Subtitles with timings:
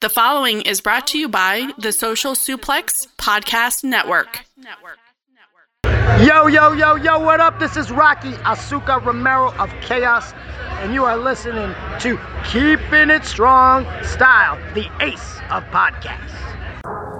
[0.00, 4.46] The following is brought to you by the Social Suplex Podcast Network.
[6.24, 7.58] Yo, yo, yo, yo, what up?
[7.60, 10.32] This is Rocky Azucar Romero of Chaos,
[10.80, 17.19] and you are listening to Keeping It Strong Style, the ace of podcasts.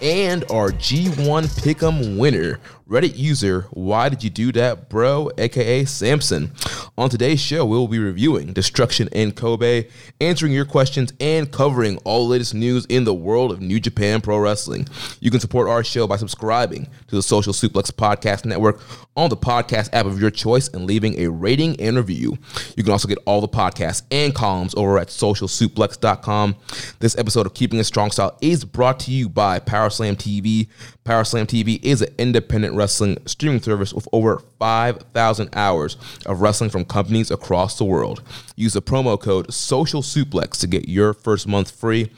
[0.00, 6.52] and our G1 Pick'em winner, Reddit user, Why Did You Do That, Bro, aka Samson.
[6.96, 9.88] On today's show, we'll be reviewing Destruction in Kobe,
[10.22, 14.22] answering your questions, and covering all the latest news in the world of New Japan
[14.22, 14.88] Pro Wrestling.
[15.20, 18.80] You can support our show by subscribing to the Social Suplex Podcast Network
[19.18, 22.38] on the podcast app of your choice and leaving a rating and review.
[22.74, 26.56] You can also get all the podcasts and columns over at socialsuplex.com.
[27.00, 30.68] This episode of Keeping It Strong Style is brought to you by Powerslam TV.
[31.04, 36.84] Powerslam TV is an independent wrestling streaming service with over 5,000 hours of wrestling from
[36.84, 38.22] companies across the world.
[38.56, 42.10] Use the promo code Social Suplex to get your first month free.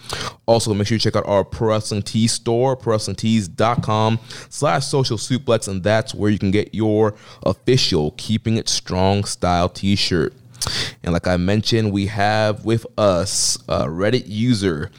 [0.47, 5.69] Also, make sure you check out our Pro Wrestling Tees store, prowrestlingtees.com slash social suplex,
[5.69, 10.34] and that's where you can get your official Keeping It Strong style t-shirt.
[11.03, 14.91] And like I mentioned, we have with us a Reddit user.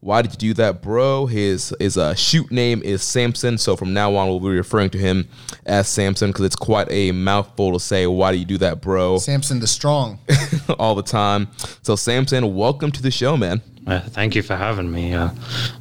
[0.00, 1.26] Why did you do that, bro?
[1.26, 3.58] His his uh, shoot name is Samson.
[3.58, 5.28] So from now on, we'll be referring to him
[5.66, 8.06] as Samson because it's quite a mouthful to say.
[8.06, 9.18] Why do you do that, bro?
[9.18, 10.18] Samson the Strong.
[10.78, 11.48] All the time.
[11.82, 13.60] So Samson, welcome to the show, man.
[13.86, 15.30] Uh, thank you for having me uh,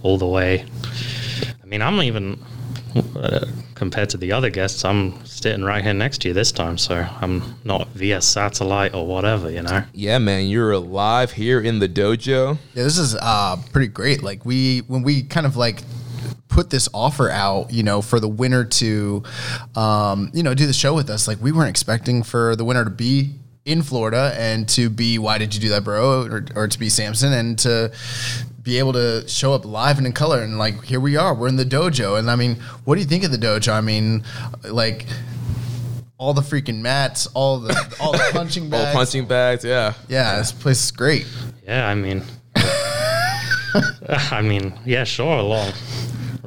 [0.01, 0.65] all the way.
[1.61, 2.41] I mean, I'm even
[3.15, 4.83] uh, compared to the other guests.
[4.85, 9.05] I'm sitting right here next to you this time, so I'm not via satellite or
[9.05, 9.83] whatever, you know.
[9.93, 12.57] Yeah, man, you're alive here in the dojo.
[12.73, 14.23] Yeah, this is uh, pretty great.
[14.23, 15.83] Like we when we kind of like
[16.49, 19.21] put this offer out, you know, for the winner to,
[19.75, 21.27] um, you know, do the show with us.
[21.27, 23.35] Like we weren't expecting for the winner to be
[23.67, 26.89] in Florida and to be why did you do that, bro, or, or to be
[26.89, 27.91] Samson and to
[28.63, 31.49] be able to show up live and in color and like here we are, we're
[31.49, 32.17] in the dojo.
[32.17, 33.73] And I mean, what do you think of the dojo?
[33.73, 34.23] I mean,
[34.63, 35.05] like
[36.17, 39.93] all the freaking mats, all the all the punching bags, All punching bags, yeah.
[40.07, 41.27] Yeah, this place is great.
[41.65, 42.23] Yeah, I mean,
[44.09, 45.71] I mean, yeah, sure, long,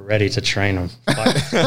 [0.01, 0.91] ready to train him.
[1.09, 1.25] I,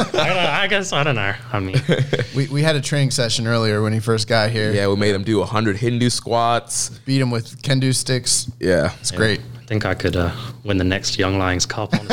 [0.08, 1.34] don't, I guess I don't know.
[1.52, 1.76] I mean,
[2.36, 4.72] We, we had a training session earlier when he first got here.
[4.72, 6.90] Yeah, we made him do 100 Hindu squats.
[7.06, 8.52] Beat him with kendo sticks.
[8.60, 8.94] Yeah.
[9.00, 9.40] It's great.
[9.62, 10.32] I think I could uh,
[10.64, 11.94] win the next Young Lions Cup.
[11.94, 12.08] On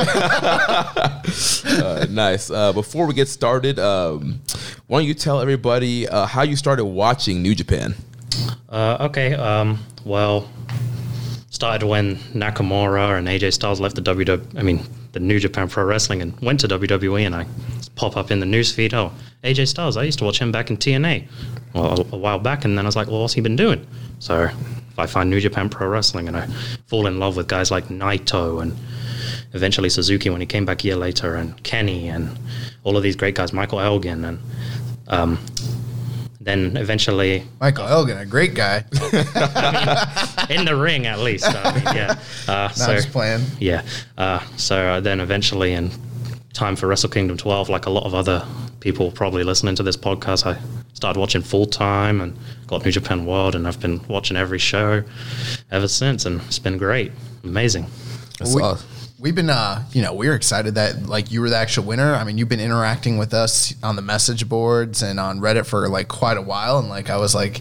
[1.67, 2.51] Uh, nice.
[2.51, 4.41] Uh, before we get started, um,
[4.87, 7.95] why don't you tell everybody uh, how you started watching New Japan?
[8.69, 9.35] Uh, okay.
[9.35, 10.49] Um, well,
[11.61, 14.59] started when Nakamura and AJ Styles left the WWE.
[14.59, 14.83] I mean,
[15.13, 17.45] the New Japan Pro Wrestling and went to WWE, and I
[17.97, 18.95] pop up in the newsfeed.
[18.95, 19.13] Oh,
[19.45, 19.99] AJ Styles.
[19.99, 21.29] I used to watch him back in TNA,
[21.75, 23.87] well, a, a while back, and then I was like, well, what's he been doing?
[24.21, 26.47] So if I find New Japan Pro Wrestling, and I
[26.87, 28.75] fall in love with guys like Naito and
[29.53, 32.39] eventually Suzuki when he came back a year later, and Kenny and
[32.85, 34.39] all of these great guys, Michael Elgin, and
[35.09, 35.39] um,
[36.51, 38.79] then eventually Michael Elgin, a great guy.
[40.51, 41.45] in the ring at least.
[41.47, 42.15] I mean, yeah.
[42.49, 43.43] Uh, Not so just playing.
[43.61, 43.83] yeah.
[44.19, 45.91] Uh, so uh, then eventually, in
[46.53, 48.45] time for Wrestle Kingdom 12, like a lot of other
[48.81, 50.59] people probably listening to this podcast, I
[50.95, 52.37] started watching full time and
[52.67, 55.05] got New Japan World, and I've been watching every show
[55.71, 57.13] ever since, and it's been great,
[57.45, 57.87] amazing.
[58.41, 58.89] That's We- awesome.
[59.21, 62.15] We've been uh you know we were excited that like you were the actual winner
[62.15, 65.89] i mean you've been interacting with us on the message boards and on reddit for
[65.89, 67.61] like quite a while and like i was like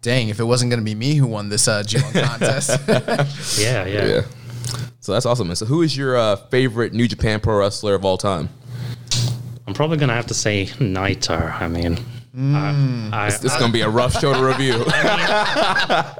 [0.00, 2.80] dang if it wasn't going to be me who won this uh g1 contest
[3.60, 4.06] Yeah, yeah.
[4.06, 4.20] Yeah.
[5.00, 5.56] So that's awesome, man.
[5.56, 8.48] So who is your uh, favorite New Japan Pro wrestler of all time?
[9.66, 11.60] I'm probably gonna have to say Naito.
[11.60, 11.98] I mean,
[12.36, 14.82] I, I, This is gonna be a rough show to review.
[14.88, 16.14] I,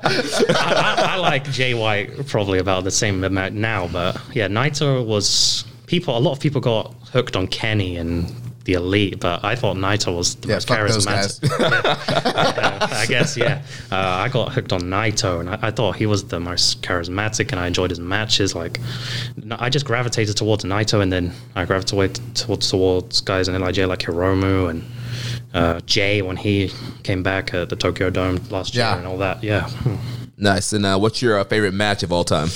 [1.10, 6.16] I like Jay White probably about the same amount now, but yeah, Naito was people.
[6.16, 8.32] A lot of people got hooked on Kenny and
[8.64, 11.50] the Elite, but I thought Naito was the Yeah, most fuck those charismatic.
[12.74, 13.62] Uh, I guess yeah.
[13.90, 17.50] Uh, I got hooked on Naito, and I, I thought he was the most charismatic,
[17.50, 18.54] and I enjoyed his matches.
[18.54, 18.78] Like,
[19.50, 23.98] I just gravitated towards Naito, and then I gravitated towards towards guys in Lij like
[24.00, 24.84] Hiromu and.
[25.54, 26.70] Uh, Jay when he
[27.04, 29.70] came back at the Tokyo Dome last year and all that, yeah.
[30.36, 30.72] nice.
[30.72, 32.48] And uh, what's your uh, favorite match of all time?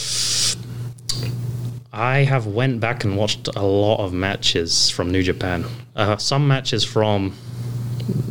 [1.93, 5.65] I have went back and watched a lot of matches from New Japan.
[5.97, 7.35] Uh, some matches from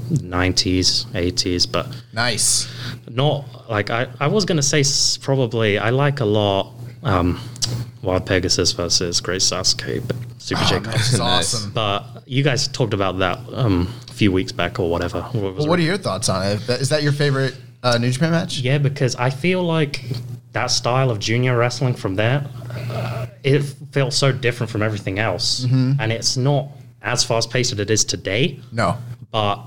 [0.09, 2.67] 90s, 80s, but nice
[3.17, 6.73] not like I, I was gonna say s- probably I like a lot
[7.03, 7.39] um,
[8.01, 10.79] Wild Pegasus versus Great Sasuke, but Super oh, J.
[10.79, 11.19] Nice.
[11.19, 15.21] awesome But you guys talked about that um, few weeks back or whatever.
[15.21, 18.31] What well, what are your thoughts on it is that your favorite uh, new japan
[18.31, 20.03] match Yeah, because I feel like
[20.53, 22.47] that style of junior wrestling from there,
[22.89, 23.61] uh, it
[23.91, 26.69] felt so different from everything else, and it's not
[27.01, 28.59] as fast paced as it is today.
[28.71, 28.97] no
[29.31, 29.59] But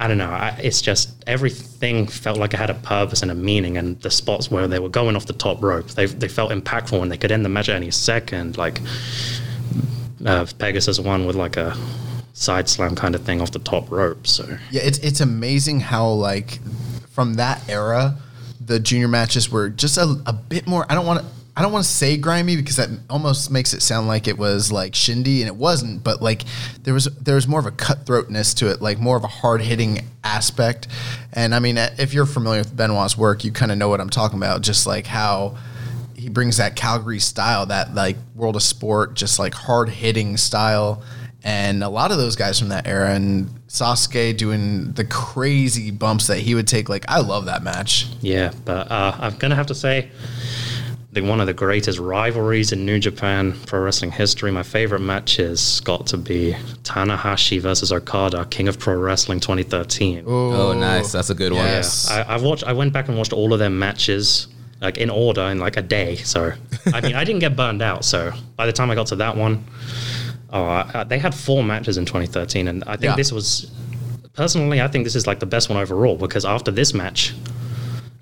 [0.00, 0.30] I don't know.
[0.30, 4.10] I, it's just everything felt like it had a purpose and a meaning, and the
[4.10, 7.16] spots where they were going off the top rope, they they felt impactful, and they
[7.18, 8.56] could end the match at any second.
[8.56, 8.80] Like
[10.24, 11.76] uh, Pegasus won with like a
[12.38, 14.26] side slam kind of thing off the top rope.
[14.26, 16.60] So Yeah, it's it's amazing how like
[17.10, 18.16] from that era,
[18.60, 20.86] the junior matches were just a, a bit more.
[20.88, 21.26] I don't want to.
[21.56, 24.70] I don't want to say grimy because that almost makes it sound like it was
[24.70, 26.04] like shindy, and it wasn't.
[26.04, 26.42] But like
[26.84, 29.60] there was there was more of a cutthroatness to it, like more of a hard
[29.60, 30.86] hitting aspect.
[31.32, 34.10] And I mean, if you're familiar with Benoit's work, you kind of know what I'm
[34.10, 34.62] talking about.
[34.62, 35.58] Just like how
[36.14, 41.02] he brings that Calgary style, that like world of sport, just like hard hitting style.
[41.48, 46.26] And a lot of those guys from that era, and Sasuke doing the crazy bumps
[46.26, 46.90] that he would take.
[46.90, 48.06] Like, I love that match.
[48.20, 50.10] Yeah, but uh, I'm gonna have to say,
[51.12, 54.50] the one of the greatest rivalries in New Japan pro wrestling history.
[54.50, 60.24] My favorite match has got to be Tanahashi versus Okada, King of Pro Wrestling 2013.
[60.26, 61.12] Oh, nice.
[61.12, 62.10] That's a good Yes.
[62.10, 62.18] one.
[62.20, 62.64] I, I've watched.
[62.64, 64.48] I went back and watched all of their matches,
[64.82, 66.16] like in order, in like a day.
[66.16, 66.52] So
[66.92, 68.04] I mean, I didn't get burned out.
[68.04, 69.64] So by the time I got to that one,
[70.52, 73.16] oh, I, I- they had four matches in 2013, and I think Yeah.
[73.16, 73.70] this was
[74.34, 77.34] personally, I think this is like the best one overall because after this match,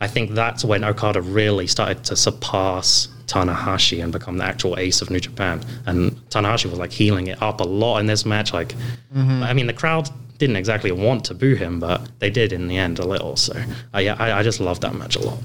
[0.01, 5.01] I think that's when Okada really started to surpass Tanahashi and become the actual ace
[5.03, 5.63] of New Japan.
[5.87, 8.53] And Tanahashi was like healing it up a lot in this match.
[8.53, 8.75] Like,
[9.15, 10.09] I mean, the crowd
[10.39, 13.37] didn't exactly want to boo him, but they did in the end a little.
[13.37, 13.55] So,
[13.95, 15.39] uh, yeah, I, I just love that match a lot.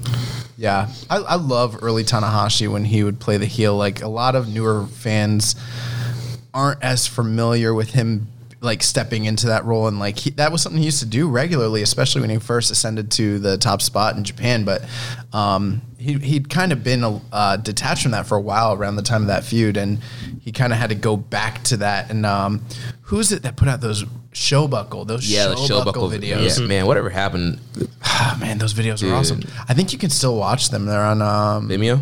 [0.58, 3.74] Yeah, I, I love early Tanahashi when he would play the heel.
[3.76, 5.56] Like a lot of newer fans
[6.54, 8.28] aren't as familiar with him
[8.62, 11.28] like stepping into that role and like he, that was something he used to do
[11.28, 14.84] regularly especially when he first ascended to the top spot in Japan but
[15.32, 19.02] um, he, he'd kind of been uh, detached from that for a while around the
[19.02, 19.98] time of that feud and
[20.40, 22.64] he kind of had to go back to that and um,
[23.02, 26.58] who's it that put out those show buckle those Yeah, the show showbuckle buckle videos
[26.58, 27.58] Yeah, man, whatever happened?
[28.04, 31.20] Ah, man those videos are awesome I think you can still watch them they're on
[31.20, 32.00] um, Vimeo?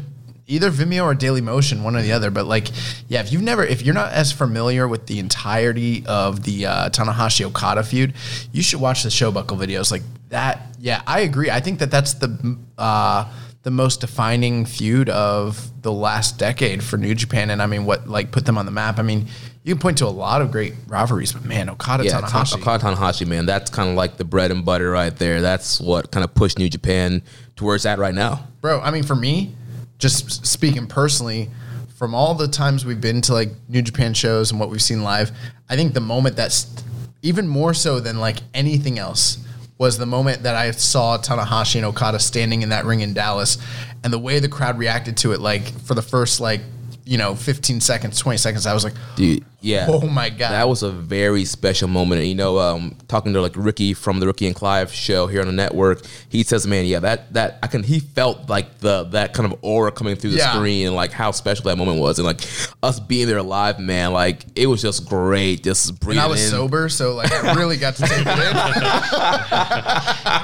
[0.50, 2.30] Either Vimeo or Daily Motion, one or the other.
[2.30, 2.68] But like,
[3.08, 6.90] yeah, if you've never, if you're not as familiar with the entirety of the uh,
[6.90, 8.14] Tanahashi Okada feud,
[8.52, 9.90] you should watch the Showbuckle videos.
[9.90, 11.50] Like that, yeah, I agree.
[11.50, 16.96] I think that that's the uh, the most defining feud of the last decade for
[16.96, 18.98] New Japan, and I mean, what like put them on the map.
[18.98, 19.26] I mean.
[19.62, 22.54] You can point to a lot of great rivalries, but man, Okada Yeah, Tanahashi.
[22.62, 25.42] Okada Tanahashi, man, that's kind of like the bread and butter right there.
[25.42, 27.22] That's what kind of pushed New Japan
[27.56, 28.46] to where it's at right now.
[28.62, 29.54] bro i mean for me
[30.00, 31.48] just speaking personally
[31.94, 35.02] from all the times we've been to like new japan shows and what we've seen
[35.02, 35.30] live
[35.68, 36.82] i think the moment that's
[37.22, 39.38] even more so than like anything else
[39.78, 43.58] was the moment that i saw tanahashi and okada standing in that ring in dallas
[44.02, 46.62] and the way the crowd reacted to it like for the first like
[47.04, 49.86] you know 15 seconds 20 seconds i was like Dude, yeah.
[49.90, 50.52] Oh my God.
[50.52, 52.20] That was a very special moment.
[52.20, 55.42] And, you know, um, talking to like Ricky from the Ricky and Clive show here
[55.42, 59.04] on the network, he says, man, yeah, that that I can he felt like the
[59.10, 60.54] that kind of aura coming through the Yeah.
[60.54, 62.18] screen and like how special that moment was.
[62.18, 62.40] And like
[62.82, 65.62] us being there live, man, like it was just great.
[65.62, 66.48] Just and i was in.
[66.50, 68.56] sober so like i really got to take it in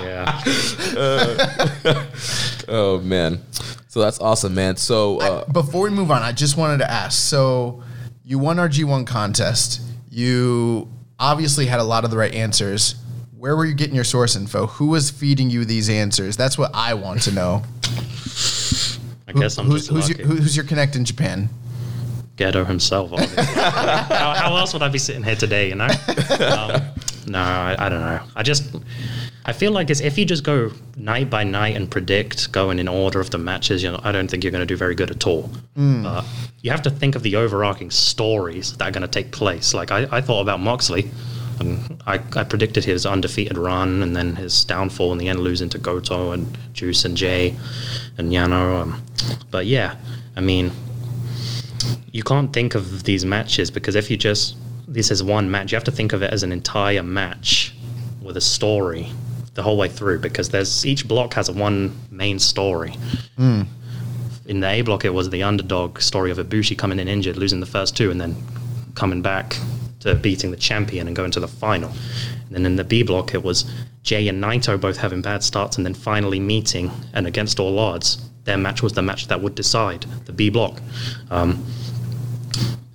[0.04, 0.42] Yeah.
[2.68, 3.40] Oh man.
[3.96, 4.76] So that's awesome, man.
[4.76, 7.18] So uh, Before we move on, I just wanted to ask.
[7.18, 7.82] So
[8.24, 9.80] you won our G1 contest.
[10.10, 12.96] You obviously had a lot of the right answers.
[13.38, 14.66] Where were you getting your source info?
[14.66, 16.36] Who was feeding you these answers?
[16.36, 17.62] That's what I want to know.
[19.26, 20.22] I guess I'm who's, just who's lucky.
[20.22, 21.48] your, who's your connect in Japan?
[22.36, 23.14] Gedo himself.
[23.14, 23.44] Obviously.
[23.54, 25.70] how, how else would I be sitting here today?
[25.70, 25.88] You know?
[26.38, 26.82] Um,
[27.28, 28.20] no, I, I don't know.
[28.36, 28.76] I just
[29.48, 32.88] I feel like it's if you just go night by night and predict going in
[32.88, 35.08] order of the matches, you know, I don't think you're going to do very good
[35.10, 35.48] at all.
[36.02, 36.24] But
[36.62, 39.72] you have to think of the overarching stories that are going to take place.
[39.72, 41.10] Like I, I thought about Moxley.
[41.58, 45.70] And I, I predicted his undefeated run and then his downfall in the end, losing
[45.70, 47.56] to Goto and Juice and Jay
[48.18, 48.82] and Yano.
[48.82, 49.02] Um,
[49.50, 49.96] but yeah,
[50.36, 50.70] I mean,
[52.12, 55.76] you can't think of these matches because if you just this is one match, you
[55.76, 57.74] have to think of it as an entire match
[58.20, 59.10] with a story
[59.56, 62.94] the whole way through because there's each block has one main story.
[64.46, 67.58] In the A block, it was the underdog story of Ibushi coming in injured, losing
[67.58, 68.36] the first two, and then
[68.94, 69.56] coming back
[70.00, 71.90] to beating the champion and going to the final.
[72.46, 73.64] And then in the B block, it was
[74.04, 78.18] Jay and Naito both having bad starts and then finally meeting, and against all odds,
[78.44, 80.80] their match was the match that would decide the B block.
[81.30, 81.64] Um,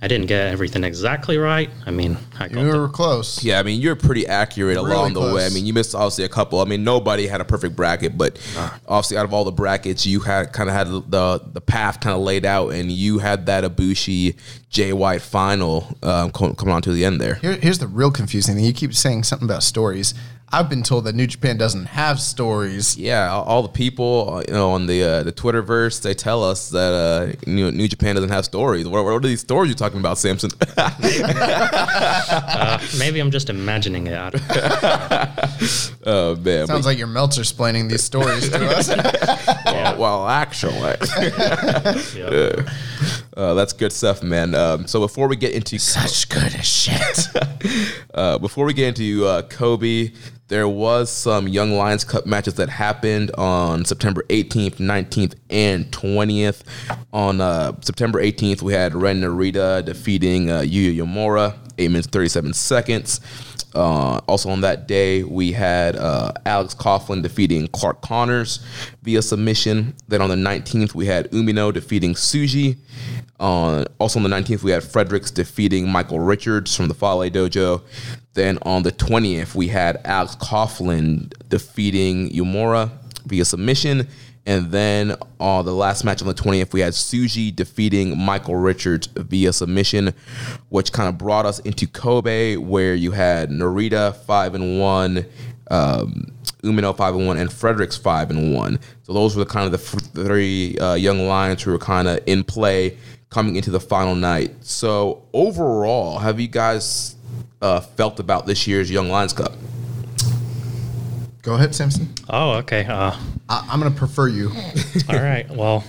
[0.04, 1.70] I didn't get everything exactly right.
[1.86, 3.44] I mean, I got You the- were close.
[3.44, 5.46] Yeah, I mean you're pretty accurate Really along the way.
[5.46, 6.60] I mean you missed obviously a couple.
[6.60, 8.36] I mean nobody had a perfect bracket, but
[8.88, 12.16] obviously out of all the brackets, you had kind of had the the path kind
[12.16, 14.36] of laid out, and you had that Ibushi
[14.70, 17.36] Jay White final um, coming on to the end there.
[17.36, 18.64] Here, here's the real confusing thing.
[18.64, 20.14] You keep saying something about stories.
[20.54, 22.94] I've been told that New Japan doesn't have stories.
[22.98, 26.44] Yeah, all, all the people uh, you know on the uh, the Twitterverse they tell
[26.44, 28.86] us that uh, New, New Japan doesn't have stories.
[28.86, 30.50] What, what are these stories you're talking about, Samson?
[30.76, 30.90] uh,
[32.98, 34.34] maybe I'm just imagining it.
[36.04, 38.88] Oh man, Sounds but- like you're Meltzer explaining these stories to us.
[39.66, 40.96] well, well, actually.
[42.16, 42.68] yeah.
[43.36, 44.54] Uh, that's good stuff, man.
[44.54, 47.28] Um, so before we get into Such good as shit.
[48.14, 50.12] uh, before we get into uh, Kobe,
[50.48, 56.62] there was some Young Lions Cup matches that happened on September 18th, 19th, and 20th.
[57.12, 62.52] On uh, September 18th, we had Ren Narita defeating uh, Yuya Uemura, 8 minutes 37
[62.52, 63.20] seconds.
[63.74, 68.58] Uh, also on that day, we had uh, Alex Coughlin defeating Clark Connors
[69.02, 69.94] via submission.
[70.08, 72.76] Then on the 19th, we had Umino defeating Tsuji.
[73.40, 77.82] On also on the 19th, we had Fredericks defeating Michael Richards from the Fale Dojo.
[78.34, 82.90] Then on the 20th, we had Alex Coughlin defeating Uemura
[83.26, 84.08] via submission.
[84.44, 89.06] And then on the last match on the 20th, we had Tsuji defeating Michael Richards
[89.06, 90.14] via submission,
[90.68, 95.24] which kind of brought us into Kobe, where you had Narita 5 and 1,
[95.70, 96.32] um,
[96.64, 98.80] Umino 5 and 1, and Fredericks 5 and 1.
[99.04, 102.18] So those were the kind of the three uh, young lions who were kind of
[102.26, 102.98] in play
[103.30, 104.54] coming into the final night.
[104.60, 107.14] So overall, have you guys
[107.62, 109.52] uh, felt about this year's Young Lions Cup?
[111.42, 112.08] Go ahead, Simpson.
[112.30, 112.84] Oh, okay.
[112.84, 113.16] Uh,
[113.48, 114.50] I, I'm going to prefer you.
[115.08, 115.48] all right.
[115.50, 115.84] Well,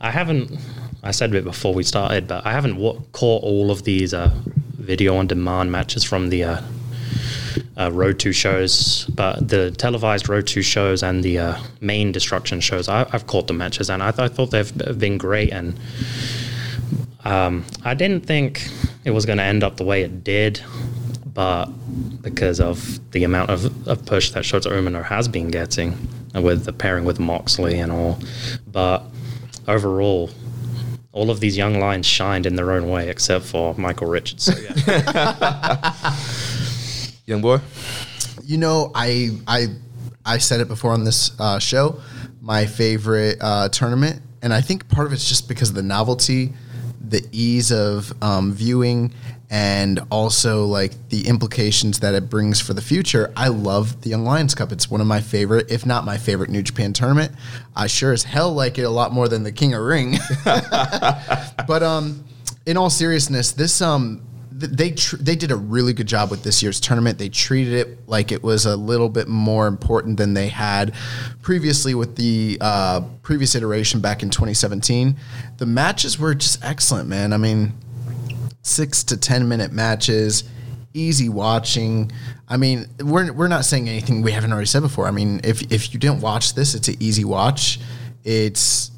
[0.00, 0.58] I haven't.
[1.04, 4.34] I said it before we started, but I haven't wa- caught all of these uh,
[4.74, 6.60] video on demand matches from the uh,
[7.78, 9.06] uh, Road to shows.
[9.14, 13.46] But the televised Road to shows and the uh, main Destruction shows, I, I've caught
[13.46, 15.52] the matches, and I, th- I thought they've been great.
[15.52, 15.78] And
[17.24, 18.68] um, I didn't think
[19.04, 20.60] it was going to end up the way it did,
[21.32, 21.66] but
[22.20, 25.96] because of the amount of, of push that Shota Umino has been getting
[26.34, 28.18] with the pairing with Moxley and all.
[28.66, 29.02] But
[29.66, 30.30] overall,
[31.12, 34.50] all of these young lions shined in their own way, except for Michael Richards.
[34.86, 35.94] Yeah.
[37.26, 37.58] Young boy?
[38.44, 39.66] You know, I I
[40.24, 42.00] I said it before on this uh, show.
[42.40, 46.54] My favorite uh, tournament, and I think part of it's just because of the novelty,
[47.00, 49.12] the ease of um, viewing,
[49.50, 53.32] and also like the implications that it brings for the future.
[53.34, 54.72] I love the Young Lions Cup.
[54.72, 57.32] It's one of my favorite, if not my favorite, New Japan tournament.
[57.74, 60.16] I sure as hell like it a lot more than the King of Ring.
[60.44, 62.24] but um,
[62.66, 64.22] in all seriousness, this um,
[64.58, 67.18] th- they tr- they did a really good job with this year's tournament.
[67.18, 70.94] They treated it like it was a little bit more important than they had
[71.40, 75.16] previously with the uh, previous iteration back in 2017.
[75.56, 77.32] The matches were just excellent, man.
[77.32, 77.72] I mean,
[78.68, 80.44] six to ten minute matches,
[80.94, 82.12] easy watching.
[82.48, 85.06] I mean, we're we're not saying anything we haven't already said before.
[85.06, 87.80] I mean, if if you didn't watch this, it's an easy watch.
[88.24, 88.90] It's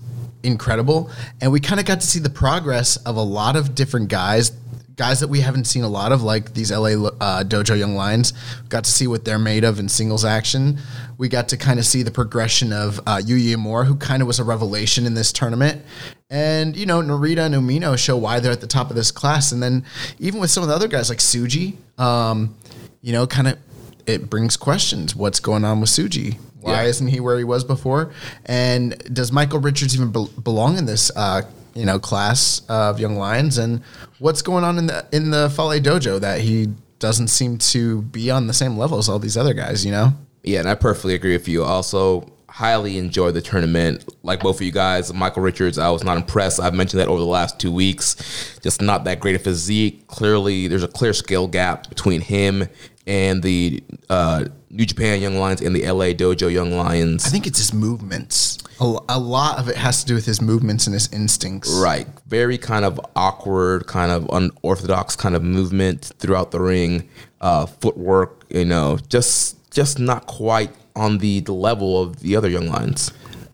[0.42, 1.10] incredible,
[1.40, 4.52] and we kind of got to see the progress of a lot of different guys.
[5.00, 8.34] Guys that we haven't seen a lot of, like these LA uh, Dojo Young Lions.
[8.68, 10.78] Got to see what they're made of in singles action.
[11.16, 14.28] We got to kind of see the progression of uh, Yuya Uemura, who kind of
[14.28, 15.80] was a revelation in this tournament.
[16.28, 19.52] And, you know, Narita and Umino show why they're at the top of this class.
[19.52, 19.86] And then
[20.18, 22.54] even with some of the other guys like Tsuji, um,
[23.00, 23.58] you know, kind of
[24.06, 25.16] it brings questions.
[25.16, 26.36] What's going on with Tsuji?
[26.60, 26.88] Why Yeah.
[26.90, 28.12] isn't he where he was before?
[28.44, 31.40] And does Michael Richards even bel belong in this, uh,
[31.74, 33.58] you know, class of young lions?
[33.58, 33.82] And
[34.18, 38.30] what's going on in the in the Fale Dojo that he doesn't seem to be
[38.30, 39.84] on the same level as all these other guys?
[39.84, 40.12] You know,
[40.42, 41.64] Yeah, and I perfectly agree with you.
[41.64, 44.04] Also, highly enjoyed the tournament.
[44.22, 46.60] Like both of you guys, Michael Richards, I was not impressed.
[46.60, 48.58] I've mentioned that over the last two weeks.
[48.62, 50.06] Just not that great a physique.
[50.08, 52.68] Clearly, there's a clear skill gap between him
[53.06, 57.26] and the uh, New Japan Young Lions and the LA Dojo Young Lions.
[57.26, 58.58] I think it's his movements.
[58.80, 61.70] A lot of it has to do with his movements and his instincts.
[61.70, 62.06] Right.
[62.28, 67.08] Very kind of awkward, kind of unorthodox kind of movement throughout the ring,
[67.42, 72.48] uh, footwork, you know, just just not quite on the, the level of the other
[72.48, 73.12] young lions.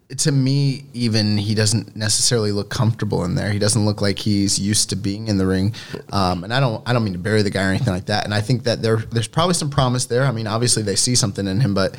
[0.08, 3.50] To me, even he doesn't necessarily look comfortable in there.
[3.50, 5.74] He doesn't look like he's used to being in the ring.
[6.12, 8.24] Um, and I don't, I don't mean to bury the guy or anything like that.
[8.24, 10.22] And I think that there, there's probably some promise there.
[10.24, 11.96] I mean, obviously they see something in him, but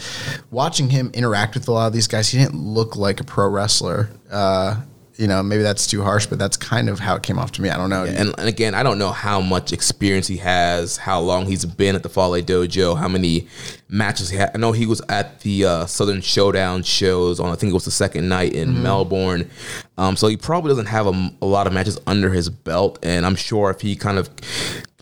[0.52, 3.50] watching him interact with a lot of these guys, he didn't look like a pro
[3.50, 4.10] wrestler.
[4.32, 4.82] Uh,
[5.18, 7.62] you know, maybe that's too harsh, but that's kind of how it came off to
[7.62, 7.70] me.
[7.70, 8.06] I don't know.
[8.06, 11.96] And, and again, I don't know how much experience he has, how long he's been
[11.96, 13.48] at the Fale Dojo, how many
[13.90, 14.52] matches he had.
[14.54, 17.86] I know he was at the uh, Southern Showdown shows on, I think it was
[17.86, 19.50] the second night in Melbourne.
[19.98, 23.00] Um, so he probably doesn't have a, a lot of matches under his belt.
[23.02, 24.30] And I'm sure if he kind of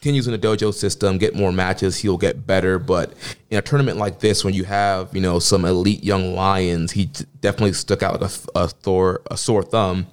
[0.05, 2.77] continues in the dojo system, get more matches, he'll get better.
[2.77, 3.11] But
[3.49, 7.09] in a tournament like this, when you have you know some elite young lions, he
[7.41, 10.05] definitely stuck out like a, a Thor, a sore thumb.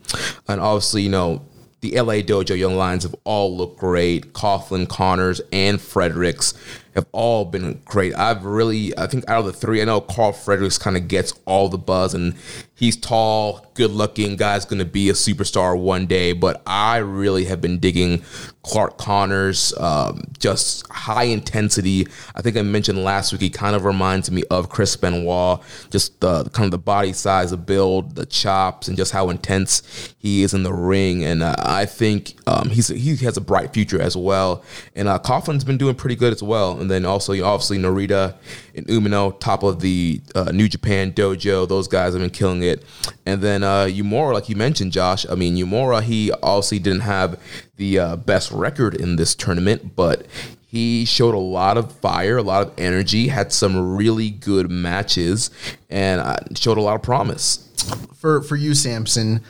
[0.49, 1.45] And obviously, you know
[1.83, 4.33] the LA Dojo Young Lions have all looked great.
[4.33, 6.55] Coughlin, Connors, and Fredericks
[6.95, 8.15] have all been great.
[8.15, 11.33] I've really, I think out of the three, I know Carl Fredericks kind of gets
[11.47, 12.35] all the buzz, and
[12.75, 16.33] he's tall, good looking, guy's going to be a superstar one day.
[16.33, 18.23] But I really have been digging
[18.63, 22.07] Clark Connors, um, just high intensity.
[22.35, 26.21] I think I mentioned last week, he kind of reminds me of Chris Benoit, just
[26.21, 30.43] the kind of the body size, the build, the chops, and just how intense he
[30.43, 31.25] is in the ring.
[31.25, 34.63] And uh, I think um, he's he has a bright future as well.
[34.95, 36.82] And uh, Coughlin's been doing pretty good as well.
[36.83, 38.35] And then also, obviously, Narita
[38.75, 41.67] and Umino, top of the uh, New Japan dojo.
[41.67, 42.85] Those guys have been killing it.
[43.25, 43.89] And then uh,
[44.33, 45.25] like you mentioned, Josh.
[45.29, 47.41] I mean, Uemura, he obviously didn't have
[47.77, 50.27] the uh, best record in this tournament, but
[50.67, 55.51] he showed a lot of fire, a lot of energy, had some really good matches,
[55.91, 57.69] and uh, showed a lot of promise.
[58.15, 59.43] for for you, Samson,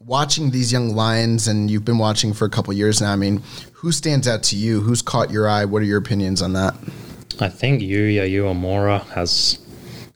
[0.00, 3.12] watching these young lions, and you've been watching for a couple years now.
[3.12, 3.42] I mean,
[3.84, 4.80] who stands out to you?
[4.80, 5.66] Who's caught your eye?
[5.66, 6.74] What are your opinions on that?
[7.38, 9.58] I think Yuya Uemura has.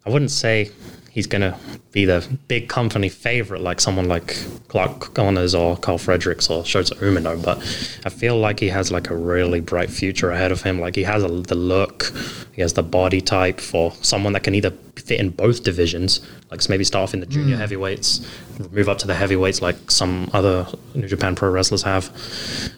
[0.06, 0.70] I wouldn't say
[1.18, 1.58] he's going to
[1.90, 4.36] be the big company favorite like someone like
[4.68, 7.58] Clark Connors or Carl Fredericks or Shota Umino, but
[8.06, 10.78] I feel like he has like a really bright future ahead of him.
[10.78, 12.12] Like he has a, the look,
[12.52, 16.20] he has the body type for someone that can either fit in both divisions,
[16.52, 18.24] like maybe start off in the junior heavyweights,
[18.70, 22.12] move up to the heavyweights like some other New Japan Pro wrestlers have.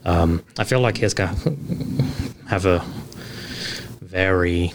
[0.06, 2.82] Um, I feel like he's going to have a
[4.00, 4.72] very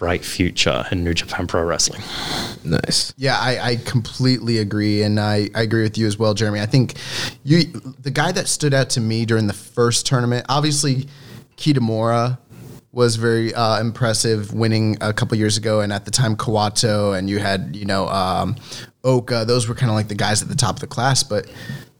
[0.00, 2.00] bright future in New Japan Pro Wrestling.
[2.64, 3.12] Nice.
[3.18, 6.58] Yeah, I, I completely agree, and I, I agree with you as well, Jeremy.
[6.58, 6.94] I think
[7.44, 11.06] you the guy that stood out to me during the first tournament, obviously,
[11.58, 12.38] Kitamura
[12.92, 17.28] was very uh, impressive, winning a couple years ago, and at the time Kawato, and
[17.28, 18.56] you had you know um,
[19.04, 19.44] Oka.
[19.44, 21.46] Those were kind of like the guys at the top of the class, but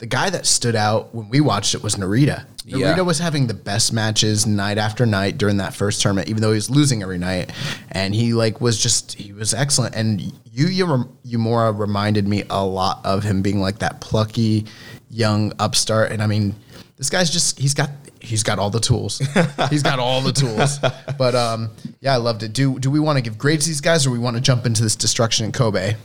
[0.00, 2.46] the guy that stood out when we watched it was Narita.
[2.64, 2.94] Yeah.
[2.94, 6.52] Narita was having the best matches night after night during that first tournament, even though
[6.52, 7.52] he was losing every night.
[7.92, 9.94] And he like was just he was excellent.
[9.94, 10.20] And
[10.54, 14.64] Yuya Uemura reminded me a lot of him being like that plucky
[15.10, 16.12] young upstart.
[16.12, 16.54] And I mean,
[16.96, 19.18] this guy's just he's got he's got all the tools.
[19.68, 20.78] he's got all the tools.
[21.18, 22.54] But um, yeah, I loved it.
[22.54, 24.64] Do do we want to give grades to these guys, or we want to jump
[24.64, 25.96] into this destruction in Kobe?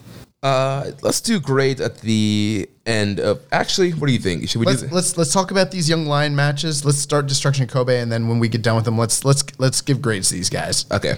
[0.45, 3.41] Uh, let's do grades at the end of.
[3.51, 4.47] Actually, what do you think?
[4.47, 4.89] Should we Let's do?
[4.91, 6.85] let's let's talk about these young lion matches.
[6.85, 9.81] Let's start destruction Kobe, and then when we get done with them, let's let's let's
[9.81, 10.85] give grades to these guys.
[10.91, 11.15] Okay.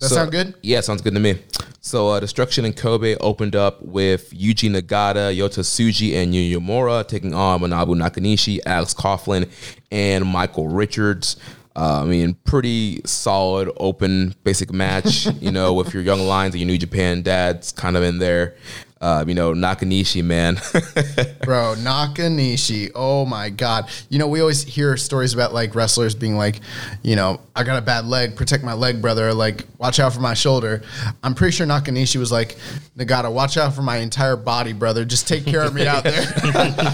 [0.00, 0.56] That sound good?
[0.62, 1.38] Yeah, sounds good to me.
[1.80, 7.06] So, uh, Destruction and Kobe opened up with Yuji Nagata, Yota Tsuji, and Yuya Uemura
[7.06, 9.48] taking on Manabu Nakanishi, Alex Coughlin,
[9.92, 11.36] and Michael Richards.
[11.76, 16.60] Uh, I mean, pretty solid, open, basic match, you know, with your young lions and
[16.62, 18.56] your New Japan dads kind of in there.
[18.98, 20.54] Uh, you know, Nakanishi, man.
[21.44, 22.92] Bro, Nakanishi.
[22.94, 23.90] Oh my God.
[24.08, 26.60] You know, we always hear stories about like wrestlers being like,
[27.02, 29.34] you know, I got a bad leg, protect my leg, brother.
[29.34, 30.80] Like, watch out for my shoulder.
[31.22, 32.56] I'm pretty sure Nakanishi was like,
[32.96, 35.04] Nagata, watch out for my entire body, brother.
[35.04, 36.24] Just take care of me out there.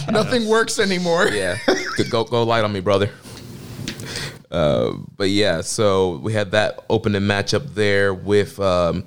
[0.10, 1.28] Nothing works anymore.
[1.28, 1.56] yeah,
[2.10, 3.10] go go light on me, brother.
[4.52, 9.02] Uh, but yeah, so we had that opening matchup there with um,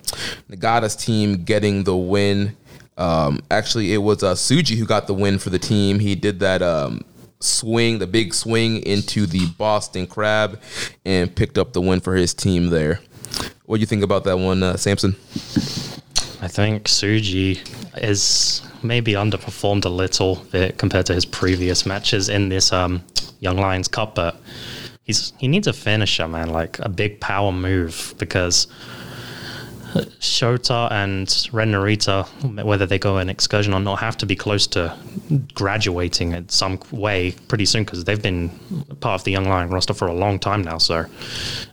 [0.50, 2.58] Nagata's team getting the win.
[2.98, 6.00] Um, actually, it was uh, Tsuji who got the win for the team.
[6.00, 7.06] He did that um,
[7.40, 10.60] swing, the big swing into the Boston Crab,
[11.06, 13.00] and picked up the win for his team there.
[13.66, 15.16] What do you think about that one, uh, Samson?
[16.42, 17.60] I think Tsuji
[18.02, 23.04] is maybe underperformed a little bit compared to his previous matches in this um,
[23.40, 24.40] Young Lions Cup, but
[25.06, 28.68] he's he needs a finisher, man, like a big power move because
[30.20, 34.68] Shota and Ren Narita, whether they go an excursion or not, have to be close
[34.68, 34.96] to
[35.54, 38.50] graduating in some way pretty soon because they've been
[39.00, 40.78] part of the Young Lion roster for a long time now.
[40.78, 41.06] So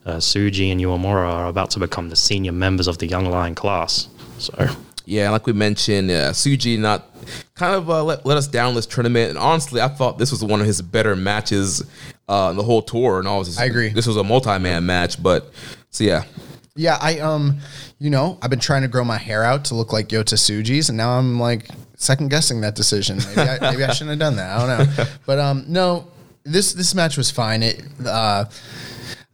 [0.06, 3.54] uh, Tsuji and Uemura are about to become the senior members of the Young Lion
[3.54, 4.08] class.
[4.38, 4.68] So
[5.04, 7.10] Yeah, like we mentioned, uh, Tsuji not
[7.54, 9.30] kind of uh, let, let us down this tournament.
[9.30, 11.82] And honestly, I thought this was one of his better matches
[12.28, 13.18] uh, the whole tour.
[13.18, 13.88] And all this, I agree.
[13.90, 15.52] This was a multi-man match, but
[15.90, 16.24] so yeah,
[16.74, 17.58] Yeah, I um,
[17.98, 20.88] you know, I've been trying to grow my hair out to look like Yota Tsuji's,
[20.88, 23.18] and now I'm like second guessing that decision.
[23.28, 24.58] Maybe I, maybe I shouldn't have done that.
[24.58, 26.08] I don't know, but um, no,
[26.44, 27.62] this this match was fine.
[27.62, 28.46] It uh.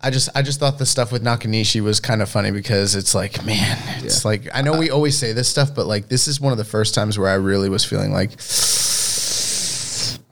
[0.00, 3.16] I just I just thought the stuff with Nakanishi was kind of funny because it's
[3.16, 6.40] like, man, it's like I know we always say this stuff, but like this is
[6.40, 8.40] one of the first times where I really was feeling like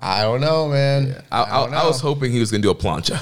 [0.06, 1.20] I don't know, man.
[1.32, 3.16] I, I, don't I was hoping he was gonna do a plancha.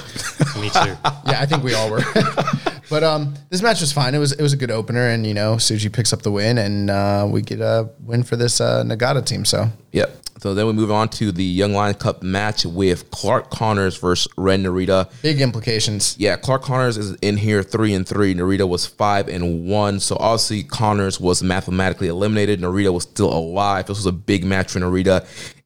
[0.61, 0.95] me too.
[1.31, 2.03] yeah, I think we all were.
[2.91, 4.13] but um, this match was fine.
[4.13, 6.59] It was it was a good opener, and you know, Tsuji picks up the win,
[6.59, 9.45] and uh, we get a win for this uh, Nagata team.
[9.45, 10.15] So Yep.
[10.37, 14.31] So then we move on to the Young Lion Cup match with Clark Connors versus
[14.37, 15.09] Ren Narita.
[15.23, 16.15] big implications.
[16.19, 18.35] Yeah, Clark Connors is in here three and three.
[18.35, 19.99] Narita was five and one.
[19.99, 22.59] So obviously Connors was mathematically eliminated.
[22.59, 23.87] Narita was still alive.
[23.87, 25.25] This was a big match for Narita.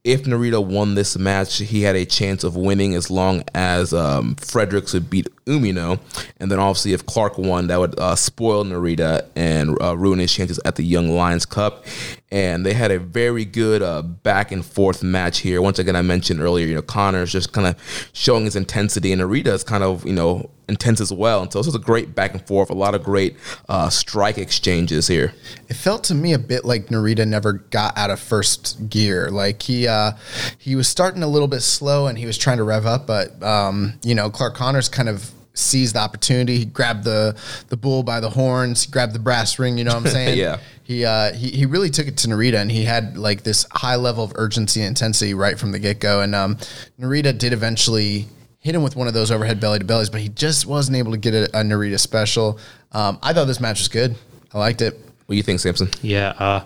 [0.09, 4.33] If Narita won this match, he had a chance of winning as long as um,
[4.37, 5.99] Fredericks would beat Umino.
[6.37, 10.33] And then obviously, if Clark won, that would uh, spoil Narita and uh, ruin his
[10.33, 11.85] chances at the Young Lions Cup.
[12.31, 15.61] And they had a very good uh, back and forth match here.
[15.61, 19.21] Once again, I mentioned earlier, you know, Connors just kind of showing his intensity, and
[19.21, 21.41] Narita is kind of, you know, intense as well.
[21.41, 23.35] And so this was a great back and forth, a lot of great
[23.67, 25.33] uh, strike exchanges here.
[25.67, 29.29] It felt to me a bit like Narita never got out of first gear.
[29.31, 30.11] Like he uh,
[30.57, 33.41] he was starting a little bit slow, and he was trying to rev up, but
[33.41, 36.59] um, you know, Clark Connors kind of seized the opportunity.
[36.59, 37.37] He grabbed the
[37.69, 39.77] the bull by the horns, grabbed the brass ring.
[39.77, 40.37] You know what I'm saying?
[40.37, 40.59] Yeah.
[40.83, 43.95] He, uh, he he really took it to Narita, and he had like this high
[43.95, 46.21] level of urgency and intensity right from the get go.
[46.21, 46.57] And um,
[46.99, 48.25] Narita did eventually
[48.59, 51.11] hit him with one of those overhead belly to bellies, but he just wasn't able
[51.11, 52.59] to get a, a Narita special.
[52.91, 54.15] Um, I thought this match was good.
[54.53, 54.93] I liked it.
[54.93, 55.89] What do you think, Samson?
[56.01, 56.65] Yeah, uh,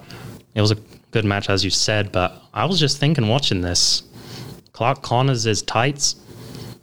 [0.56, 0.78] it was a
[1.12, 4.04] good match, as you said, but I was just thinking watching this.
[4.72, 6.16] Clark Connors' is tights.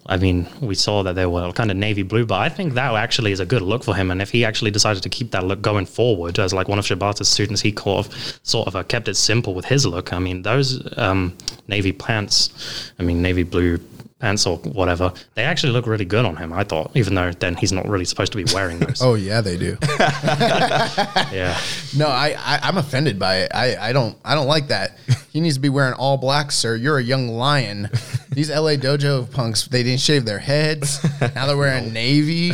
[0.06, 2.94] I mean, we saw that they were kind of navy blue, but I think that
[2.94, 4.10] actually is a good look for him.
[4.10, 6.84] And if he actually decided to keep that look going forward, as like one of
[6.84, 10.12] Shibata's students, he of, sort of uh, kept it simple with his look.
[10.12, 11.36] I mean, those um,
[11.68, 13.78] navy pants, I mean, navy blue
[14.20, 17.56] pants or whatever, they actually look really good on him, I thought, even though then
[17.56, 19.02] he's not really supposed to be wearing those.
[19.02, 19.76] Oh yeah, they do.
[19.98, 21.58] yeah.
[21.96, 23.50] No, I, I I'm offended by it.
[23.54, 24.98] I, I don't I don't like that.
[25.32, 26.76] He needs to be wearing all black, sir.
[26.76, 27.88] You're a young lion.
[28.30, 31.02] These LA dojo punks, they didn't shave their heads.
[31.34, 32.52] Now they're wearing navy.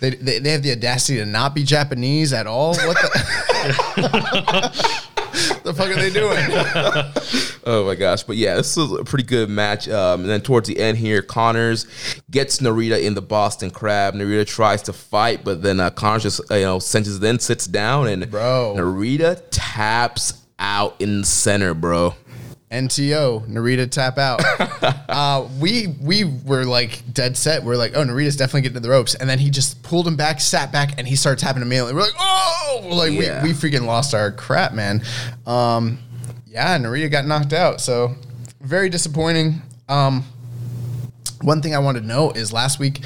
[0.00, 2.74] They, they, they have the audacity to not be Japanese at all.
[2.74, 3.10] What the,
[5.72, 7.46] the fuck are they doing?
[7.62, 8.22] Oh my gosh!
[8.22, 9.86] But yeah, this is a pretty good match.
[9.86, 11.86] Um, and then towards the end here, Connors
[12.30, 14.14] gets Narita in the Boston Crab.
[14.14, 17.66] Narita tries to fight, but then uh, Connors just uh, you know cinches, then sits
[17.66, 18.76] down, and Bro.
[18.78, 22.14] Narita taps out in the center, bro.
[22.70, 24.40] NTO, Narita tap out.
[25.08, 27.64] uh, we we were like dead set.
[27.64, 30.14] We're like, oh, Narita's definitely getting to the ropes, and then he just pulled him
[30.16, 31.94] back, sat back, and he started tapping immediately.
[31.94, 33.42] We're like, oh, like Yeah.
[33.42, 35.02] we, we freaking lost our crap, man.
[35.46, 35.98] Um,
[36.46, 38.14] yeah, Narita got knocked out, so
[38.60, 39.62] very disappointing.
[39.88, 40.24] Um,
[41.42, 43.04] one thing I wanted to know is last week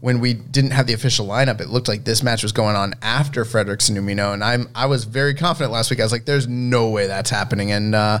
[0.00, 2.94] when we didn't have the official lineup, it looked like this match was going on
[3.02, 6.00] after Fredericks and Umino, and I'm I was very confident last week.
[6.00, 8.20] I was like, "There's no way that's happening," and uh,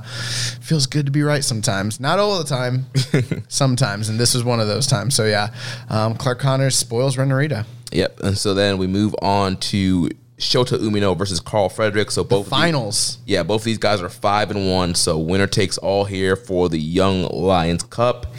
[0.60, 1.98] feels good to be right sometimes.
[2.00, 2.86] Not all the time,
[3.48, 5.14] sometimes, and this was one of those times.
[5.14, 5.52] So yeah,
[5.88, 7.64] um, Clark Connors spoils Ren Narita.
[7.92, 8.20] Yep.
[8.20, 12.10] And so then we move on to Shota Umino versus Carl Frederick.
[12.10, 13.18] So both the- Finals.
[13.26, 14.94] yeah, both these guys are five and one.
[14.94, 18.34] So winner takes all here for the Young Lions Cup.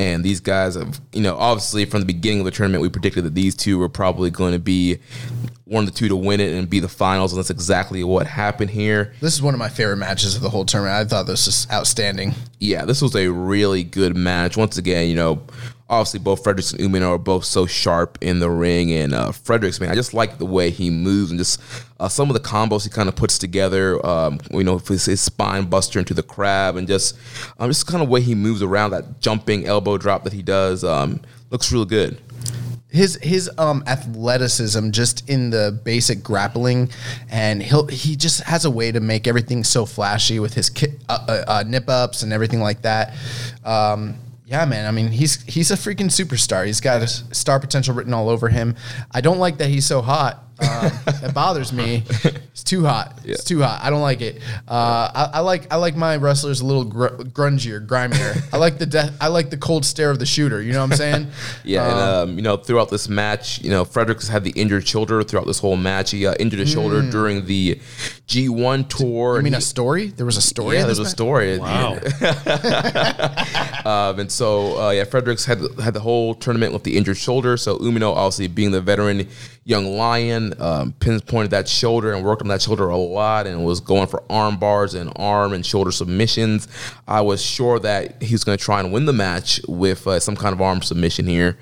[0.00, 3.22] And these guys have, you know, obviously from the beginning of the tournament, we predicted
[3.24, 4.98] that these two were probably going to be
[5.66, 7.34] one of the two to win it and be the finals.
[7.34, 9.12] And that's exactly what happened here.
[9.20, 10.94] This is one of my favorite matches of the whole tournament.
[10.96, 12.32] I thought this was outstanding.
[12.58, 14.56] Yeah, this was a really good match.
[14.56, 15.42] Once again, you know,
[15.90, 19.80] obviously both Fredericks and Umino are both so sharp in the ring, and uh, Fredericks,
[19.80, 21.60] man, I just like the way he moves and just
[21.98, 24.04] uh, some of the combos he kind of puts together.
[24.06, 27.18] Um, you know, his, his spine buster into the crab, and just
[27.58, 30.84] um, just kind of way he moves around that jumping elbow drop that he does
[30.84, 32.18] um, looks real good.
[32.90, 36.88] his his um athleticism just in the basic grappling
[37.30, 40.94] and he'll he just has a way to make everything so flashy with his ki-
[41.08, 43.14] uh, uh, uh, nip ups and everything like that
[43.64, 44.16] um
[44.50, 44.86] yeah man.
[44.86, 46.66] I mean he's he's a freaking superstar.
[46.66, 48.76] He's got star potential written all over him.
[49.12, 50.90] I don't like that he's so hot um,
[51.24, 55.30] it bothers me it's too hot it's too hot i don't like it uh, I,
[55.34, 59.16] I like i like my wrestlers a little gr- grungier grimier i like the death
[59.20, 61.26] i like the cold stare of the shooter you know what i'm saying
[61.64, 65.22] Yeah, and um, you know, throughout this match, you know, Fredericks had the injured shoulder
[65.22, 66.10] throughout this whole match.
[66.10, 67.78] He uh, injured his shoulder during the
[68.26, 69.38] G1 tour.
[69.38, 70.06] I mean, he- a story?
[70.08, 70.76] There was a story.
[70.76, 71.58] Yeah, in there's this a story.
[71.58, 71.98] Wow.
[73.84, 77.56] Um, and so, uh, yeah, Fredericks had had the whole tournament with the injured shoulder.
[77.56, 79.26] So Umino, obviously being the veteran
[79.64, 83.80] young lion, um, pinpointed that shoulder and worked on that shoulder a lot, and was
[83.80, 86.68] going for arm bars and arm and shoulder submissions.
[87.06, 90.20] I was sure that he was going to try and win the match with uh,
[90.20, 91.58] some kind of arm submission here.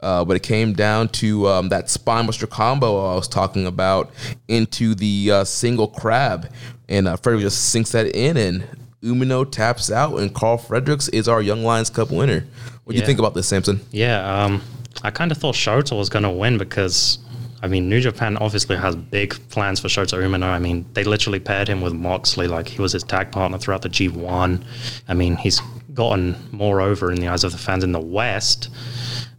[0.00, 4.10] Uh, but it came down to um, that spinebuster combo I was talking about
[4.48, 6.52] into the uh, single crab,
[6.88, 8.64] and uh, Frederick just sinks that in, and
[9.02, 12.44] Umino taps out, and Carl Fredericks is our Young Lions Cup winner.
[12.84, 13.80] What do you think about this, Samson?
[13.92, 14.60] Yeah, um,
[15.02, 17.18] I kind of thought Shota was going to win because,
[17.62, 20.44] I mean, New Japan obviously has big plans for Shota Umino.
[20.46, 23.82] I mean, they literally paired him with Moxley, like he was his tag partner throughout
[23.82, 24.64] the G1.
[25.08, 25.60] I mean, he's
[25.94, 28.68] gotten more over in the eyes of the fans in the West,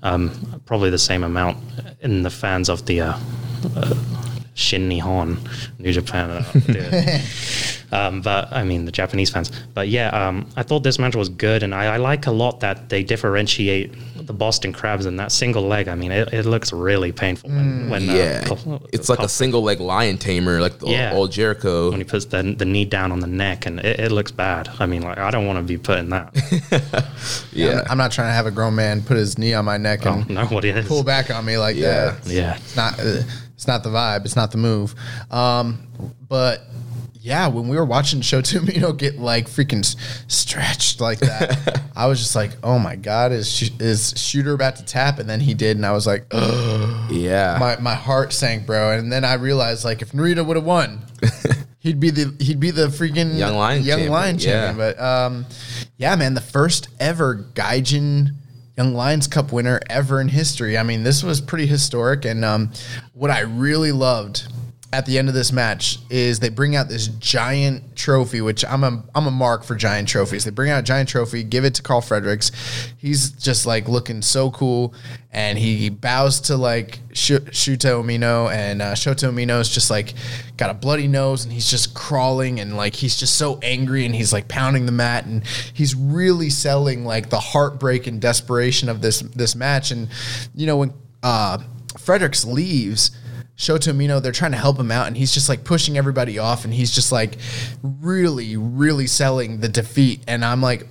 [0.03, 1.57] um, probably the same amount
[2.01, 3.17] in the fans of the uh,
[3.75, 3.93] uh,
[4.53, 5.37] Shin Nihon,
[5.79, 6.29] New Japan.
[6.29, 9.51] Uh, the- um, but I mean the Japanese fans.
[9.73, 12.61] But yeah, um, I thought this match was good, and I, I like a lot
[12.61, 13.93] that they differentiate
[14.25, 15.87] the Boston Crabs in that single leg.
[15.87, 19.29] I mean, it, it looks really painful when, when uh, Yeah, Col- it's like a
[19.29, 21.13] single leg lion tamer, like the Yeah.
[21.13, 21.91] old Jericho.
[21.91, 24.69] when he puts the, the knee down on the neck, and it, it looks bad.
[24.79, 26.33] I mean, like I don't want to be putting that.
[27.51, 30.05] Yeah, I'm not trying to have a grown man put his knee on my neck
[30.05, 32.11] oh, and no, what pull back on me like Yeah.
[32.21, 32.25] that.
[32.27, 32.55] Yeah.
[32.55, 32.99] It's not.
[32.99, 33.21] Uh,
[33.55, 34.25] it's not the vibe.
[34.25, 34.95] It's not the move.
[35.31, 35.87] Um,
[36.27, 36.61] but
[37.23, 39.85] yeah, when we were watching Shota Umino get like freaking
[40.29, 44.75] stretched like that, I was just like, oh my god, is Sh- is Shooter about
[44.75, 45.19] to tap?
[45.19, 47.55] And then he did, and I was like, yeah.
[47.61, 48.91] my my heart sank, bro.
[48.91, 50.99] And then I realized like if Narita would have won,
[51.79, 54.41] he'd be the he'd be the freaking Young Lion young champion, lion yeah.
[54.41, 54.77] champion.
[54.77, 55.45] But um,
[55.95, 58.31] yeah, man, the first ever Gaijin
[58.77, 60.77] Young Lions Cup winner ever in history.
[60.77, 62.25] I mean, this was pretty historic.
[62.25, 62.71] And um,
[63.13, 64.45] what I really loved
[64.93, 68.83] at the end of this match is they bring out this giant trophy, which I'm
[68.83, 70.45] a I'm a mark for giant trophies.
[70.45, 72.51] They bring out a giant trophy, give it to Carl Fredericks.
[72.97, 74.93] He's just like looking so cool,
[75.31, 80.13] and he bows to like Sh- Shota Umino, and uh, Shota just like
[80.57, 84.13] got a bloody nose, and he's just crawling, and like he's just so angry, and
[84.13, 89.01] he's like pounding the mat, and he's really selling like the heartbreak and desperation of
[89.01, 90.07] this this match, and
[90.53, 91.57] you know when uh,
[91.97, 93.09] Fredericks leaves.
[93.63, 96.65] Shota Umino, they're trying to help him out, and he's just like pushing everybody off,
[96.65, 97.37] and he's just like
[97.81, 100.21] really, really selling the defeat.
[100.27, 100.85] And I'm like,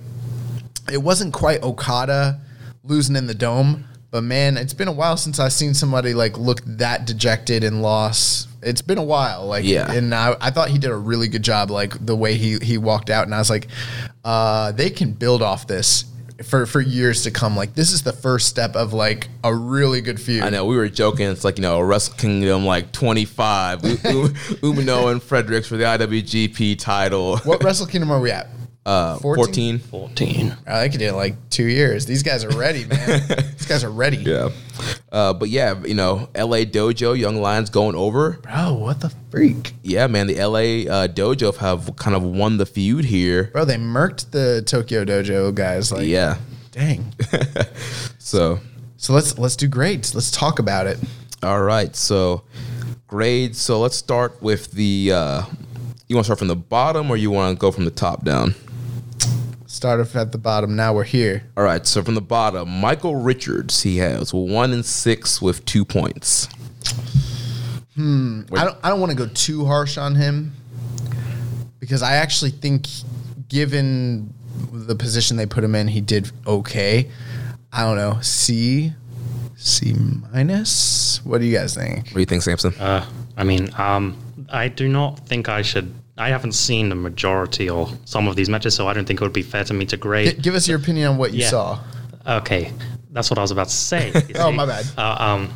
[0.91, 2.41] it wasn't quite Okada
[2.83, 6.35] losing in the dome, but man, it's been a while since I've seen somebody like
[6.37, 8.47] look that dejected and loss.
[8.63, 9.91] It's been a while, like, Yeah.
[9.91, 12.79] And I, I thought he did a really good job, like the way he he
[12.79, 13.67] walked out, and I was like,
[14.23, 16.05] uh, they can build off this.
[16.43, 20.01] For, for years to come, like this is the first step of like a really
[20.01, 20.43] good feud.
[20.43, 21.27] I know we were joking.
[21.29, 23.83] It's like you know, Wrestle Kingdom like 25.
[23.83, 23.97] U- U-
[24.63, 27.37] Umino and Fredericks for the IWGP title.
[27.39, 28.47] What Wrestle Kingdom are we at?
[28.85, 29.79] Uh, 14.
[29.79, 30.57] 14.
[30.67, 32.05] I think it did in like two years.
[32.05, 33.21] These guys are ready, man.
[33.57, 34.17] These guys are ready.
[34.17, 34.49] Yeah.
[35.09, 38.31] Uh, but yeah, you know, LA Dojo, Young Lions going over.
[38.41, 39.71] Bro, what the freak?
[39.83, 43.45] Yeah, man, the LA uh, Dojo have kind of won the feud here.
[43.53, 45.89] Bro, they murked the Tokyo Dojo guys.
[45.91, 46.37] Like, Yeah.
[46.71, 47.13] dang.
[48.17, 48.59] So,
[48.97, 50.13] So let's let's do grades.
[50.15, 50.97] Let's talk about it.
[51.41, 51.95] all right.
[51.95, 52.43] So,
[53.07, 53.61] grades.
[53.61, 55.11] So let's start with the.
[55.13, 55.41] Uh,
[56.07, 58.23] you want to start from the bottom or you want to go from the top
[58.25, 58.55] down?
[59.73, 60.75] Start off at the bottom.
[60.75, 61.41] Now we're here.
[61.57, 61.83] All right.
[61.87, 66.47] So from the bottom, Michael Richards, he has one and six with two points.
[67.95, 68.41] Hmm.
[68.55, 70.53] I don't I don't want to go too harsh on him
[71.79, 72.85] because I actually think
[73.49, 74.31] given
[74.71, 77.09] the position they put him in, he did okay.
[77.71, 78.19] I don't know.
[78.21, 78.93] C
[79.55, 79.95] C
[80.31, 81.19] minus?
[81.25, 82.09] What do you guys think?
[82.09, 82.75] What do you think, Samson?
[82.79, 85.95] Uh, I mean, um, I do not think I should.
[86.17, 89.23] I haven't seen the majority or some of these matches, so I don't think it
[89.23, 90.41] would be fair to me to G- grade.
[90.41, 91.49] give us your opinion on what you Yeah.
[91.49, 91.79] saw.
[92.27, 92.71] Okay,
[93.11, 94.11] that's what I was about to say.
[94.35, 94.85] Oh, my bad.
[94.97, 95.49] Uh, um,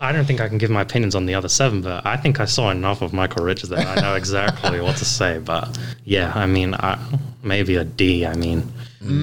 [0.00, 2.38] I don't think I can give my opinions on the other seven, but I think
[2.40, 5.38] I saw enough of Michael Richards that I know exactly what to say.
[5.38, 6.96] But yeah, I mean, I,
[7.42, 8.24] maybe a D.
[8.24, 8.72] I mean,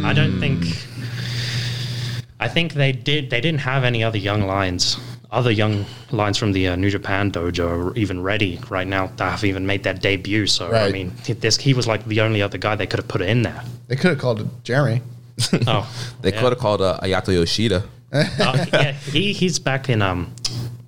[0.04, 0.66] I don't think.
[2.40, 3.30] I think they did.
[3.30, 4.98] They didn't have any other young lions,
[5.32, 9.24] other young lions from the uh, New Japan dojo, are even ready right now to
[9.24, 10.46] have even made their debut.
[10.48, 13.22] So I mean, this he was like the only other guy they could have put
[13.22, 13.64] in there.
[13.88, 15.02] They could have called Jeremy.
[15.68, 15.90] Oh,
[16.22, 16.42] They yeah.
[16.42, 17.84] could have called uh, Ayato Yoshida.
[18.12, 18.26] Uh,
[18.74, 20.34] yeah, he, he's back in um,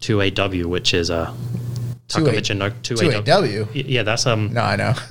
[0.02, 1.34] 2AW, which is uh,
[2.10, 3.70] 2A Takamichi 2AW?
[3.74, 4.94] Yeah, that's um, No, I know.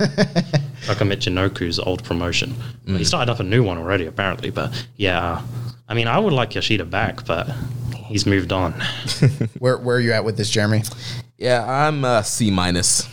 [0.85, 2.53] Taka Michinoku's old promotion.
[2.85, 2.97] Mm.
[2.97, 4.51] He started up a new one already, apparently.
[4.51, 5.41] But yeah, uh,
[5.89, 7.49] I mean, I would like Yoshida back, but
[8.07, 8.73] he's moved on.
[9.59, 10.83] where where are you at with this, Jeremy?
[11.37, 13.07] Yeah, I'm uh, C minus.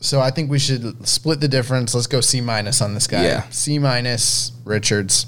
[0.00, 1.94] So I think we should split the difference.
[1.94, 3.24] Let's go C minus on this guy.
[3.24, 3.48] Yeah.
[3.48, 5.26] C minus Richards.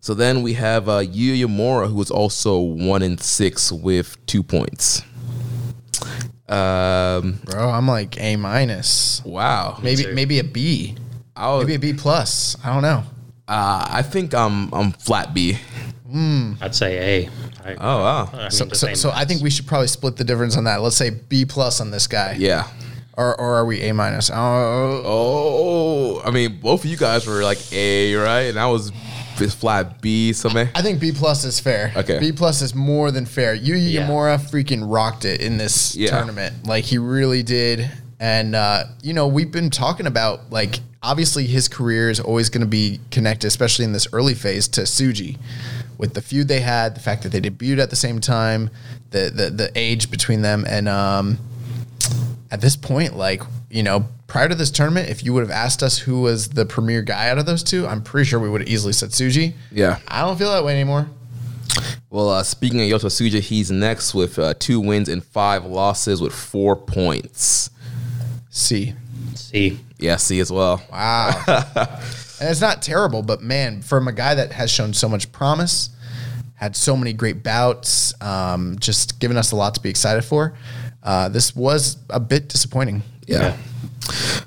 [0.00, 4.42] So then we have uh, Yuya Uemura, who was also one in six with two
[4.42, 5.02] points.
[6.48, 9.22] Um, Bro, I'm like A minus.
[9.24, 9.78] wow.
[9.82, 10.96] Maybe maybe a B.
[11.36, 12.56] I, was, Maybe a B plus.
[12.64, 13.02] I don't know.
[13.48, 15.58] uh, I think I'm I'm flat B.
[16.60, 17.30] I'd say A.
[17.64, 18.30] I, Oh wow.
[18.32, 20.80] I mean, So, so, so I think we should probably split the difference on that.
[20.82, 22.36] Let's say B plus on this guy.
[22.38, 22.68] Yeah.
[23.16, 24.30] Or, or are we A minus?
[24.32, 28.42] Oh, Oh, I mean, both of you guys were like A, right?
[28.42, 28.90] And I was
[29.36, 30.32] just flat B.
[30.32, 31.92] So man, I think B plus is fair.
[31.96, 32.18] Okay.
[32.18, 33.56] B plus is more than fair.
[33.56, 34.06] Yuya Yeah.
[34.08, 36.10] Uemura freaking rocked it in this Yeah.
[36.10, 36.66] tournament.
[36.66, 37.90] Like he really did.
[38.20, 42.62] And uh, you know, we've been talking about like obviously his career is always going
[42.62, 45.38] to be connected, especially in this early phase, to Tsuji.
[45.98, 48.70] With the feud they had, the fact that they debuted at the same time,
[49.10, 51.38] the the, the age between them, and um,
[52.50, 55.82] at this point, like, you know, prior to this tournament, if you would have asked
[55.82, 58.60] us who was the premier guy out of those two, I'm pretty sure we would
[58.60, 59.54] have easily said Tsuji.
[59.70, 59.98] Yeah.
[60.08, 61.08] I don't feel that way anymore.
[62.10, 66.20] well, uh, speaking of Yota Tsuji, he's next with uh, two wins and five losses
[66.20, 67.70] with four points.
[68.50, 68.94] C.
[69.34, 69.80] C.
[69.98, 70.82] Yeah, C as well.
[70.92, 72.00] Wow.
[72.40, 75.90] and it's not terrible, but man, from a guy that has shown so much promise,
[76.54, 80.54] had so many great bouts, um, just given us a lot to be excited for,
[81.02, 83.02] uh, this was a bit disappointing.
[83.26, 83.56] Yeah.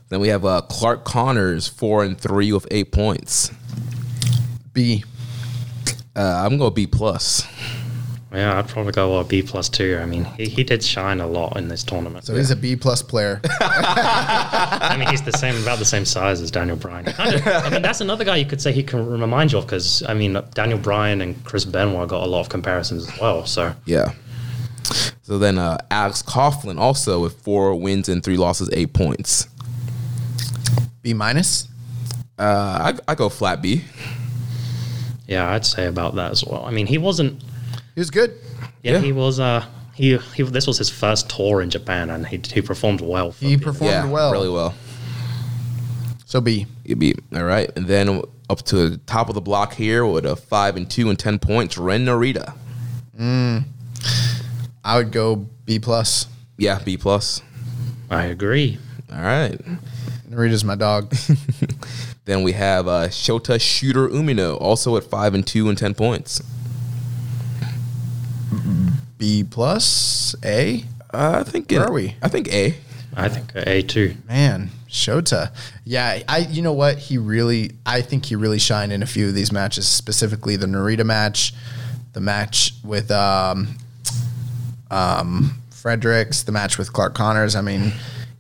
[0.10, 3.52] Then we have uh, Clark Connors, four and three with eight points.
[4.74, 5.04] B.
[6.16, 7.44] Uh, I'm going to B plus.
[8.38, 9.98] Yeah, I'd probably go a B plus two.
[10.00, 12.24] I mean, he, he did shine a lot in this tournament.
[12.26, 13.42] So he's a B plus player.
[13.62, 17.06] I mean, he's the same, about the same size as Daniel Bryan.
[17.06, 19.66] Kind of, I mean, that's another guy you could say he can remind you of
[19.66, 23.48] because I mean, Daniel Bryan and Chris Benoit got a lot of comparisons as well.
[23.48, 24.14] So Yeah.
[25.24, 29.48] So then uh, Alex Coughlin also with four wins and three losses, eight points.
[31.02, 31.68] B minus.
[32.38, 33.84] Uh, I, I go flat B.
[35.28, 36.64] yeah, I'd say about that as well.
[36.64, 37.42] I mean, he wasn't.
[37.98, 38.38] He was good.
[38.84, 39.00] Yeah, Yeah.
[39.00, 39.40] he was.
[39.40, 43.32] Uh, he, he this was his first tour in Japan, and he he performed well.
[43.32, 44.32] For He the- performed yeah, well.
[44.32, 44.76] really well.
[46.28, 46.68] So B.
[46.86, 50.28] You beat all right, and then up to the top of the block here with
[50.28, 51.76] a five and two and ten points.
[51.76, 52.54] Ren Narita.
[53.20, 53.64] Mm,
[54.84, 56.28] I would go B plus.
[56.56, 57.42] Yeah, B plus.
[58.12, 58.78] I agree.
[59.12, 59.60] All right.
[60.30, 61.12] Narita's my dog.
[62.26, 66.42] Then we have uh, Shota Shooter Umino, also at five and two and ten points.
[69.18, 70.36] B plus.
[70.44, 70.84] A.
[71.14, 71.72] Uh, I think.
[71.72, 72.16] Where it- are we?
[72.22, 72.76] I think A.
[73.16, 74.16] I think A too.
[74.28, 75.52] Man, Shota.
[75.86, 76.98] Yeah, I you know what?
[77.00, 80.68] He really I think he really shined in a few of these matches, specifically the
[80.68, 81.54] Narita match,
[82.14, 83.70] the match with um
[84.92, 87.56] um Fredericks, the match with Clark Connors.
[87.56, 87.92] I mean,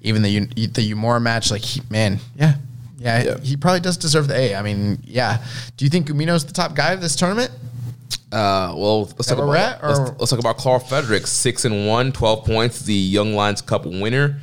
[0.01, 2.55] even the U- the Uemura match, like he, man, yeah.
[2.99, 3.39] Yeah, Yeah.
[3.41, 4.55] he probably does deserve the A.
[4.55, 5.43] I mean, yeah.
[5.77, 7.51] Do you think Umino's the top guy of this tournament?
[8.31, 9.47] Uh, well, let's talk about
[9.83, 13.85] let's, let's talk about Karl Fredericks, six and one, 12 points, the Young Lions Cup
[13.85, 14.39] winner.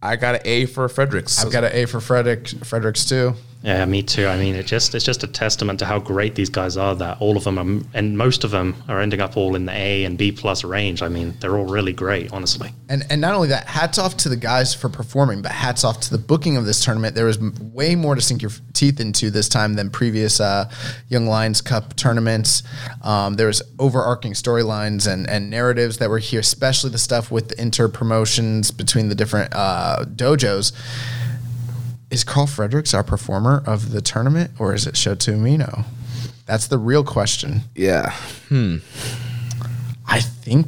[0.00, 1.44] I got an A for Fredericks.
[1.44, 3.34] I've got an A for Frederick Fredericks too.
[3.62, 4.28] Yeah, me too.
[4.28, 6.94] I mean, it just it's just a testament to how great these guys are.
[6.94, 9.72] That all of them are, and most of them are ending up all in the
[9.72, 11.02] A and B plus range.
[11.02, 12.70] I mean, they're all really great, honestly.
[12.88, 15.98] And and not only that, hats off to the guys for performing, but hats off
[16.02, 17.16] to the booking of this tournament.
[17.16, 20.70] There was way more to sink your teeth into this time than previous uh,
[21.08, 22.62] Young Lions Cup tournaments.
[23.02, 27.48] Um, there was overarching storylines and and narratives that were here, especially the stuff with
[27.48, 30.72] the inter promotions between the different uh, dojos.
[32.10, 35.84] Is Karl Fredericks our performer of the tournament, or is it Shota Umino?
[36.46, 37.62] That's the real question.
[37.74, 38.12] Yeah.
[38.48, 38.76] Hmm.
[40.06, 40.66] I think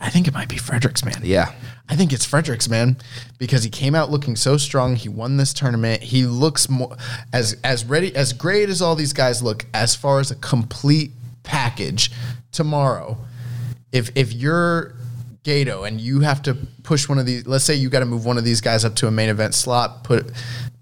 [0.00, 1.20] I think it might be Fredericks, man.
[1.22, 1.52] Yeah.
[1.88, 2.96] I think it's Fredericks, man,
[3.38, 4.96] because he came out looking so strong.
[4.96, 6.02] He won this tournament.
[6.02, 6.96] He looks more
[7.32, 11.12] as as ready as great as all these guys look as far as a complete
[11.42, 12.10] package
[12.52, 13.18] tomorrow.
[13.92, 14.94] If if you're
[15.42, 18.24] Gedo and you have to push one of these, let's say you got to move
[18.24, 20.30] one of these guys up to a main event slot, put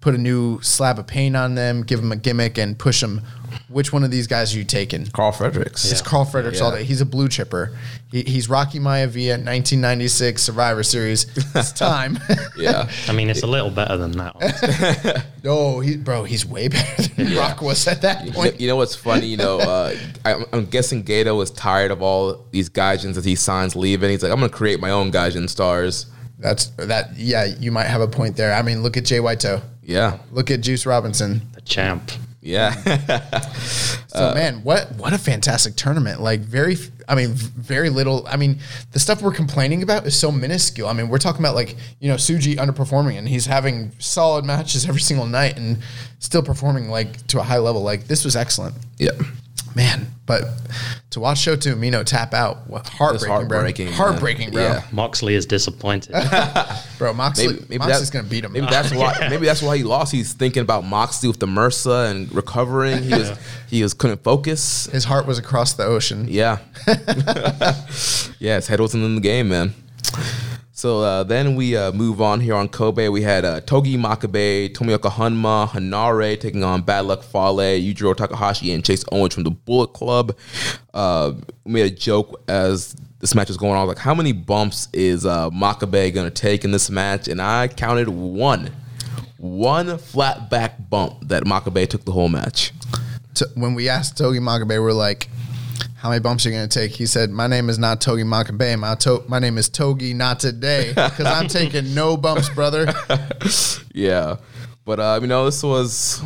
[0.00, 3.20] put a new slab of paint on them, give them a gimmick, and push them.
[3.68, 5.06] Which one of these guys are you taking?
[5.06, 5.90] Karl Fredericks.
[5.90, 6.84] It's Karl Fredericks all day.
[6.84, 7.76] He's a blue chipper.
[8.10, 11.26] He, he's Rocky Maivia, 1996 Survivor Series.
[11.54, 12.18] It's time.
[12.56, 12.90] Yeah.
[13.08, 14.36] I mean, it's a little better than that.
[14.36, 15.22] honestly.
[15.46, 18.60] oh, he, bro, he's way better than Rock was at that You know, point.
[18.60, 19.26] you know what's funny?
[19.26, 19.94] You know, uh,
[20.24, 24.10] I, I'm guessing Gedo was tired of all these Gaijins that he signs leaving.
[24.10, 26.06] He's like, I'm going to create my own Gaijin stars.
[26.38, 27.16] That's that.
[27.16, 28.54] Yeah, you might have a point there.
[28.54, 29.60] I mean, look at Jay Whiteo.
[29.88, 30.18] Yeah.
[30.32, 31.40] Look at Juice Robinson.
[31.54, 32.12] the champ.
[32.42, 32.74] Yeah.
[34.08, 36.22] So uh, man, what what a fantastic tournament!
[36.22, 36.76] Like very,
[37.08, 38.26] I mean, very little.
[38.26, 38.58] I mean,
[38.92, 40.88] the stuff we're complaining about is so minuscule.
[40.88, 44.88] I mean, we're talking about like you know Suji underperforming, and he's having solid matches
[44.88, 45.78] every single night, and
[46.20, 47.82] still performing like to a high level.
[47.82, 49.10] Like this was excellent, yeah.
[49.76, 50.06] man.
[50.24, 50.44] But
[51.10, 53.96] to watch Shota Umino tap out, what heartbreaking, heartbreaking, bro.
[53.96, 54.62] Heartbreaking, bro.
[54.62, 54.82] Yeah.
[54.92, 56.12] Moxley is disappointed.
[56.98, 58.52] Bro, Moxley, Maybe, maybe Moxley's that- gonna beat him.
[58.52, 59.16] Maybe that's why.
[59.30, 60.10] Maybe that's why he lost.
[60.10, 63.04] He's thinking about Moxley with the MRSA and recovering.
[63.04, 63.38] He was
[63.68, 64.86] he was couldn't focus.
[64.86, 66.26] His heart was across the ocean.
[66.28, 66.58] Yeah.
[68.38, 69.74] yeah, his head wasn't in the game, man.
[70.78, 73.08] So uh, then we uh, move on here on Kobe.
[73.08, 78.70] We had uh, Togi Makabe, Tomoaki Honma, Henare taking on Bad Luck Fale, Yujiro Takahashi,
[78.72, 80.36] and Chase Owens from the Bullet Club.
[80.94, 81.32] Uh,
[81.64, 83.88] we made a joke as this match was going on.
[83.88, 87.26] Like, how many bumps is uh, Makabe going to take in this match?
[87.26, 88.70] And I counted one.
[89.36, 92.72] One flat back bump that Makabe took the whole match.
[93.34, 95.28] t- when we asked Togi Makabe, we're like,
[95.98, 98.78] "How many bumps are you gonna take?" He said, "My name is not Togi Makabe.
[98.78, 102.92] My to- my name is Togi not today because I'm taking no bumps, brother."
[103.94, 104.36] Yeah,
[104.84, 106.22] but uh, you know, this was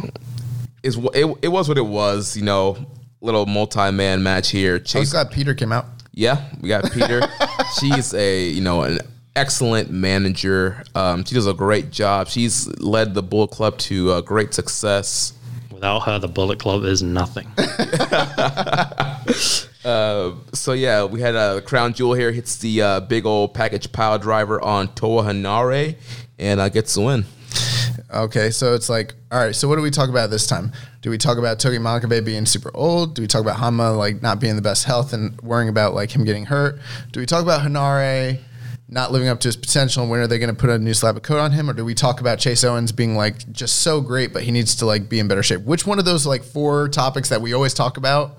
[0.82, 2.36] is it, it was what it was.
[2.36, 2.76] You know,
[3.22, 4.74] little multi man match here.
[4.74, 5.86] I was Chase, glad Peter came out.
[6.12, 7.22] yeah, we got Peter.
[7.80, 8.98] She's a you know an
[9.36, 10.82] excellent manager.
[10.94, 12.28] Um, she does a great job.
[12.28, 15.32] She's led the Bull Club to uh, great success.
[15.82, 17.48] Without her, the Bullet Club is nothing.
[20.62, 23.90] So yeah, we had a uh, crown jewel here hits the uh, big old package
[23.90, 25.96] pile driver on Toa Henare
[26.38, 27.24] and uh, gets the win.
[28.14, 29.56] Okay, so it's like, all right.
[29.56, 30.70] So what do we talk about this time?
[31.00, 33.16] Do we talk about Togi Makabe being super old?
[33.16, 36.14] Do we talk about Honma like not being the best health and worrying about like
[36.14, 36.78] him getting hurt?
[37.10, 38.38] Do we talk about Henare
[38.92, 40.92] not living up to his potential and when are they going to put a new
[40.92, 41.68] slab of coat on him?
[41.70, 44.76] Or do we talk about Chase Owens being like just so great, but he needs
[44.76, 45.62] to like be in better shape?
[45.62, 48.38] Which one of those like four topics that we always talk about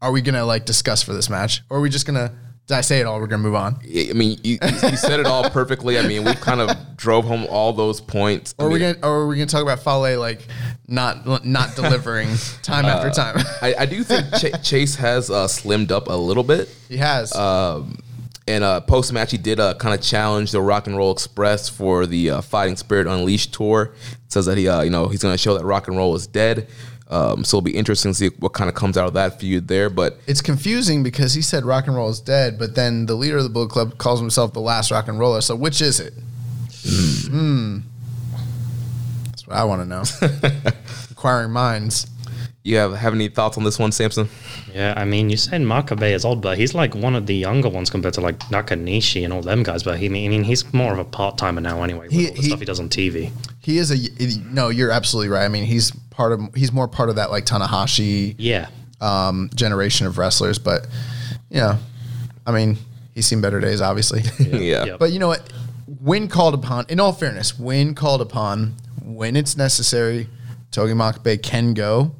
[0.00, 1.62] are we going to like discuss for this match?
[1.70, 2.34] Or are we just going to?
[2.66, 3.20] Did I say it all?
[3.20, 3.76] We're going to move on.
[3.84, 5.98] I mean, you, you said it all perfectly.
[5.98, 8.54] I mean, we kind of drove home all those points.
[8.58, 10.46] I Or are we mean, gonna, or are we gonna talk about Fale like
[10.88, 12.28] not not delivering
[12.62, 13.36] time after time?
[13.60, 16.68] I, I do think Ch- Chase has uh, slimmed up a little bit.
[16.88, 17.32] he has.
[18.48, 21.68] And uh, post match, he did uh, kind of challenge the Rock and Roll Express
[21.68, 23.94] for the uh, Fighting Spirit Unleashed tour.
[24.28, 26.26] Says that he, uh, you know, he's going to show that rock and roll is
[26.26, 26.68] dead.
[27.08, 29.68] Um, so it'll be interesting to see what kind of comes out of that feud
[29.68, 29.90] there.
[29.90, 33.36] But it's confusing because he said rock and roll is dead, but then the leader
[33.36, 35.42] of the Bullet Club calls himself the last rock and roller.
[35.42, 36.14] So which is it?
[36.84, 37.80] Hmm.
[39.26, 40.02] That's what I want to know.
[41.10, 42.06] Inquiring minds.
[42.64, 44.28] You have have any thoughts on this one, Samson?
[44.72, 47.68] Yeah, I mean, you said Makabe is old, but he's like one of the younger
[47.68, 49.82] ones compared to like Nakanishi and all them guys.
[49.82, 52.06] But he, I mean, he's more of a part timer now anyway.
[52.06, 53.30] With He- all the he- stuff he does on TV.
[53.60, 54.68] He is a no.
[54.68, 55.44] You're absolutely right.
[55.44, 56.54] I mean, he's part of.
[56.54, 58.68] He's more part of that like Tanahashi Yeah,
[59.00, 60.58] um, generation of wrestlers.
[60.58, 60.86] But
[61.50, 61.78] yeah,
[62.46, 62.76] I mean,
[63.14, 64.22] he's seen better days, obviously.
[64.38, 64.84] yeah.
[64.84, 64.98] Yep.
[64.98, 65.52] But you know what?
[66.00, 70.28] When called upon, in all fairness, when called upon, when it's necessary,
[70.70, 72.12] Togi Makabe can go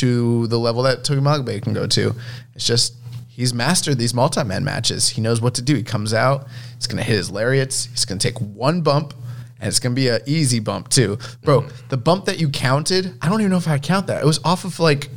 [0.00, 2.14] to the level that Togi Makabe can go to.
[2.54, 2.94] It's just
[3.28, 5.08] he's mastered these multi-man matches.
[5.08, 5.74] He knows what to do.
[5.74, 6.46] He comes out,
[6.76, 9.14] he's gonna hit his lariats, he's gonna take one bump,
[9.60, 11.62] and it's gonna be an easy bump too, bro.
[11.62, 11.88] Mm-hmm.
[11.88, 14.22] The bump that you counted, I don't even know if I count that.
[14.22, 15.08] It was off of like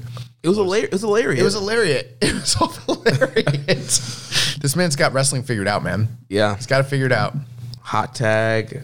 [0.43, 1.39] It was a la- it was a lariat.
[1.39, 2.17] it was a lariat.
[2.21, 3.77] It was off a lariat.
[4.61, 6.07] this man's got wrestling figured out, man.
[6.29, 6.55] yeah.
[6.55, 7.35] He's got it figured out.
[7.81, 8.81] Hot tag,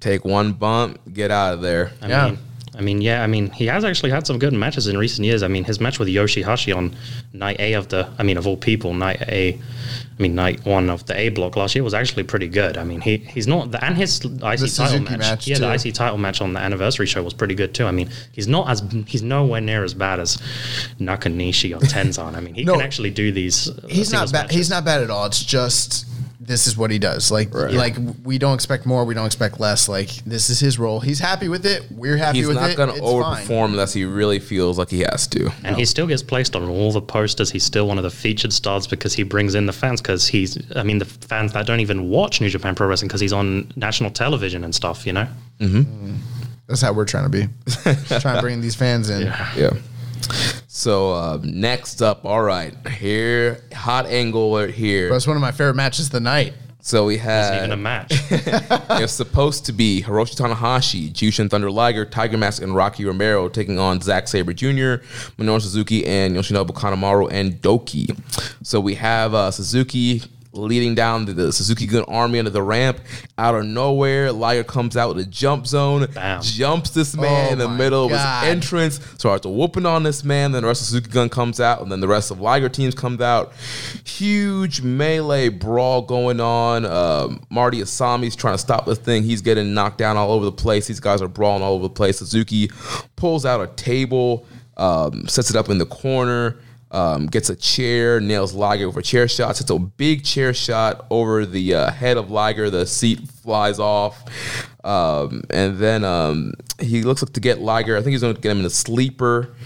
[0.00, 1.92] take one bump, get out of there.
[2.02, 2.28] I Yeah.
[2.30, 2.38] mean,
[2.76, 5.42] I mean, yeah, I mean, he has actually had some good matches in recent years.
[5.42, 6.94] I mean, his match with Yoshihashi on
[7.32, 9.52] night A of the, I mean, of all people, night A,
[10.18, 12.76] I mean, night one of the A block last year was actually pretty good.
[12.76, 15.72] I mean, he he's not, the, and his IC title Suzuki match, match, yeah, the.
[15.88, 17.86] IC title match on the anniversary show was pretty good too.
[17.86, 20.36] I mean, he's not as, he's nowhere near as bad as
[21.00, 22.34] Nakanishi or Tenzan.
[22.34, 22.74] I mean, he No.
[22.74, 23.68] can actually do these.
[23.68, 24.42] uh, He's not bad.
[24.44, 24.56] matches.
[24.56, 25.26] He's not bad at all.
[25.26, 26.06] It's just
[26.46, 27.30] this is what he does.
[27.30, 29.04] Like like we don't expect more.
[29.04, 29.88] We don't expect less.
[29.88, 31.00] Like this is his role.
[31.00, 31.86] He's happy with it.
[31.90, 33.70] We're happy He's with not going to overperform fine.
[33.70, 35.50] unless he really feels like he has to.
[35.62, 37.50] And he still gets placed on all the posters.
[37.50, 40.00] He's still one of the featured stars because he brings in the fans.
[40.00, 43.20] Because he's, I mean, the fans that don't even watch New Japan Pro Wrestling because
[43.20, 45.06] he's on national television and stuff.
[45.06, 45.28] You know.
[45.60, 46.14] Mm-hmm.
[46.66, 47.48] That's how we're trying to be.
[48.20, 49.22] trying to bring these fans in.
[49.22, 49.70] Yeah.
[50.68, 55.08] So uh, next up, all right, here hot angle right here.
[55.10, 56.54] That's one of my favorite matches of the night.
[56.84, 58.08] So we It's had even a match.
[58.30, 63.78] it's supposed to be Hiroshi Tanahashi, Jushin Thunder Liger, Tiger Mask, and Rocky Romero taking
[63.78, 65.00] on Zack Sabre Jr.,
[65.38, 68.14] Minoru Suzuki, and Yoshinobu Kanemaru and Douki.
[68.62, 70.24] So we have uh, Suzuki
[70.54, 73.00] leading down the, the Suzuki Gun Army under the ramp.
[73.36, 76.40] Out of nowhere, Liger comes out with a jump zone, Bam.
[76.42, 78.44] jumps this man Oh in the my middle of God.
[78.44, 80.52] his entrance, starts whooping on this man.
[80.52, 82.94] Then the rest of Suzuki Gun comes out, and then the rest of Liger teams
[82.94, 83.52] comes out.
[84.04, 86.84] Huge melee brawl going on.
[86.86, 89.22] Um, Marty Asami's trying to stop this thing.
[89.24, 90.86] He's getting knocked down all over the place.
[90.86, 92.18] These guys are brawling all over the place.
[92.18, 92.70] Suzuki
[93.16, 94.46] pulls out a table,
[94.76, 96.56] um, sets it up in the corner.
[96.94, 101.44] Um, gets a chair, nails Liger a chair shot, sets a big chair shot over
[101.44, 102.70] the uh, head of Liger.
[102.70, 104.22] The seat flies off.
[104.84, 107.96] Um, and then um, he looks to get Liger.
[107.96, 109.56] I think he's going to get him in a sleeper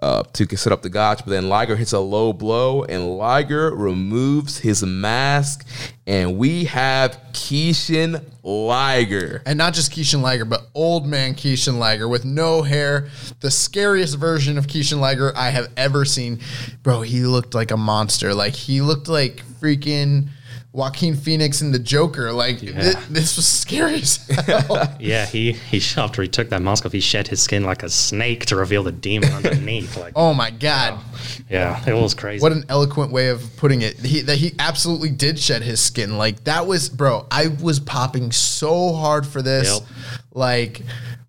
[0.00, 1.24] uh, to set up the gotch.
[1.24, 5.66] But then Liger hits a low blow, and Liger removes his mask,
[6.06, 9.42] and we have Kishin Liger.
[9.44, 13.08] And not just Kishin Liger, but old man Kishin Liger with no hair.
[13.40, 16.40] The scariest version of Kishin Liger I have ever seen.
[16.82, 18.34] Bro, he looked like a monster.
[18.34, 20.28] Like he looked like freaking
[20.72, 22.30] Joaquin Phoenix in the Joker.
[22.30, 24.96] Like thi- this was scary as hell.
[25.00, 27.88] yeah, he he after he took that mask off, he shed his skin like a
[27.88, 29.96] snake to reveal the demon underneath.
[29.96, 31.00] Like, oh my god.
[31.48, 32.42] yeah, it was crazy.
[32.42, 33.98] What an eloquent way of putting it.
[33.98, 36.18] He that he absolutely did shed his skin.
[36.18, 37.26] Like that was, bro.
[37.30, 39.80] I was popping so hard for this.
[39.80, 39.88] Yep.
[40.34, 40.82] Like,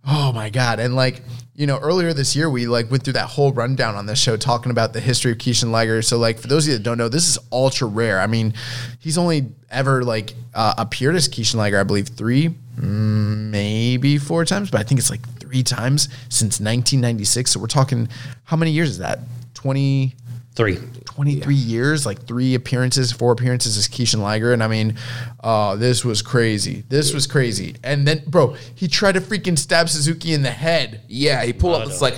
[0.06, 0.80] oh my god.
[0.80, 1.22] And like,
[1.60, 4.38] you know, earlier this year we like went through that whole rundown on this show
[4.38, 6.02] talking about the history of Kishin Liger.
[6.02, 8.22] So like, for those of you that don't know, this is ultra rare.
[8.22, 8.54] I mean,
[9.02, 14.46] he's only ever like uh, appeared as Kishin Liger, I believe, three, mm, maybe four
[14.46, 17.52] times, but I think it's like three times since 1996.
[17.52, 18.08] So we're talking,
[18.46, 19.20] how many years is that?
[19.56, 20.16] 20.
[20.56, 20.78] Three.
[21.20, 24.54] 23 years, like three appearances, four appearances as Kishin Liger.
[24.54, 24.96] And I mean,
[25.44, 26.86] uh, this was crazy.
[26.88, 27.76] This was crazy.
[27.84, 31.02] And then, bro, he tried to freaking stab Suzuki in the head.
[31.10, 32.16] Yeah, he pulled up this like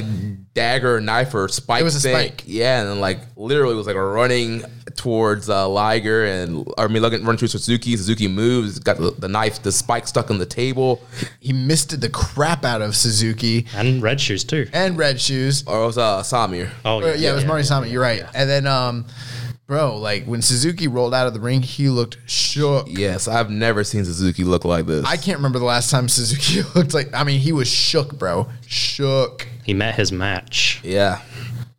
[0.53, 1.81] dagger, knife, or spike.
[1.81, 2.15] It was a thing.
[2.15, 2.43] spike.
[2.45, 4.63] Yeah, and then like literally was like running
[4.95, 7.95] towards uh, Liger and or I mean looking running towards Suzuki.
[7.95, 11.01] Suzuki moves, got the, the knife, the spike stuck in the table.
[11.39, 14.67] He misted the crap out of Suzuki And red shoes too.
[14.73, 15.63] and Red Shoes.
[15.65, 16.69] Or it was uh, Samir.
[16.83, 17.91] Oh Uh, yeah, it was Marty Asami.
[17.91, 18.23] You're right.
[18.35, 19.05] And then, um,
[19.71, 22.87] bro, like when Suzuki rolled out of the ring, he looked shook.
[22.89, 25.05] Yes, I've never seen Suzuki look like this.
[25.05, 27.13] I can't remember the last time Suzuki looked like.
[27.13, 28.49] I mean, he was shook, bro.
[28.67, 29.47] Shook.
[29.63, 30.81] He met his match.
[30.83, 31.21] Yeah.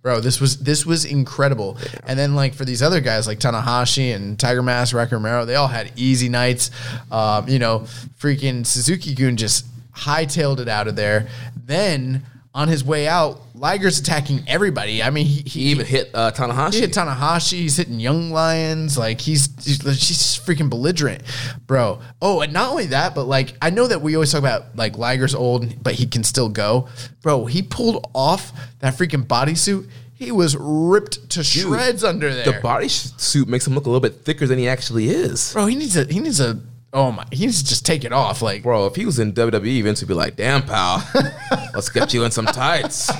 [0.00, 1.76] Bro, this was this was incredible.
[2.06, 5.56] And then like for these other guys like Tanahashi and Tiger Mask, Rocky Romero, they
[5.56, 6.70] all had easy nights.
[7.10, 7.80] Um, you know,
[8.18, 11.28] freaking Suzuki Gun just hightailed it out of there.
[11.54, 12.24] Then
[12.54, 15.02] on his way out, Liger's attacking everybody.
[15.02, 16.74] I mean, he, He even hit uh, Tanahashi.
[16.74, 17.52] he hit Tanahashi.
[17.52, 18.98] He's hitting Young Lions.
[18.98, 21.22] Like he's, he's she's freaking belligerent,
[21.66, 22.00] bro.
[22.20, 24.98] Oh, and not only that, but like I know that we always talk about like
[24.98, 26.88] Liger's old, but he can still go,
[27.22, 27.46] bro.
[27.46, 29.88] He pulled off that freaking bodysuit.
[30.14, 33.88] He was ripped to shreds under there, the body sh- suit makes him look a
[33.90, 35.52] little bit thicker than he actually is.
[35.52, 35.66] bro.
[35.66, 36.60] He needs a he needs a
[36.92, 38.42] oh my he needs to just take it off.
[38.42, 41.06] Like Bro, if he was in WWE, Vince would be like, damn, pal,
[41.74, 43.10] let's get you in some tights.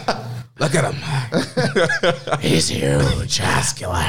[0.58, 2.38] Look at him.
[2.40, 4.04] he's huge, muscular,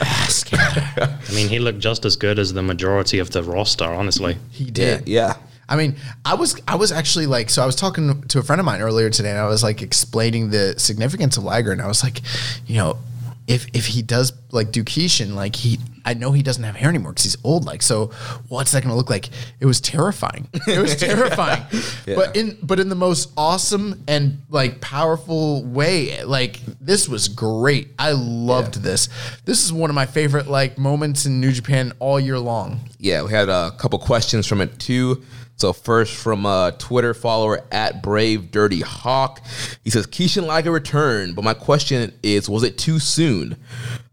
[0.00, 0.64] muscular.
[0.98, 4.36] I mean, he looked just as good as the majority of the roster, honestly.
[4.50, 5.08] He did.
[5.08, 5.34] yeah.
[5.68, 8.60] I mean, I was I was actually like, so I was talking to a friend
[8.60, 11.86] of mine earlier today, and I was like explaining the significance of Liger, and I
[11.86, 12.20] was like,
[12.66, 12.98] you know,
[13.46, 16.88] if if he does like do Kishin, like he I know he doesn't have hair
[16.88, 17.64] anymore because he's old.
[17.64, 18.06] Like, so
[18.48, 19.28] what's that going to look like?
[19.60, 20.48] It was terrifying.
[20.66, 21.62] It was terrifying.
[22.06, 26.22] But in but in the most awesome and like powerful way.
[26.24, 27.88] Like this was great.
[27.98, 29.08] I loved this.
[29.44, 32.80] This is one of my favorite like moments in New Japan all year long.
[32.98, 35.22] Yeah, we had a couple questions from it too.
[35.56, 39.40] So first from a Twitter follower at Brave Dirty Hawk,
[39.84, 43.56] he says Kishin Liger returned, but my question is, was it too soon?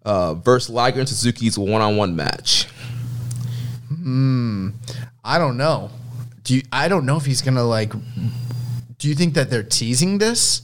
[0.04, 2.68] Uh, versus Liger and Suzuki's one-on-one match.
[3.88, 4.70] Hmm.
[5.24, 5.92] I don't know.
[6.44, 7.94] Do you, I don't know if he's gonna like.
[8.98, 10.64] Do you think that they're teasing this?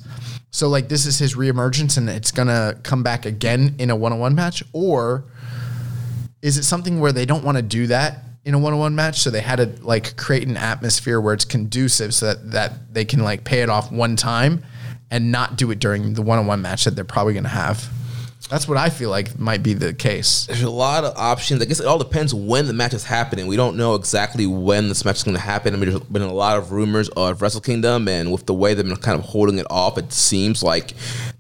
[0.50, 4.34] So like this is his reemergence and it's gonna come back again in a one-on-one
[4.34, 5.26] match, or
[6.42, 9.20] is it something where they don't want to do that in a one-on-one match?
[9.20, 13.06] So they had to like create an atmosphere where it's conducive so that that they
[13.06, 14.64] can like pay it off one time
[15.12, 17.88] and not do it during the one-on-one match that they're probably gonna have.
[18.50, 20.46] That's what I feel like might be the case.
[20.46, 21.62] There's a lot of options.
[21.62, 23.46] I guess it all depends when the match is happening.
[23.48, 25.74] We don't know exactly when this match is going to happen.
[25.74, 28.74] I mean, there's been a lot of rumors of Wrestle Kingdom, and with the way
[28.74, 30.94] they've been kind of holding it off, it seems like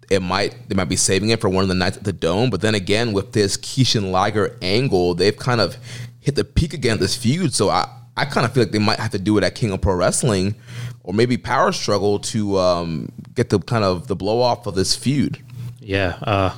[0.09, 2.49] it might they might be saving it for one of the nights at the Dome.
[2.49, 5.77] But then again, with this Kishin Liger angle, they've kind of
[6.19, 7.53] hit the peak again of this feud.
[7.53, 9.71] So I, I kind of feel like they might have to do it at King
[9.71, 10.55] of Pro Wrestling,
[11.03, 14.93] or maybe Power Struggle to um, get the kind of the blow off of this
[14.93, 15.41] feud.
[15.79, 16.57] Yeah, uh,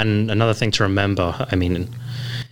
[0.00, 1.88] and another thing to remember, I mean,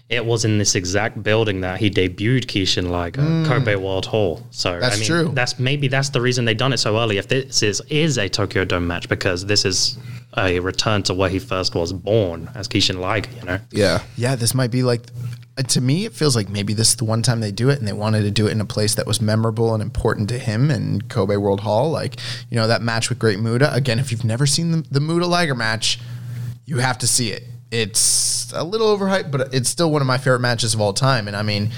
[0.08, 4.42] it was in this exact building that he debuted Kishin Liger, Kobe World Hall.
[4.50, 5.30] So That's I mean, true.
[5.34, 7.18] That's maybe that's the reason they done it so early.
[7.18, 9.98] If this is is a Tokyo Dome match, because this is
[10.36, 13.30] a return to where he first was born as Kishin Liger.
[13.38, 14.02] You know, Yeah.
[14.16, 15.02] Yeah, this might be like
[15.58, 17.78] uh, to me it feels like maybe this is the one time they do it
[17.78, 20.38] and they wanted to do it in a place that was memorable and important to
[20.38, 22.16] him and Kobe World Hall like
[22.48, 25.26] you know that match with Great Muta again if you've never seen the, the Muta
[25.26, 25.98] Liger match
[26.68, 27.44] you have to see it.
[27.70, 31.26] It's a little overhyped but it's still one of my favorite matches of all time.
[31.26, 31.70] And I mean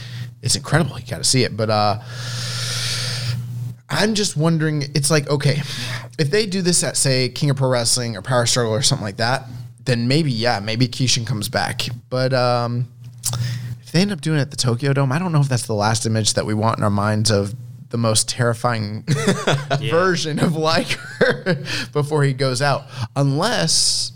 [0.43, 0.99] it's incredible.
[0.99, 1.57] You got to see it.
[1.57, 2.01] But uh
[3.89, 4.83] I'm just wondering.
[4.95, 5.63] It's like okay,
[6.19, 9.05] if they do this at say King of Pro Wrestling or Power Struggle or something
[9.05, 9.47] like that,
[9.85, 11.83] then maybe yeah, maybe Kishin comes back.
[12.09, 12.89] But um,
[13.83, 15.67] if they end up doing it at the Tokyo Dome, I don't know if that's
[15.67, 17.55] the last image that we want in our minds of
[17.89, 19.05] the most terrifying
[19.81, 22.85] version of Liger before he goes out,
[23.17, 24.13] unless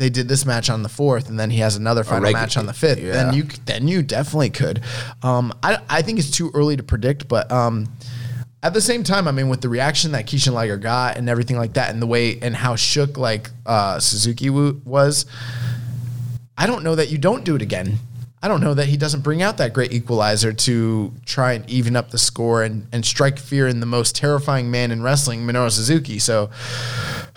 [0.00, 2.56] they did this match on the fourth, and then he has another final regu- match
[2.56, 2.98] on the fifth.
[3.00, 3.12] yeah.
[3.12, 4.80] Then you then you definitely could.
[5.22, 7.86] Um, I I think it's too early to predict, but um,
[8.62, 11.58] at the same time, I mean, with the reaction that Kishin Liger got and everything
[11.58, 15.26] like that, and the way and how shook like uh, Suzuki was,
[16.56, 17.98] I don't know that you don't do it again.
[18.42, 21.94] I don't know that he doesn't bring out that great equalizer to try and even
[21.94, 25.70] up the score and, and strike fear in the most terrifying man in wrestling, Minoru
[25.70, 26.18] Suzuki.
[26.18, 26.48] So,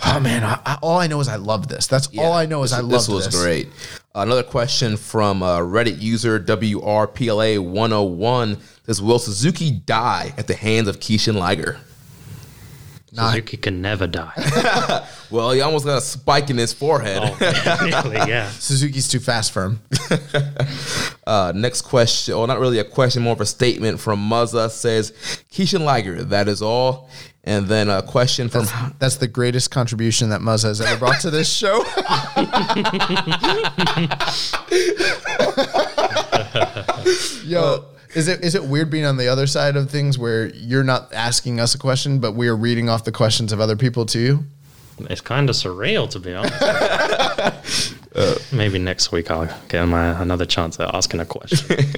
[0.06, 1.88] oh man, I, I, all I know is I love this.
[1.88, 3.26] That's all I know is I love this this.
[3.26, 3.68] was great.
[4.16, 11.02] Another question from uh, Reddit user WRPLA101 Does Will Suzuki die at the hands of
[11.02, 11.82] Kishin Liger?
[13.14, 15.08] Suzuki can never die.
[15.34, 17.20] Well, he almost got a spike in his forehead.
[17.24, 18.50] oh, really, yeah.
[18.60, 19.80] Suzuki's too fast for him.
[21.26, 25.12] Uh, next question, or not really a question, more of a statement from Muzza says,
[25.50, 27.10] Kishin Liger, that is all.
[27.46, 28.68] And then a question from
[29.00, 31.82] That's the greatest contribution that Muzza has ever brought to this show.
[37.46, 37.86] Yo,
[38.16, 41.14] is it is it weird being on the other side of things where you're not
[41.14, 44.20] asking us a question, but we are reading off the questions of other people to
[44.20, 44.44] you?
[45.10, 46.54] It's kind of surreal, to be honest.
[48.54, 51.78] Maybe next week I'll get my another chance at asking a question.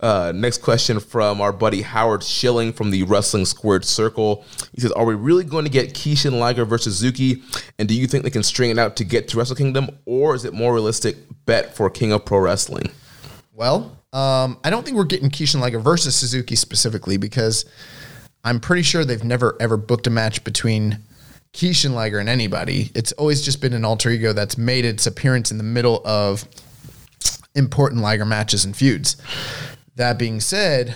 [0.00, 4.44] Uh, next question from our buddy Howard Schilling from the Wrestling Squared Circle.
[4.72, 7.42] He says, Are we really going to get Kishin Liger versus Zuki?
[7.80, 9.88] And do you think they can string it out to get to Wrestle Kingdom?
[10.06, 12.92] Or is it more realistic bet for King of Pro Wrestling?
[13.52, 17.64] Well, um, I don't think we're getting Kishin Liger versus Suzuki specifically because
[18.44, 20.98] I'm pretty sure they've never ever booked a match between
[21.52, 22.90] Kishin Liger and anybody.
[22.94, 26.46] It's always just been an alter ego that's made its appearance in the middle of
[27.54, 29.16] important Liger matches and feuds.
[29.96, 30.94] That being said,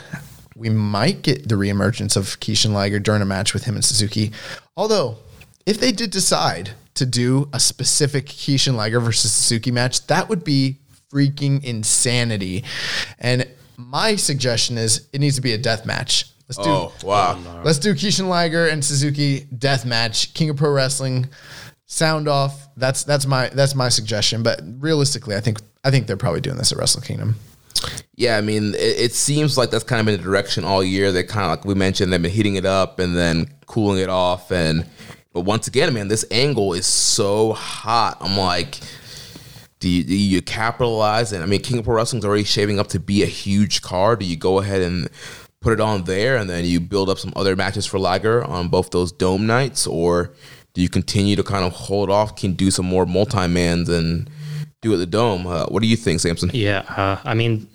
[0.55, 4.33] we might get the reemergence of Kishin Liger during a match with him and Suzuki.
[4.77, 5.19] Although,
[5.67, 10.45] if they did decide to do a specific Kishin Liger versus Suzuki match, that would
[10.45, 10.79] be
[11.13, 12.65] freaking insanity.
[13.19, 13.47] And
[13.77, 16.27] my suggestion is it needs to be a death match.
[16.49, 17.63] Let's do Oh, wow.
[17.65, 21.29] Let's do Kishin Liger and Suzuki death match, King of Pro Wrestling.
[21.87, 22.69] Sound off.
[22.77, 24.43] That's that's my that's my suggestion.
[24.43, 27.37] But realistically, I think I think they're probably doing this at Wrestle Kingdom.
[28.15, 31.11] Yeah, I mean, it, it seems like that's kind of been the direction all year.
[31.11, 34.09] They kind of, like we mentioned, they've been heating it up and then cooling it
[34.09, 34.53] off.
[34.53, 34.87] And,
[35.33, 38.19] but once again, man, this angle is so hot.
[38.21, 38.79] I'm like,
[39.83, 41.33] do you, do you capitalize?
[41.33, 44.21] And I mean, King of Pro Wrestling's already shaping up to be a huge card.
[44.21, 45.09] Do you go ahead and
[45.61, 48.69] put it on there, and then you build up some other matches for Liger on
[48.69, 50.33] both those dome nights, or
[50.73, 54.31] do you continue to kind of hold off, can do some more multi mans and
[54.83, 55.49] do at the dome?
[55.49, 56.53] Uh, what do you think, Samson?
[56.55, 57.67] Yeah, uh, I mean,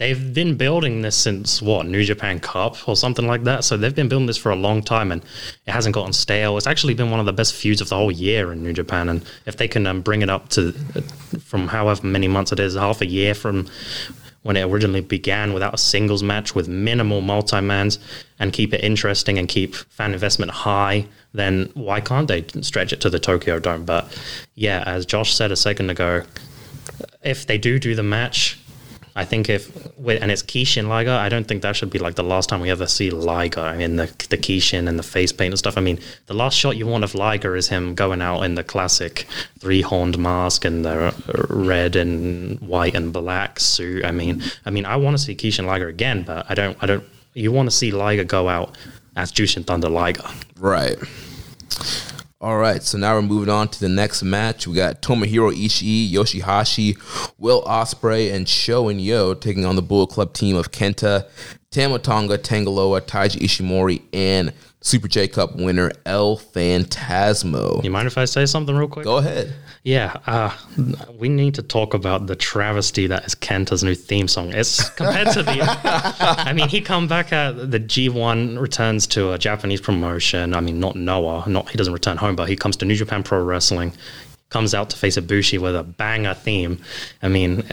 [0.00, 3.64] they've been building this since what New Japan Cup or something like that.
[3.64, 5.22] So they've been building this for a long time, and
[5.66, 6.56] it hasn't gotten stale.
[6.56, 9.08] It's actually been one of the best feuds of the whole year in New Japan,
[9.10, 11.02] and if they can um, bring it up to uh,
[11.38, 13.68] from however many months it is, half a year from
[14.42, 17.98] when it originally began without a singles match with minimal multi-mans
[18.38, 23.02] and keep it interesting and keep fan investment high, then why can't they stretch it
[23.02, 23.84] to the Tokyo Dome?
[23.84, 24.18] But
[24.54, 26.22] yeah, as Josh said a second ago,
[27.22, 28.58] if they do do the match,
[29.20, 32.24] I think if and it's Kishin Liger, I don't think that should be like the
[32.24, 33.60] last time we ever see Liger.
[33.60, 35.76] I mean the the Kishin and the face paint and stuff.
[35.76, 38.64] I mean the last shot you want of Liger is him going out in the
[38.64, 39.26] classic
[39.58, 41.12] three horned mask and the
[41.50, 44.06] red and white and black suit.
[44.06, 46.86] I mean I mean I want to see Kishin Liger again, but I don't I
[46.86, 47.04] don't.
[47.34, 48.74] You want to see Liger go out
[49.16, 50.96] as Jushin Thunder Liger, right?
[52.42, 54.66] All right, so now we're moving on to the next match.
[54.66, 56.96] We got Tomohiro Ishii, Yoshihashi,
[57.36, 61.28] Will Ospreay, and Sho and Yo taking on the Bullet Club team of Kenta,
[61.70, 67.84] Tamatonga, Tangaloa, Taiji Ishimori, and Super J Cup winner El Phantasmo.
[67.84, 69.04] You mind if I say something real quick?
[69.04, 69.52] Go ahead.
[69.82, 70.54] Yeah, uh,
[71.18, 74.52] we need to talk about the travesty that is Kenta's new theme song.
[74.52, 75.58] It's compared to the.
[76.20, 80.54] I mean, he come back at the G1 returns to a Japanese promotion.
[80.54, 81.48] I mean, not Noah.
[81.48, 83.94] Not he doesn't return home, but he comes to New Japan Pro Wrestling
[84.50, 86.82] comes out to face Ibushi with a banger theme.
[87.22, 87.64] I mean,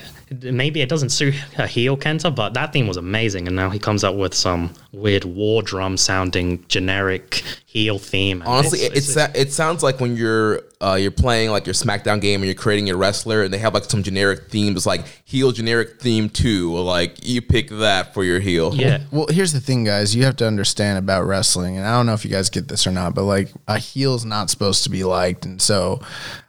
[0.41, 3.47] maybe it doesn't suit a heel Kenta, but that theme was amazing.
[3.47, 8.43] And now he comes out with some weird war drum sounding generic heel theme.
[8.45, 12.21] Honestly, it's, it's, it's, it sounds like when you're uh, you're playing like your SmackDown
[12.21, 15.51] game and you're creating your wrestler, and they have like some generic themes, like heel
[15.51, 16.75] generic theme too.
[16.77, 18.75] Like you pick that for your heel.
[18.75, 18.99] Yeah.
[19.11, 20.15] Well, here's the thing, guys.
[20.15, 22.85] You have to understand about wrestling, and I don't know if you guys get this
[22.85, 26.01] or not, but like a heel's not supposed to be liked, and so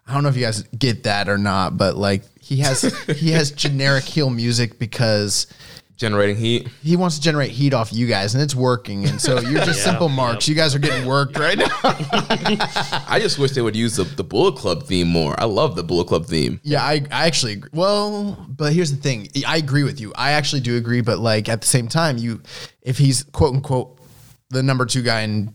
[0.08, 3.32] I don't know if you guys get that or not, but like he has he
[3.32, 5.46] has generic heel music because
[5.98, 6.68] generating heat.
[6.82, 9.04] He wants to generate heat off you guys, and it's working.
[9.04, 10.48] And so you're just yeah, simple marks.
[10.48, 10.56] Yep.
[10.56, 11.68] You guys are getting worked right now.
[11.82, 15.38] I just wish they would use the, the Bullet Club theme more.
[15.38, 16.60] I love the Bullet Club theme.
[16.62, 17.70] Yeah, I, I actually agree.
[17.74, 19.28] Well, but here's the thing.
[19.46, 20.12] I agree with you.
[20.16, 22.42] I actually do agree, but like at the same time, you
[22.80, 23.98] if he's quote unquote
[24.50, 25.52] the number two guy in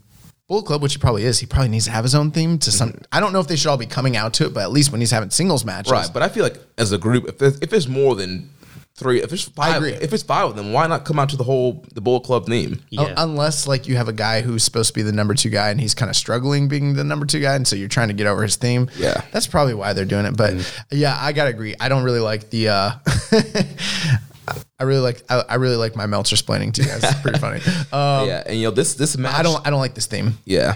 [0.53, 2.71] Bullet Club, which he probably is, he probably needs to have his own theme to
[2.71, 2.89] some.
[2.89, 3.05] Mm-hmm.
[3.11, 4.91] I don't know if they should all be coming out to it, but at least
[4.91, 6.07] when he's having singles matches, right?
[6.13, 8.51] But I feel like as a group, if there's, if there's more than
[8.93, 11.43] three, if it's five, if it's five of them, why not come out to the
[11.43, 12.83] whole the Bullet Club theme?
[12.91, 13.15] Yeah.
[13.17, 15.81] unless like you have a guy who's supposed to be the number two guy and
[15.81, 18.27] he's kind of struggling being the number two guy, and so you're trying to get
[18.27, 18.91] over his theme.
[18.95, 20.37] Yeah, that's probably why they're doing it.
[20.37, 20.83] But mm.
[20.91, 21.73] yeah, I gotta agree.
[21.79, 22.69] I don't really like the.
[22.69, 22.91] uh
[24.79, 27.03] I really like I, I, really like my Meltzer explaining to you guys.
[27.03, 27.61] It's pretty funny.
[27.93, 29.39] Um, yeah, and you know this this match.
[29.39, 30.37] I don't I don't like this theme.
[30.45, 30.75] Yeah,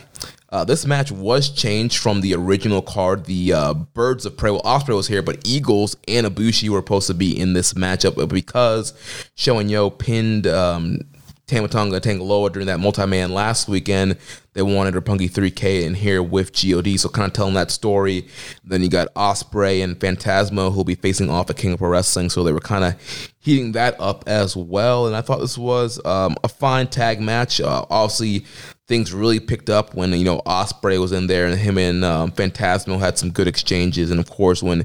[0.50, 3.26] uh, this match was changed from the original card.
[3.26, 4.52] The uh, Birds of Prey.
[4.52, 8.16] Well, Ospreay was here, but Eagles and Ibushi were supposed to be in this matchup,
[8.16, 8.94] but because
[9.36, 11.00] Sho and Yo pinned um,
[11.48, 14.18] Tama Tonga Tangaloa during that multi-man last weekend.
[14.52, 18.28] They wanted Roppongi 3K in here with God, so kind of telling that story.
[18.66, 22.30] Then you got Ospreay and Phantasmo who'll be facing off at King of Pro Wrestling,
[22.30, 25.08] so they were kind of heating that up as well.
[25.08, 27.62] And I thought this was um, a fine tag match.
[27.62, 28.46] Uh, obviously,
[28.88, 32.32] things really picked up when you know Ospreay was in there, and him and um,
[32.32, 34.12] Phantasmo had some good exchanges.
[34.12, 34.84] And of course, when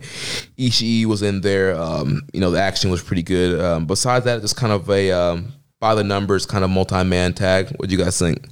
[0.58, 3.60] Ishii was in there, um, you know the action was pretty good.
[3.60, 5.52] Um, besides that, just kind of a um,
[5.82, 7.68] by the numbers kind of multi man tag.
[7.76, 8.48] What do you guys think?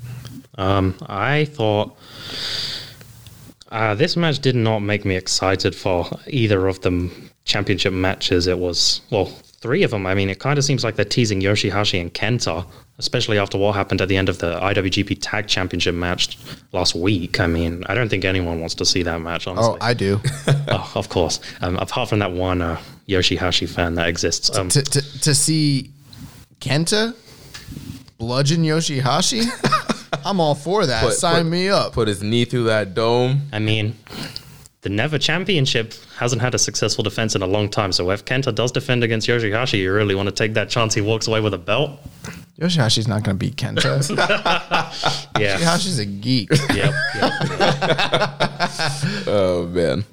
[0.59, 1.97] Um, I thought
[3.71, 7.09] uh, this match did not make me excited for either of the
[7.45, 8.49] championship matches.
[8.49, 10.07] It was well, three of them.
[10.07, 12.67] I mean, it kind of seems like they're teasing Yoshihashi and Kenta,
[12.99, 16.37] especially after what happened at the end of the IWGP Tag Championship match
[16.73, 17.39] last week.
[17.39, 19.47] I mean, I don't think anyone wants to see that match.
[19.47, 19.79] Honestly.
[19.81, 20.21] Oh, I do.
[20.49, 21.39] oh, of course.
[21.61, 25.93] Um, apart from that one uh, Yoshihashi fan that exists, um, to, to, to see
[26.61, 27.15] Kenta
[28.21, 29.49] bludgeon Yoshihashi,
[30.25, 31.03] I'm all for that.
[31.03, 31.95] Put, Sign put, me up.
[31.95, 33.49] Put his knee through that dome.
[33.53, 33.97] I mean,
[34.83, 37.93] the Never Championship hasn't had a successful defense in a long time.
[37.93, 41.01] So if Kenta does defend against Yoshihashi, you really want to take that chance he
[41.01, 41.99] walks away with a belt?
[42.61, 44.17] Yoshihashi's not going to beat Kenta.
[45.41, 45.57] yeah.
[45.57, 46.51] Yoshihashi's a geek.
[46.51, 46.69] Yep.
[46.75, 46.93] yep.
[49.27, 50.05] oh, man.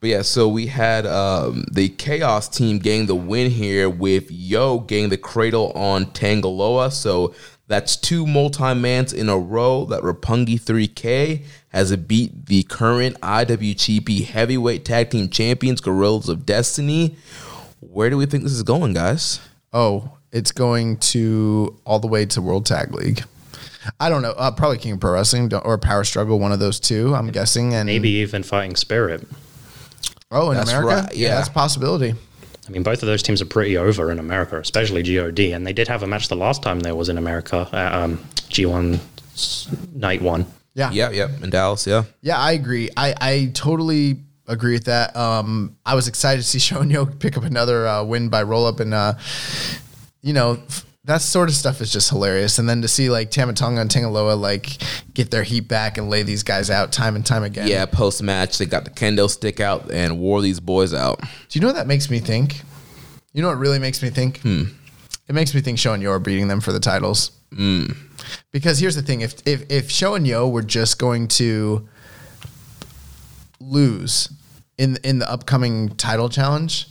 [0.00, 4.78] But yeah, so we had um, the Chaos team getting the win here with Yo
[4.80, 6.90] getting the cradle on Tangaloa.
[6.90, 7.34] So
[7.70, 14.84] That's two multi-mans in a row that Roppongi 3K has beat the current IWGP Heavyweight
[14.84, 17.14] Tag Team Champions, Guerrillas of Destiny.
[17.78, 19.38] Where do we think this is going, guys?
[19.72, 23.22] Oh, it's going to all the way to World Tag League.
[24.00, 24.32] I don't know.
[24.32, 27.14] Uh, probably King of Pro Wrestling or Power Struggle, one of those two.
[27.14, 27.72] I'm guessing.
[27.74, 29.28] And Maybe even Fighting Spirit.
[30.30, 31.34] Oh, in That's America, right, yeah.
[31.36, 32.14] that's a possibility.
[32.66, 35.52] I mean, both of those teams are pretty over in America, especially God.
[35.52, 38.18] And they did have a match the last time there was in America at um,
[38.48, 39.00] G1
[39.94, 40.46] Night 1.
[40.74, 42.04] Yeah, Yeah, yeah, in Dallas, yeah.
[42.22, 42.90] Yeah, I agree.
[42.96, 45.16] I, I totally agree with that.
[45.16, 48.78] Um, I was excited to see Shonyo pick up another uh, win by roll up,
[48.80, 49.14] and uh,
[50.22, 52.58] you know f- that sort of stuff is just hilarious.
[52.58, 54.78] And then to see like Tamatonga and Tangaloa like
[55.12, 57.66] get their heat back and lay these guys out time and time again.
[57.66, 61.20] Yeah, post match, they got the kendo stick out and wore these boys out.
[61.20, 61.26] Do
[61.58, 62.62] you know what that makes me think?
[63.32, 64.38] You know what really makes me think?
[64.38, 64.64] Hmm.
[65.28, 67.32] It makes me think Sho and Yo are beating them for the titles.
[67.54, 67.86] Hmm.
[68.52, 71.88] Because here's the thing: if if if Sho and Yo were just going to
[73.58, 74.28] lose
[74.78, 76.86] in in the upcoming title challenge,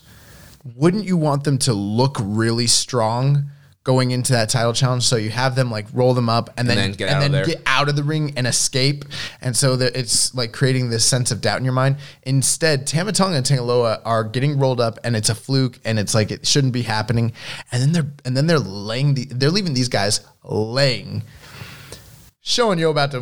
[0.75, 3.49] wouldn't you want them to look really strong
[3.89, 5.03] going into that title challenge?
[5.03, 7.31] So you have them like roll them up and then then get and out of
[7.31, 9.03] then get out of the ring and escape,
[9.41, 11.97] and so that it's like creating this sense of doubt in your mind.
[12.21, 16.29] Instead, Tamatonga and Tangaloa are getting rolled up, and it's a fluke, and it's like
[16.29, 17.33] it shouldn't be happening.
[17.71, 21.23] And then they're and then they're laying the, they're leaving these guys laying.
[22.41, 23.19] Showing you about to,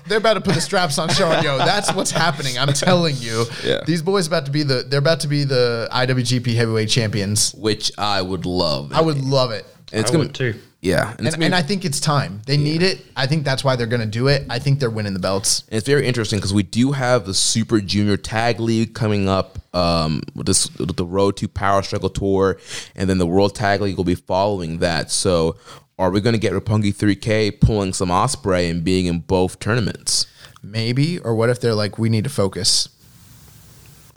[0.08, 1.58] they're about to put the straps on showing yo.
[1.58, 2.56] That's what's happening.
[2.56, 3.44] I'm telling you.
[3.64, 3.80] Yeah.
[3.84, 7.52] These boys about to be the, they're about to be the IWGP Heavyweight Champions.
[7.52, 8.92] Which I would love.
[8.92, 9.66] I would love it.
[9.92, 10.54] And it's I gonna would too.
[10.82, 12.40] Yeah, and, And, gonna and I think it's time.
[12.46, 13.04] They need it.
[13.14, 14.46] I think that's why they're going to do it.
[14.48, 15.64] I think they're winning the belts.
[15.68, 19.58] And it's very interesting because we do have the Super Junior Tag League coming up
[19.74, 22.58] um, with this with the Road to Power Struggle Tour,
[22.96, 25.10] and then the World Tag League will be following that.
[25.10, 25.56] So,
[25.98, 30.26] are we going to get Roppongi 3K pulling some Ospreay and being in both tournaments?
[30.62, 31.18] Maybe.
[31.18, 32.88] Or what if they're like, we need to focus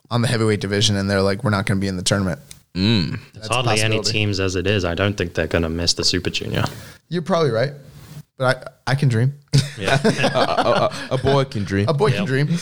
[0.10, 2.40] on the heavyweight division and they're like, we're not going to be in the tournament.
[2.76, 3.20] Mm.
[3.34, 4.84] There's hardly any teams as it is.
[4.84, 6.64] I don't think they're going to miss the Super Junior.
[7.10, 7.74] You're probably right.
[8.38, 9.38] But I, I can dream.
[9.78, 10.00] Yeah.
[11.12, 11.88] A boy can dream.
[11.88, 12.50] A boy can dream.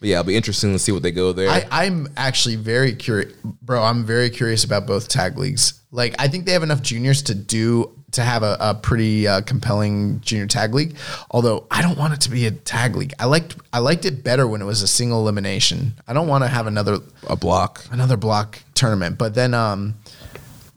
[0.00, 1.48] But yeah, it'll be interesting to see what they go there.
[1.48, 3.32] I, I'm actually very curious,
[3.62, 3.82] bro.
[3.82, 5.80] I'm very curious about both tag leagues.
[5.90, 9.40] Like, I think they have enough juniors to do to have a, a pretty uh,
[9.42, 10.96] compelling junior tag league.
[11.30, 13.12] Although I don't want it to be a tag league.
[13.18, 15.94] I liked I liked it better when it was a single elimination.
[16.06, 17.84] I don't want to have another a block.
[17.90, 19.18] another block tournament.
[19.18, 19.94] But then um,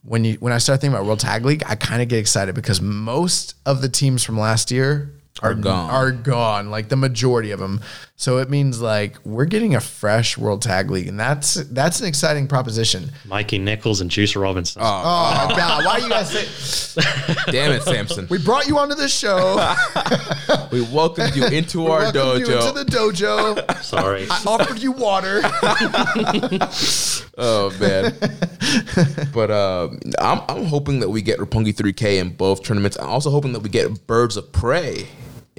[0.04, 2.56] when you when I start thinking about World Tag League, I kind of get excited
[2.56, 5.12] because most of the teams from last year
[5.42, 5.90] Are gone.
[5.90, 7.82] Are gone, like the majority of them.
[8.18, 12.08] So it means like we're getting a fresh World Tag League, and that's that's an
[12.08, 13.12] exciting proposition.
[13.26, 14.82] Mikey Nichols and Juice Robinson.
[14.84, 17.02] Oh God, why you guys say
[17.52, 18.28] Damn it, Samson.
[18.30, 19.58] we brought you onto this show?
[20.72, 22.48] We welcomed you into our Welcome dojo.
[22.48, 23.84] you into the dojo.
[23.84, 24.28] Sorry.
[24.30, 25.42] I offered you water.
[27.42, 28.14] Oh man.
[29.34, 32.98] but uh, I'm I'm hoping that we get Roppongi 3K in both tournaments.
[33.00, 35.08] I'm also hoping that we get Birds of Prey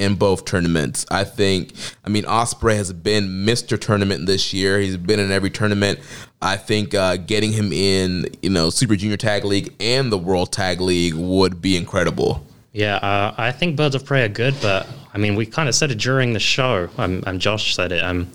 [0.01, 1.07] in both tournaments.
[1.11, 1.73] I think
[2.05, 3.79] I mean Ospreay has been Mr.
[3.79, 4.81] Tournament this year.
[4.81, 6.01] He's been in every tournament.
[6.43, 10.53] I think uh, getting him in, you know, Super Junior Tag League and the World
[10.53, 12.45] Tag League would be incredible.
[12.73, 15.75] Yeah, uh, I think Birds of Prey are good, but I mean, we kind of
[15.75, 16.89] said it during the show.
[16.97, 18.03] Um, Josh said it.
[18.03, 18.29] Um,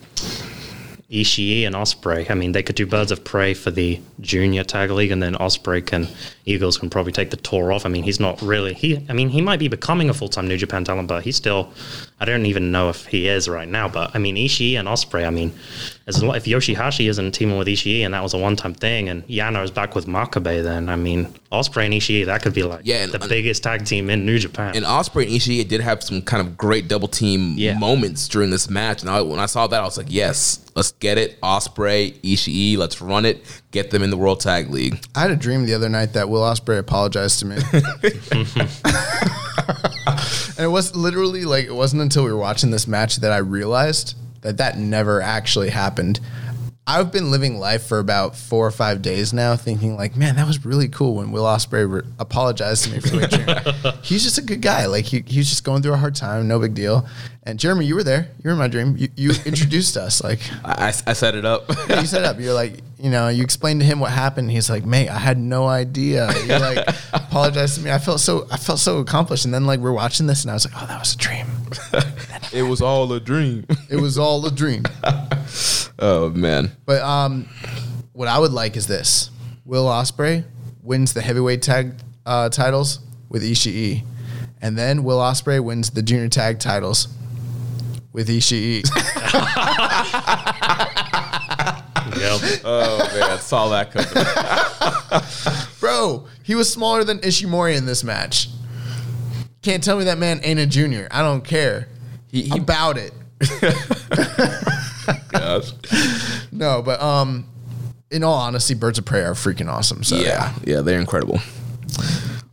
[1.22, 2.30] Ishii and Ospreay.
[2.30, 5.36] I mean, they could do Birds of Prey for the junior tag league, and then
[5.36, 6.08] Ospreay can
[6.46, 7.86] Eagles can probably take the tour off.
[7.86, 9.06] I mean, he's not really he.
[9.10, 11.72] I mean, he might be becoming a full time New Japan talent, but he's still.
[12.20, 13.88] I don't even know if he is right now.
[13.88, 15.26] But I mean, Ishii and Ospreay.
[15.26, 15.54] I mean,
[16.08, 19.10] as lo- if Yoshihashi isn't teaming with Ishii, and that was a one time thing,
[19.10, 22.62] and Yano is back with Makabe, then I mean, Ospreay and Ishii that could be
[22.64, 24.76] like Yeah, and- the biggest tag team in New Japan.
[24.76, 27.78] And Ospreay and Ishii did have some kind of great double team Yeah.
[27.80, 29.02] moments during this match.
[29.02, 31.42] And I, when I saw that, I was like, yes, let's get it.
[31.42, 33.44] Ospreay, Ishii, let's run it.
[33.72, 35.04] Get them in the World Tag League.
[35.16, 37.56] I had a dream the other night that Will Ospreay apologized to me.
[40.58, 43.38] and it was literally like it wasn't until we were watching this match that I
[43.38, 46.20] realized that that never actually happened.
[46.88, 50.46] I've been living life for about four or five days now, thinking like, man, that
[50.46, 53.28] was really cool when Will Ospreay re- apologized to me for the
[53.84, 53.96] dream.
[54.04, 54.86] He's just a good guy.
[54.86, 57.08] Like he, he was just going through a hard time, no big deal.
[57.42, 58.30] And Jeremy, you were there.
[58.44, 58.96] You were in my dream.
[58.98, 60.24] You, you introduced us.
[60.24, 61.64] Like I, I set it up.
[61.90, 62.40] yeah, you set it up.
[62.40, 64.52] You're like, you know, you explained to him what happened.
[64.52, 66.32] He's like, mate, I had no idea.
[66.44, 67.92] You like apologized to me.
[67.92, 69.46] I felt so, I felt so accomplished.
[69.46, 71.48] And then like we're watching this, and I was like, oh, that was a dream.
[72.54, 73.66] It was all a dream.
[73.90, 74.84] It was all a dream.
[76.00, 76.72] oh, man.
[76.86, 77.48] But um,
[78.14, 79.30] what I would like is this:
[79.66, 80.46] Will Ospreay
[80.84, 81.94] wins the heavyweight tag
[82.26, 84.04] uh, titles with Ishii,
[84.62, 87.08] and then Will Ospreay wins the junior tag titles
[88.14, 88.84] with Ishii.
[92.18, 92.62] Yep.
[92.64, 95.66] Oh man, I saw that coming.
[95.80, 98.50] Bro, he was smaller than Ishimori in this match.
[99.62, 101.08] Can't tell me that man ain't a junior.
[101.12, 101.88] I don't care.
[102.36, 103.14] He, he About it.
[105.30, 105.72] gosh.
[106.52, 107.48] No, but um,
[108.12, 110.04] in all honesty, Birds of Prey are freaking awesome.
[110.04, 111.40] So yeah, yeah, they're incredible.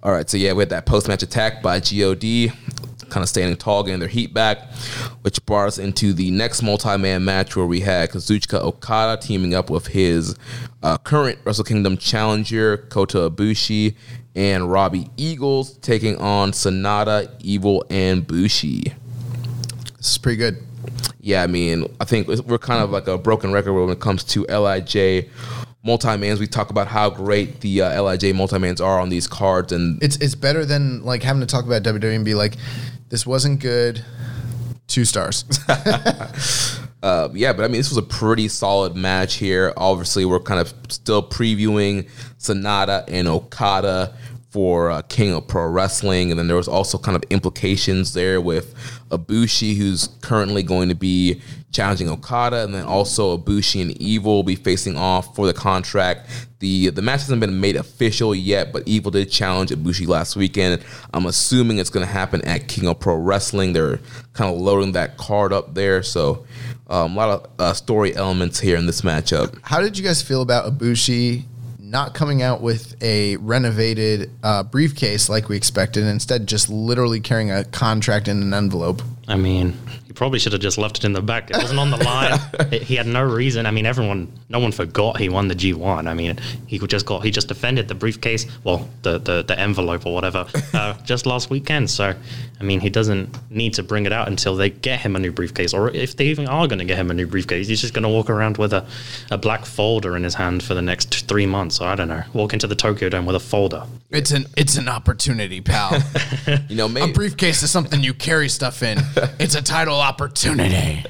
[0.05, 2.53] All right, so yeah, we had that post match attack by God,
[3.11, 4.72] kind of standing tall, getting their heat back,
[5.22, 9.53] which brought us into the next multi man match where we had Kazuchika Okada teaming
[9.53, 10.37] up with his
[10.85, 13.97] uh, current Wrestle Kingdom challenger Kota Ibushi
[14.37, 18.93] and Robbie Eagles taking on Sanada, Evil, and Bushi.
[20.03, 20.59] This is pretty good.
[21.21, 24.25] Yeah, I mean, I think we're kind of like a broken record when it comes
[24.25, 25.29] to Lij
[25.85, 26.41] multi-mans.
[26.41, 30.17] We talk about how great the uh, Lij multi-mans are on these cards, and It's
[30.17, 32.57] it's better than like having to talk about WWE and be like,
[33.11, 34.05] this wasn't good.
[34.89, 35.45] Two stars.
[37.05, 39.73] uh, yeah, but I mean, this was a pretty solid match here.
[39.77, 44.17] Obviously, we're kind of still previewing Sanada and Okada
[44.53, 48.39] for uh, King of Pro Wrestling, and then there was also kind of implications there
[48.39, 48.75] with
[49.09, 51.41] Ibushi, who's currently going to be
[51.73, 56.29] challenging Okada, and then also Ibushi and Evil will be facing off for the contract.
[56.59, 60.85] the The match hasn't been made official yet, but Evil did challenge Ibushi last weekend.
[61.15, 63.73] I'm assuming it's going to happen at King of Pro Wrestling.
[63.73, 64.01] They're
[64.35, 66.45] kind of loading that card up there, so
[66.91, 69.59] um, a lot of uh, story elements here in this matchup.
[69.63, 71.47] How did you guys feel about Ibushi
[71.93, 77.51] not coming out with a renovated uh, briefcase like we expected, instead just literally carrying
[77.51, 79.03] a contract in an envelope?
[79.28, 79.78] I mean,
[80.13, 81.51] he probably should have just left it in the back.
[81.51, 82.39] It wasn't on the line.
[82.71, 83.65] It- he had no reason.
[83.65, 86.07] I mean, everyone, no one forgot he won the G1.
[86.07, 90.05] I mean, he just got, he just defended the briefcase, well, the the, the envelope
[90.05, 91.89] or whatever, uh, just last weekend.
[91.89, 92.15] So,
[92.61, 95.33] I mean, he doesn't need to bring it out until they get him a new
[95.33, 97.95] briefcase, or if they even are going to get him a new briefcase, he's just
[97.95, 98.87] going to walk around with a,
[99.31, 101.81] a black folder in his hand for the next three months.
[101.81, 103.85] Or I don't know, walk into the Tokyo Dome with a folder.
[104.11, 105.97] It's an it's an opportunity, pal.
[106.69, 108.99] You know, a briefcase is something you carry stuff in.
[109.39, 111.05] It's a title opportunity.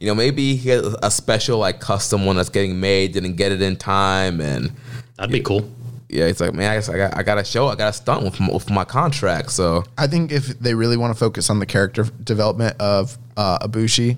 [0.00, 3.52] you know maybe he has a special like custom one that's getting made, didn't get
[3.52, 4.72] it in time, and
[5.16, 5.68] That'd be cool.
[6.08, 7.92] yeah, it's like man, I guess I got I got to show, I got a
[7.92, 9.50] stunt with my, with my contract.
[9.50, 13.58] So I think if they really want to focus on the character development of uh,
[13.66, 14.16] Ibushi,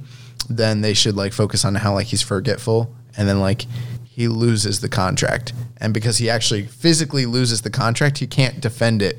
[0.48, 3.64] then they should like focus on how like he's forgetful, and then like
[4.04, 9.00] he loses the contract, and because he actually physically loses the contract, he can't defend
[9.00, 9.16] it.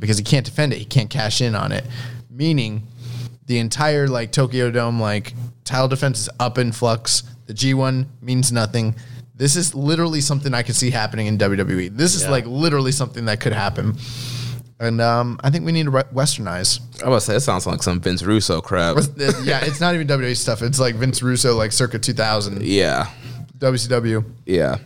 [0.00, 1.84] Because he can't defend it, he can't cash in on it.
[2.28, 2.86] Meaning,
[3.50, 5.34] the entire like Tokyo Dome like
[5.64, 7.24] title defense is up in flux.
[7.46, 8.94] The G1 means nothing.
[9.34, 11.88] This is literally something I could see happening in WWE.
[11.96, 12.30] This is Yeah.
[12.30, 13.96] like literally something that could happen.
[14.78, 16.78] And um, I think we need to westernize.
[17.04, 18.98] I was say it sounds like some Vince Russo crap.
[19.42, 20.62] yeah, it's not even WWE stuff.
[20.62, 23.08] It's like Vince Russo, like circa 2000, Yeah,
[23.58, 24.24] WCW.
[24.46, 24.76] yeah.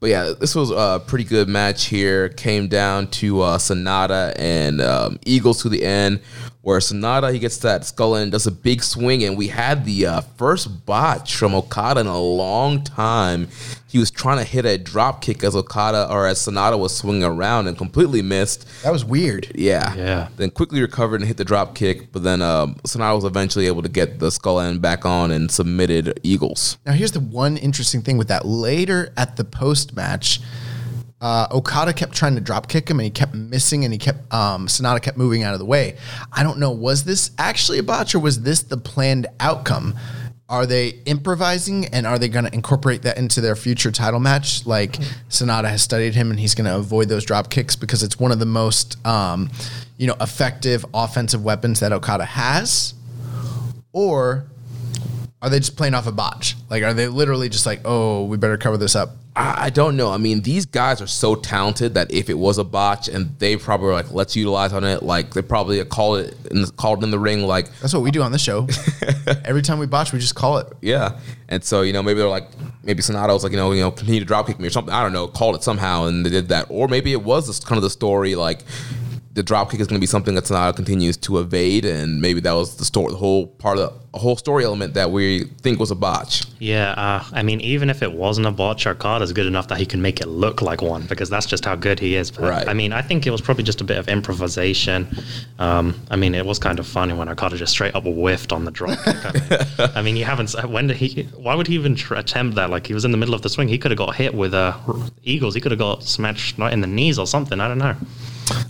[0.00, 2.30] But yeah, this was a pretty good match here.
[2.30, 6.20] Came down to uh, Sanada and um, Eagles to the end,
[6.62, 10.06] where Sanada he gets that skull end does a big swing, and we had the
[10.06, 13.48] uh, first botch from Okada in a long time.
[13.88, 17.24] He was trying to hit a drop kick as Okada or as Sanada was swinging
[17.24, 18.66] around and completely missed.
[18.82, 19.50] That was weird.
[19.54, 19.94] Yeah.
[19.94, 20.28] Yeah.
[20.36, 23.82] Then quickly recovered and hit the drop kick, but then um, Sanada was eventually able
[23.82, 26.78] to get the skull end back on and submitted Eagles.
[26.86, 28.46] Now, here's the one interesting thing with that.
[28.46, 30.40] Later at the post match,
[31.20, 34.32] uh, Okada kept trying to drop kick him and he kept missing and he kept,
[34.32, 35.96] um, Sanada kept moving out of the way.
[36.32, 39.96] I don't know, was this actually a botch or was this the planned outcome?
[40.48, 44.66] Are they improvising and are they going to incorporate that into their future title match?
[44.66, 44.92] Like
[45.28, 48.32] Sanada has studied him and he's going to avoid those drop kicks because it's one
[48.32, 49.50] of the most, um,
[49.98, 52.94] you know, effective offensive weapons that Okada has.
[53.92, 54.46] Or
[55.42, 56.56] are they just playing off a botch?
[56.68, 59.10] Like, are they literally just like, oh, we better cover this up?
[59.34, 60.10] I, I don't know.
[60.10, 63.56] I mean, these guys are so talented that if it was a botch and they
[63.56, 67.10] probably were like, let's utilize on it, like they probably call it in, called in
[67.10, 68.66] the ring, like, That's what we do on this show.
[69.44, 70.66] Every time we botch, we just call it.
[70.82, 71.18] yeah.
[71.48, 72.48] And so, you know, maybe they're like,
[72.84, 74.92] maybe Sanada was like, you know, you know, continue to drop kick me or something.
[74.92, 76.66] I don't know, called it somehow and they did that.
[76.68, 78.60] Or maybe it was just kind of the story, like,
[79.32, 82.40] the drop kick is going to be something that Sanada continues to evade, and maybe
[82.40, 85.44] that was the story, the whole part of the a whole story element that we
[85.62, 86.42] think was a botch.
[86.58, 89.86] Yeah, uh, I mean, even if it wasn't a botch, Okada's good enough that he
[89.86, 92.30] can make it look like one because that's just how good he is.
[92.30, 92.68] But Right.
[92.68, 95.06] I mean, I think it was probably just a bit of improvisation.
[95.60, 98.64] Um, I mean, it was kind of funny when Okada just straight up whiffed on
[98.64, 99.24] the drop kick.
[99.24, 100.50] I mean, I mean, you haven't.
[100.68, 101.22] When did he?
[101.36, 102.70] Why would he even tr- attempt that?
[102.70, 103.68] Like he was in the middle of the swing.
[103.68, 104.76] He could have got hit with uh,
[105.22, 105.54] Eagles.
[105.54, 107.60] He could have got smashed right in the knees or something.
[107.60, 107.94] I don't know.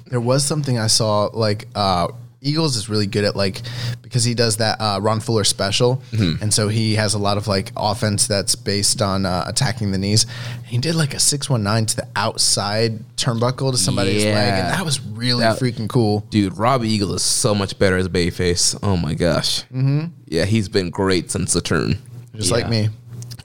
[0.07, 2.09] There was something I saw like uh,
[2.43, 3.61] Eagles is really good at like
[4.03, 7.47] because he does that uh, Ron Miller special, and so he has a lot of
[7.47, 10.27] like offense that's based on uh, attacking the knees.
[10.65, 14.69] He did like a six one nine to the outside turnbuckle to somebody's leg, and
[14.75, 16.21] that was really That- freaking cool.
[16.31, 18.77] Dude, Robbie Eagle is so much better as Bayface.
[18.83, 19.63] Oh my gosh.
[19.65, 20.07] Mm-hmm.
[20.27, 21.99] Yeah, he's been great since the turn.
[22.35, 22.57] Just Yeah.
[22.57, 22.89] like me.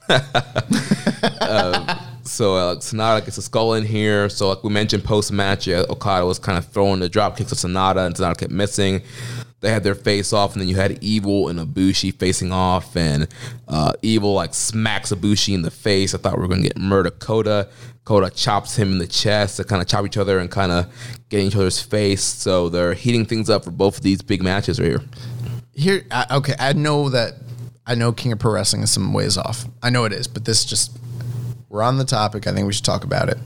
[2.26, 4.28] So uh, Sanada gets a skull end here.
[4.28, 7.50] So like we mentioned post match, yeah, Okada was kind of throwing the drop kicks
[7.50, 9.02] to Sanada, and Sanada kept missing.
[9.60, 13.26] They had their face off, and then you had Evil and Abushi facing off, and
[13.68, 16.14] uh, Evil like smacks Abushi in the face.
[16.14, 17.68] I thought we were gonna get murder Kota.
[18.04, 19.58] Kota chops him in the chest.
[19.58, 20.86] They kind of chop each other and kind of
[21.28, 22.22] get in each other's face.
[22.22, 25.02] So they're heating things up for both of these big matches right here.
[25.74, 27.34] Here, I, okay, I know that
[27.86, 29.64] I know King of Pro Wrestling is some ways off.
[29.82, 30.96] I know it is, but this just
[31.68, 32.46] we're on the topic.
[32.46, 33.38] I think we should talk about it.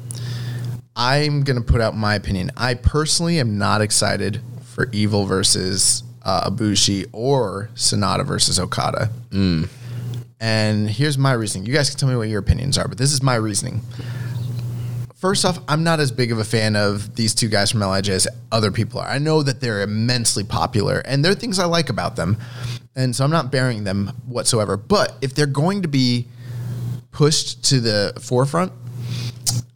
[0.97, 2.51] I'm gonna put out my opinion.
[2.57, 9.11] I personally am not excited for Evil versus uh, Ibushi or Sanada versus Okada.
[10.41, 11.67] And here's my reasoning.
[11.67, 13.83] You guys can tell me what your opinions are, but this is my reasoning.
[15.17, 18.09] First off, I'm not as big of a fan of these two guys from LIJ
[18.09, 19.07] as other people are.
[19.07, 22.39] I know that they're immensely popular, and there are things I like about them,
[22.97, 24.79] and so I'm not burying them whatsoever.
[24.79, 26.27] But if they're going to be
[27.13, 28.73] pushed to the forefront,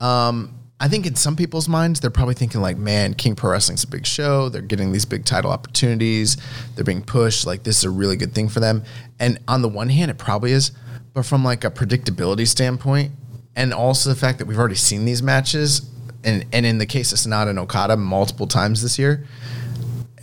[0.01, 3.85] um, I think in some people's minds, they're probably thinking like, "Man, King Pro Wrestling's
[3.85, 4.49] a big show.
[4.49, 6.37] They're getting these big title opportunities.
[6.74, 7.47] They're being pushed.
[7.47, 8.82] Like this is a really good thing for them."
[9.18, 10.72] And on the one hand, it probably is,
[11.14, 13.12] but from like a predictability standpoint,
[13.57, 15.82] and also the fact that we've already seen these matches,
[16.24, 19.24] and and in the case of Sanada and Okada multiple times this year,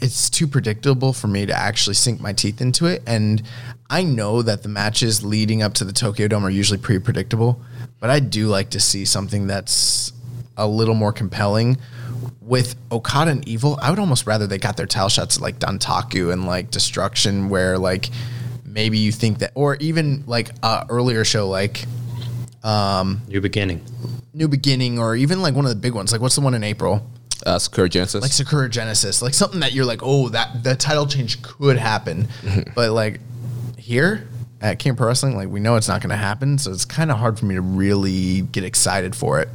[0.01, 3.01] it's too predictable for me to actually sink my teeth into it.
[3.07, 3.41] And
[3.92, 7.62] I know that the matches leading up to the Tokyo Dome are usually pretty predictable,
[8.00, 10.14] but I do like to see something that's
[10.56, 11.78] a little more compelling.
[12.39, 15.60] With Okada and Evil, I would almost rather they got their title shots at like
[15.60, 18.10] Dontaku and like Destruction, where like
[18.64, 21.86] maybe you think that, or even like a earlier show like
[22.64, 23.84] um, New beginning.
[24.34, 26.14] New Beginning, or even like one of the big ones.
[26.14, 27.06] Like what's the one in April?
[27.46, 28.22] Uh, Sakura Genesis.
[28.22, 32.30] like Sakura Genesis, like something that you're like, oh, that the title change could happen,
[32.76, 33.20] but like
[33.82, 34.27] here
[34.61, 36.86] at King of Pro Wrestling, like we know it's not going to happen, so it's
[36.86, 39.49] kind of hard for me to really get excited for it.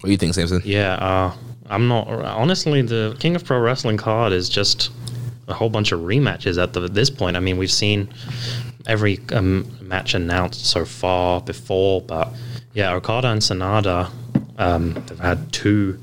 [0.00, 0.60] what do you think, Samson?
[0.64, 1.34] Yeah, uh,
[1.66, 2.08] I'm not.
[2.08, 4.90] Honestly, the King of Pro Wrestling card is just
[5.46, 7.36] a whole bunch of rematches at the, this point.
[7.36, 8.08] I mean, we've seen
[8.86, 12.32] every um, match announced so far before, but
[12.74, 14.10] yeah, Okada and Sanada,
[14.58, 15.98] um, they've had two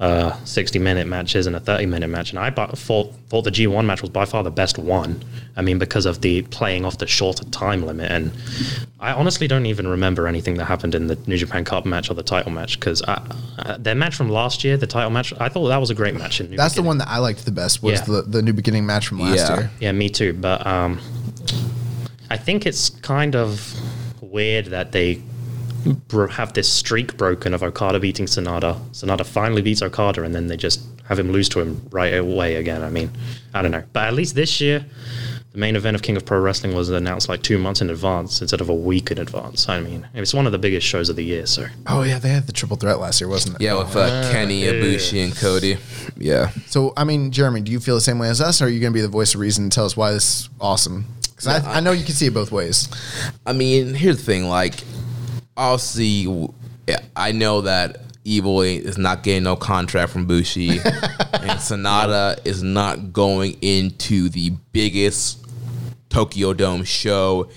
[0.00, 2.30] uh, 60 minute matches and a 30 minute match.
[2.30, 5.22] And I thought, thought the G1 match was by far the best one.
[5.56, 8.10] I mean, because of the playing off the shorter time limit.
[8.10, 8.32] And
[8.98, 12.14] I honestly don't even remember anything that happened in the New Japan Cup match or
[12.14, 15.68] the title match because uh, their match from last year, the title match, I thought
[15.68, 16.40] that was a great match.
[16.40, 18.04] In New That's the one that I liked the best was Yeah.
[18.06, 19.54] the the New Beginning match from last Yeah.
[19.58, 19.70] year.
[19.80, 20.32] Yeah, me too.
[20.32, 20.98] But um,
[22.30, 23.74] I think it's kind of
[24.22, 25.24] weird that they bro-
[26.30, 28.78] have this streak broken of Okada beating Sanada.
[28.90, 32.56] Sanada finally beats Okada, and then they just have him lose to him right away
[32.56, 32.82] again.
[32.82, 33.10] I mean,
[33.52, 33.82] I don't know.
[33.92, 34.84] But at least this year,
[35.52, 38.40] the main event of King of Pro Wrestling was announced like two months in advance
[38.40, 39.68] instead of a week in advance.
[39.68, 41.46] I mean, it's one of the biggest shows of the year.
[41.46, 43.62] So Oh yeah, they had the triple threat last year, wasn't it?
[43.62, 45.78] Yeah, with uh, Kenny, Ibushi, and Cody.
[46.16, 46.50] Yeah.
[46.66, 48.78] So I mean, Jeremy, do you feel the same way as us, or are you
[48.78, 51.06] going to be the voice of reason and tell us why this is awesome?
[51.22, 52.88] Because I, I know you can see it both ways.
[53.46, 54.44] I mean, here's the thing.
[54.44, 54.74] Like,
[55.60, 56.52] obviously, w-
[56.88, 62.62] yeah, I know that Evil is not getting no contract from Bushi, and Sanada is
[62.62, 65.46] not going into the biggest
[66.08, 67.48] Tokyo Dome show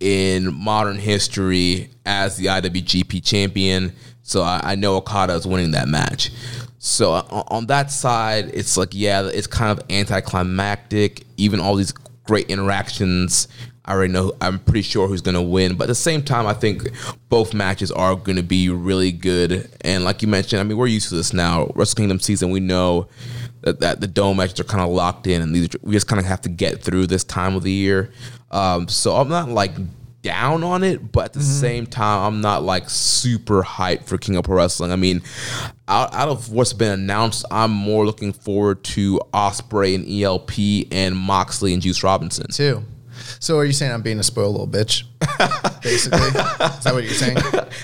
[0.00, 3.92] in modern history as the IWGP champion.
[4.22, 6.30] So I, I know Okada is winning that match.
[6.78, 11.24] So on, on that side, it's like yeah, it's kind of anticlimactic.
[11.36, 11.92] Even all these
[12.24, 13.46] great interactions,
[13.84, 14.32] I already know.
[14.40, 15.76] I'm pretty sure who's going to win.
[15.76, 16.88] But at the same time, I think
[17.28, 19.68] both matches are going to be really good.
[19.80, 21.70] And like you mentioned, I mean, we're used to this now.
[21.74, 23.08] Wrestle Kingdom season, we know
[23.62, 26.20] that, that the dome matches are kind of locked in, and these we just kind
[26.20, 28.10] of have to get through this time of the year.
[28.50, 29.72] Um, so I'm not like
[30.22, 34.36] down on it, but at the same time, I'm not like super hyped for King
[34.36, 34.92] of Pro Wrestling.
[34.92, 35.22] I mean,
[35.88, 41.16] out, out of what's been announced, I'm more looking forward to Ospreay and ELP and
[41.16, 42.46] Moxley and Juice Robinson.
[42.52, 42.84] Too.
[43.42, 45.02] So are you saying I'm being a spoiled little bitch?
[45.82, 47.38] Basically, is that what you're saying?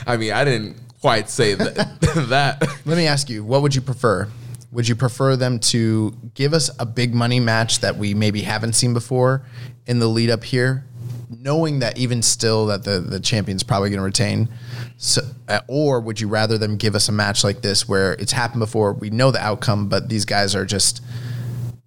[0.07, 1.75] I mean, I didn't quite say that.
[2.29, 2.61] that.
[2.85, 4.29] Let me ask you, what would you prefer?
[4.71, 8.75] Would you prefer them to give us a big money match that we maybe haven't
[8.75, 9.43] seen before
[9.89, 10.85] in the lead up here
[11.29, 14.49] knowing that even still that the the champion's probably going to retain.
[14.97, 18.33] So, uh, or would you rather them give us a match like this where it's
[18.33, 21.03] happened before, we know the outcome, but these guys are just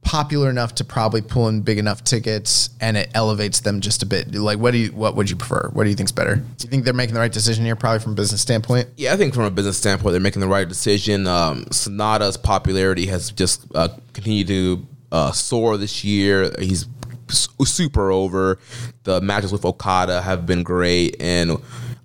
[0.04, 4.06] popular enough to probably pull in big enough tickets and it elevates them just a
[4.06, 4.34] bit.
[4.34, 5.70] Like what do you what would you prefer?
[5.74, 6.36] What do you think's better?
[6.36, 8.90] Do you think they're making the right decision here probably from a business standpoint?
[8.98, 11.28] Yeah, I think from a business standpoint, they're making the right decision.
[11.28, 16.52] Um, Sanada's popularity has just uh, continued to uh, soar this year.
[16.60, 16.88] He's
[17.30, 18.60] super over.
[19.04, 21.58] The matches with Okada have been great, and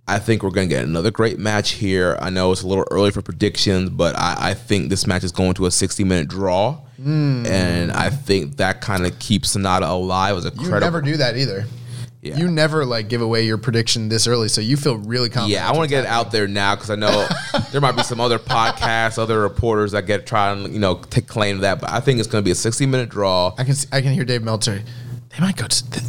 [0.09, 2.17] I think we're going to get another great match here.
[2.21, 5.33] I know it's a little early for predictions, but I, I think this match is
[5.33, 6.75] going to a 60 minute draw.
[6.97, 7.45] Hmm.
[7.47, 11.37] And I think that kind of keeps Sanada alive as a You never do that
[11.37, 11.67] either.
[12.23, 12.39] Yeah.
[12.39, 15.53] You never like give away your prediction this early, so you feel really confident.
[15.53, 17.29] Yeah, I want to get it out there now because I know
[17.73, 21.29] there might be some other podcasts, other reporters that get try and you know take
[21.29, 21.81] claim to that.
[21.81, 23.55] But I think it's going to be a sixty minute draw.
[23.57, 24.83] I can see, I can hear Dave Meltzer.
[25.29, 25.69] They might go.
[25.69, 26.01] To, they,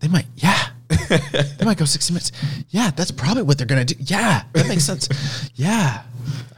[0.00, 0.26] they might.
[0.36, 0.71] Yeah.
[1.58, 2.32] they might go sixty minutes.
[2.70, 3.94] Yeah, that's probably what they're gonna do.
[3.98, 5.08] Yeah, that makes sense.
[5.54, 6.02] Yeah.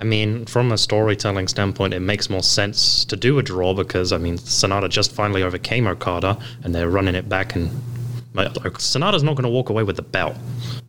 [0.00, 4.12] I mean, from a storytelling standpoint, it makes more sense to do a draw because
[4.12, 7.54] I mean, Sanada just finally overcame Okada, and they're running it back.
[7.54, 7.70] And
[8.34, 10.36] like, Sanada's not going to walk away with the belt,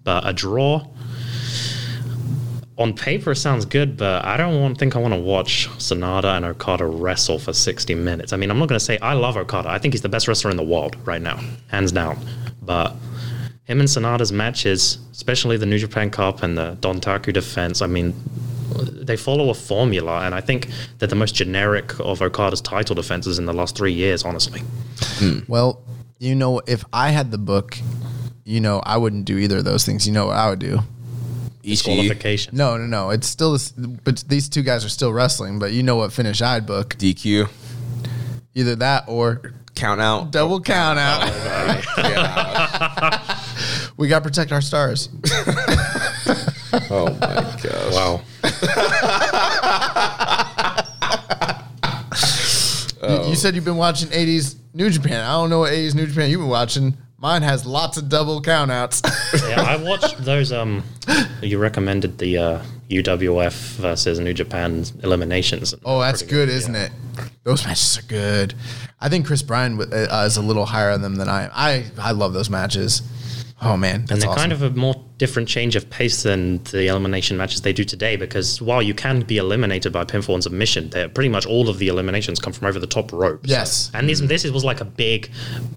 [0.03, 0.85] but a draw
[2.77, 3.97] on paper sounds good.
[3.97, 7.95] But I don't want think I want to watch Sanada and Okada wrestle for sixty
[7.95, 8.33] minutes.
[8.33, 9.69] I mean, I'm not going to say I love Okada.
[9.69, 12.17] I think he's the best wrestler in the world right now, hands down.
[12.61, 12.95] But
[13.65, 18.13] him and Sanada's matches, especially the New Japan Cup and the Dontaku defense, I mean,
[18.91, 23.39] they follow a formula, and I think they're the most generic of Okada's title defenses
[23.39, 24.61] in the last three years, honestly.
[25.17, 25.39] Hmm.
[25.47, 25.81] Well,
[26.19, 27.77] you know, if I had the book,
[28.43, 30.05] you know, I wouldn't do either of those things.
[30.05, 30.79] You know what I would do?
[31.63, 32.55] Disqualification.
[32.55, 33.09] No, no, no.
[33.09, 35.57] It's still, this, but these two guys are still wrestling.
[35.57, 36.95] But you know what finish I'd book?
[36.95, 37.49] DQ,
[38.53, 40.31] Either that or count out.
[40.31, 41.83] double count out.
[41.97, 43.21] Yeah.
[43.97, 45.09] we got to protect our stars.
[46.91, 47.93] oh my gosh.
[47.93, 48.21] Wow.
[53.07, 55.23] You, you said you've been watching 80s New Japan.
[55.23, 56.97] I don't know what 80s New Japan you've been watching.
[57.17, 59.01] Mine has lots of double countouts.
[59.49, 60.51] yeah, I watched those.
[60.51, 60.83] Um,
[61.41, 65.73] you recommended the uh, UWF versus New Japan eliminations.
[65.85, 66.91] oh, that's Pretty good, isn't it?
[67.43, 68.53] Those matches are good.
[68.99, 71.51] I think Chris Bryan uh, is a little higher on them than I am.
[71.53, 73.01] I, I love those matches.
[73.61, 74.05] Oh, man.
[74.09, 74.39] And they're awesome.
[74.39, 78.17] kind of a more different change of pace than the elimination matches they do today
[78.17, 81.79] because while you can be eliminated by pinfall and submission, they're pretty much all of
[81.79, 83.49] the eliminations come from over the top ropes.
[83.49, 83.89] Yes.
[83.93, 85.31] And these this was like a big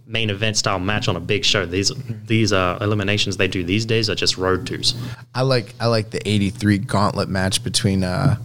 [0.06, 1.66] main event style match on a big show.
[1.66, 1.92] These
[2.26, 4.94] these uh, eliminations they do these days are just road twos.
[5.34, 8.38] I like I like the '83 gauntlet match between uh,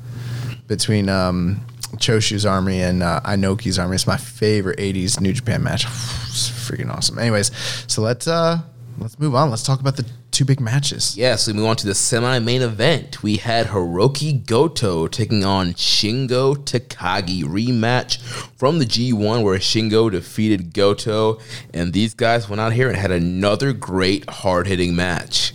[0.68, 1.66] between um,
[1.98, 3.96] Choshu's army and uh, Inoki's army.
[3.96, 5.86] It's my favorite '80s New Japan match.
[6.34, 7.20] It's freaking awesome.
[7.20, 7.52] Anyways,
[7.86, 8.60] so let's uh,
[8.98, 9.50] let's move on.
[9.50, 11.18] Let's talk about the two big matches.
[11.18, 13.22] Yes, we move on to the semi-main event.
[13.22, 18.20] We had Hiroki Goto taking on Shingo Takagi rematch
[18.58, 21.40] from the G1 where Shingo defeated Goto,
[21.74, 25.54] and these guys went out here and had another great hard-hitting match.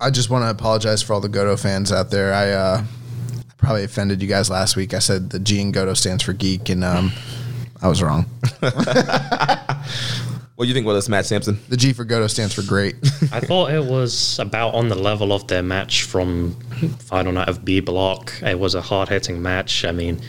[0.00, 2.32] I just want to apologize for all the Goto fans out there.
[2.32, 2.84] I uh,
[3.58, 4.94] probably offended you guys last week.
[4.94, 7.12] I said the G in Goto stands for geek, and um,
[7.82, 8.26] I was wrong.
[10.60, 11.58] What do you think about this match, Samson?
[11.70, 12.94] The G for Goto stands for great.
[13.32, 16.54] I thought it was about on the level of their match from
[16.98, 18.34] Final Night of B Block.
[18.42, 19.86] It was a hard hitting match.
[19.86, 20.20] I mean,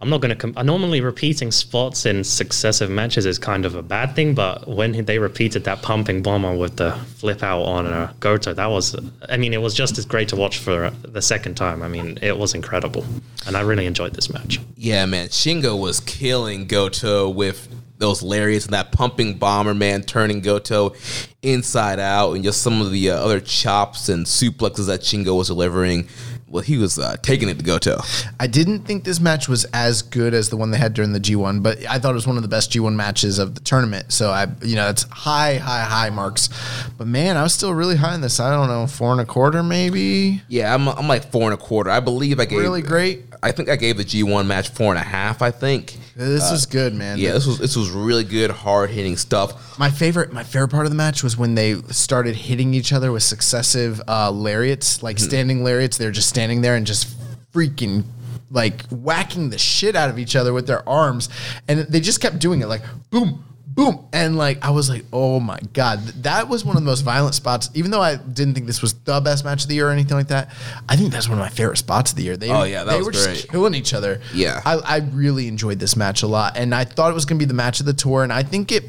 [0.00, 0.36] I'm not going to.
[0.36, 5.04] Com- normally, repeating spots in successive matches is kind of a bad thing, but when
[5.04, 8.96] they repeated that pumping bomber with the flip out on uh, Goto, that was.
[9.28, 11.82] I mean, it was just as great to watch for the second time.
[11.82, 13.04] I mean, it was incredible,
[13.46, 14.60] and I really enjoyed this match.
[14.78, 17.68] Yeah, man, Shingo was killing Goto with
[18.02, 20.94] those lariats and that pumping bomber, man, turning Goto
[21.40, 25.48] inside out, and just some of the uh, other chops and suplexes that Shingo was
[25.48, 26.08] delivering.
[26.48, 28.02] Well, he was uh, taking it to Goto.
[28.38, 31.20] I didn't think this match was as good as the one they had during the
[31.20, 34.12] G1, but I thought it was one of the best G1 matches of the tournament.
[34.12, 36.50] So I, you know, it's high, high, high marks.
[36.98, 38.38] But man, I was still really high on this.
[38.38, 40.42] I don't know, four and a quarter maybe.
[40.48, 41.88] Yeah, I'm, I'm like four and a quarter.
[41.88, 43.31] I believe I gave Really great.
[43.42, 45.42] I think I gave the G1 match four and a half.
[45.42, 45.96] I think.
[46.14, 47.18] This was good, man.
[47.18, 49.78] Yeah, this was this was really good, hard hitting stuff.
[49.78, 53.10] My favorite, my favorite part of the match was when they started hitting each other
[53.10, 55.96] with successive uh, lariats, like standing lariats.
[55.98, 57.16] They're just standing there and just
[57.52, 58.04] freaking
[58.50, 61.28] like whacking the shit out of each other with their arms,
[61.66, 63.44] and they just kept doing it, like boom,
[63.74, 67.00] boom, and like I was like, oh my god, that was one of the most
[67.02, 67.70] violent spots.
[67.74, 70.16] Even though I didn't think this was the best match of the year or anything
[70.16, 70.50] like that,
[70.88, 72.36] I think that's one of my favorite spots of the year.
[72.36, 73.34] They, Oh, yeah, that they was were great.
[73.36, 74.20] just killing each other.
[74.34, 74.60] Yeah.
[74.64, 77.44] I, I really enjoyed this match a lot, and I thought it was going to
[77.44, 78.84] be the match of the tour, and I think it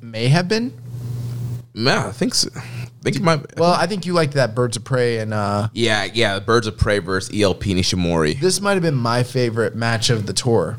[0.00, 0.72] may have been.
[1.74, 2.48] yeah I think so.
[2.54, 3.56] I think it might.
[3.58, 6.40] Well, I think you liked that Birds of Prey, and uh, yeah, yeah.
[6.40, 8.40] Birds of Prey versus ELP Nishimori.
[8.40, 10.76] this might have been my favorite match of the tour.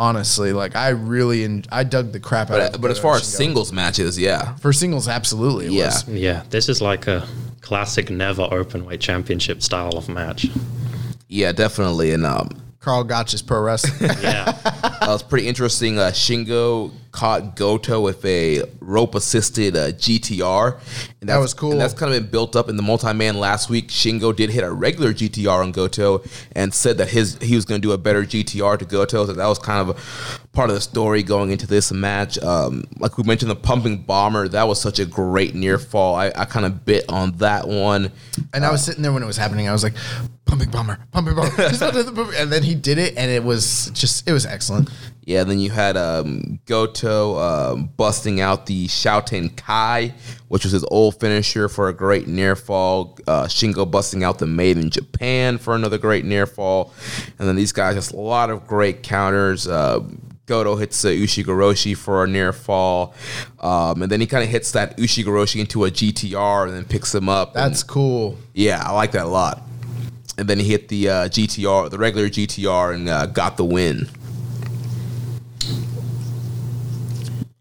[0.00, 2.72] Honestly, like I really, en- I dug the crap out of.
[2.72, 5.84] But, but as far as singles matches, yeah, for singles, absolutely, it Yeah.
[5.84, 6.08] was.
[6.08, 7.28] Yeah, this is like a
[7.60, 10.46] classic never open weight championship style of match.
[11.28, 12.12] yeah, definitely.
[12.12, 12.48] And um,
[12.80, 14.10] Karl Gotch's pro wrestling.
[14.22, 14.52] Yeah,
[15.00, 15.98] Uh, it was pretty interesting.
[15.98, 20.78] Uh, Shingo caught Goto with a rope assisted uh, GTR.
[21.20, 21.72] And that was cool.
[21.72, 23.88] And that's kind of been built up in the multi man last week.
[23.88, 26.22] Shingo did hit a regular GTR on Goto
[26.52, 29.26] and said that his he was going to do a better GTR to Goto.
[29.26, 32.38] So that was kind of a part of the story going into this match.
[32.38, 36.14] Um, like we mentioned, the pumping bomber, that was such a great near fall.
[36.14, 38.12] I, I kind of bit on that one.
[38.52, 39.68] And I was sitting there when it was happening.
[39.68, 39.94] I was like,
[40.44, 41.50] pumping bomber, pumping bomber.
[41.68, 44.28] He's about to do the pump- and then he did it, and it was just,
[44.28, 44.89] it was excellent.
[45.24, 50.12] Yeah, then you had um, Goto um, busting out the Shouten Kai,
[50.48, 53.16] which was his old finisher for a great near fall.
[53.28, 56.92] Uh, Shingo busting out the Made in Japan for another great near fall.
[57.38, 59.68] And then these guys, just a lot of great counters.
[59.68, 60.00] Uh,
[60.46, 63.14] Goto hits uh, Ushigoroshi for a near fall.
[63.60, 67.14] Um, and then he kind of hits that Ushigoroshi into a GTR and then picks
[67.14, 67.54] him up.
[67.54, 68.36] and- That's cool.
[68.52, 69.62] yeah, I like that a lot.
[70.38, 74.08] And then he hit the uh, GTR, the regular GTR, and uh, got the win.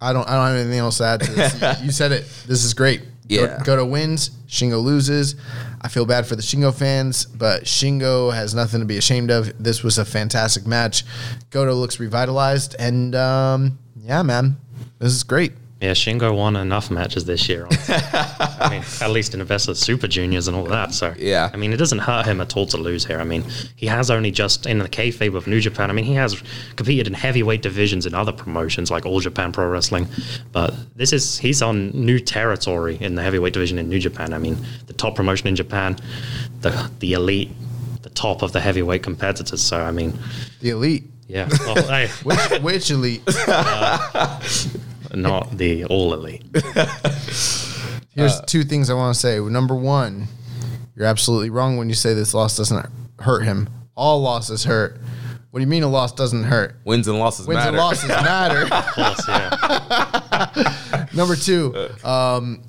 [0.01, 1.81] I don't, I don't have anything else to add to this.
[1.83, 2.21] You- said it.
[2.47, 3.01] This is great.
[3.01, 3.61] Go- Yeah.
[3.63, 4.31] Goto wins.
[4.47, 5.35] Shingo loses.
[5.81, 9.51] I feel bad for the Shingo fans, but Shingo has nothing to be ashamed of.
[9.61, 11.03] This was a fantastic match.
[11.51, 14.57] Goto looks revitalized, and um, yeah, man,
[14.99, 15.53] this is great.
[15.81, 15.91] Yeah.
[15.91, 17.65] Shingo won enough matches this year.
[17.65, 17.95] honestly.
[18.61, 20.93] I mean, at least in the best of Super Juniors and all that.
[20.93, 21.49] So Yeah.
[21.53, 23.19] I mean, it doesn't hurt him at all to lose here.
[23.19, 23.43] I mean,
[23.75, 25.89] he has only just in the kayfabe of New Japan.
[25.89, 26.41] I mean, he has
[26.75, 30.07] competed in heavyweight divisions in other promotions like All Japan Pro Wrestling,
[30.51, 34.33] but this is he's on new territory in the heavyweight division in New Japan.
[34.33, 34.57] I mean,
[34.87, 35.95] the top promotion in Japan,
[36.61, 37.51] the the elite,
[38.01, 39.61] the top of the heavyweight competitors.
[39.61, 40.17] So I mean,
[40.61, 41.03] The elite.
[41.27, 43.21] yeah, well, hey, Which, which elite?
[43.47, 44.39] Uh,
[45.13, 46.43] not the all elite.
[48.15, 49.39] Here's two things I want to say.
[49.39, 50.27] Number one,
[50.95, 52.85] you're absolutely wrong when you say this loss doesn't
[53.19, 53.69] hurt him.
[53.95, 54.99] All losses hurt.
[55.51, 56.75] What do you mean a loss doesn't hurt?
[56.85, 57.69] Wins and losses Wins matter.
[57.69, 58.73] and losses matter.
[58.73, 61.05] Of course, yeah.
[61.13, 62.61] Number two, um,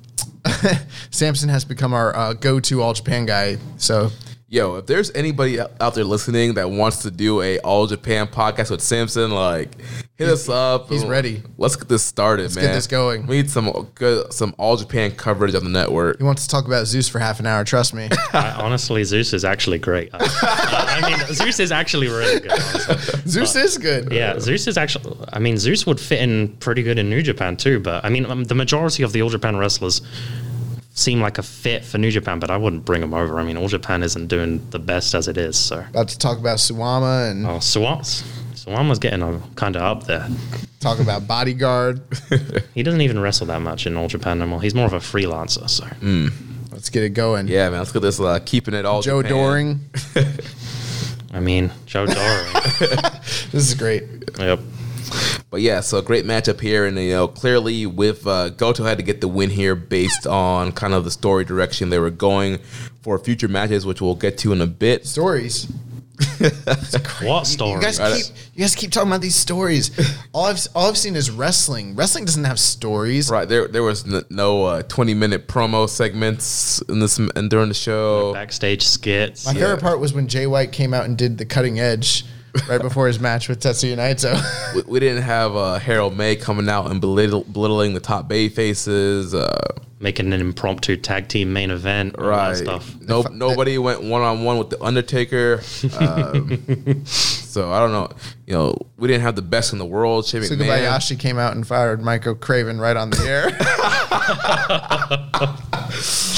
[1.11, 3.57] Samson has become our uh, go-to All Japan guy.
[3.77, 4.09] So
[4.53, 8.69] Yo, if there's anybody out there listening that wants to do a All Japan podcast
[8.69, 9.79] with Samson, like
[10.17, 10.89] hit us up.
[10.89, 11.41] he's ready.
[11.57, 12.65] Let's get this started, Let's man.
[12.65, 13.27] get this going.
[13.27, 16.17] We need some good, some All Japan coverage on the network.
[16.17, 17.63] he wants to talk about Zeus for half an hour.
[17.63, 18.09] Trust me.
[18.33, 20.09] I, honestly, Zeus is actually great.
[20.11, 22.51] I, I mean, Zeus is actually really good.
[22.51, 23.21] Honestly.
[23.31, 24.11] Zeus is good.
[24.11, 25.15] Yeah, Zeus is actually.
[25.31, 27.79] I mean, Zeus would fit in pretty good in New Japan too.
[27.79, 30.01] But I mean, um, the majority of the All Japan wrestlers
[30.93, 33.39] seem like a fit for New Japan, but I wouldn't bring them over.
[33.39, 35.57] I mean, All Japan isn't doing the best as it is.
[35.57, 37.99] So, About to talk about Suwama and oh, Suwam,
[38.53, 40.27] Suwama's getting kind of up there.
[40.79, 42.01] talk about Bodyguard.
[42.73, 44.61] He doesn't even wrestle that much in All Japan anymore.
[44.61, 45.69] He's more of a freelancer.
[45.69, 45.85] So,
[46.71, 47.47] Let's get it going.
[47.47, 47.79] Yeah, man.
[47.79, 49.01] Let's get this uh, keeping it all.
[49.01, 49.37] Joe Japan.
[49.37, 49.79] Doring.
[51.33, 52.47] I mean, Joe Doering.
[53.51, 54.03] This is great.
[54.39, 54.59] yep.
[55.51, 58.97] But yeah, so a great matchup here, and you know clearly with uh, Goto had
[58.99, 62.59] to get the win here based on kind of the story direction they were going
[63.01, 65.05] for future matches, which we'll get to in a bit.
[65.05, 65.67] Stories.
[67.21, 67.73] What story?
[67.73, 69.91] You guys keep you guys keep talking about these stories.
[70.33, 71.95] All I've all I've seen is wrestling.
[71.95, 73.29] Wrestling doesn't have stories.
[73.29, 77.67] Right there, there was n- no uh, twenty minute promo segments in this and during
[77.67, 78.33] the show.
[78.33, 79.45] Backstage skits.
[79.45, 82.25] My favorite part was when Jay White came out and did the cutting edge
[82.67, 84.75] right before his match with Tetsuya Naito.
[84.75, 88.49] We, we didn't have uh, Harold May coming out and belittle, belittling the top bay
[88.49, 89.33] faces.
[89.33, 92.57] Uh, making an impromptu tag team main event, all that right.
[92.57, 92.99] stuff.
[93.01, 95.61] No, nobody went one on one with the Undertaker.
[95.99, 96.59] Um,
[97.05, 98.09] so I don't know.
[98.47, 100.25] You know, we didn't have the best in the world.
[100.25, 100.79] Shane so McMahon.
[100.79, 103.51] Kobayashi came out and fired Michael Craven right on the air.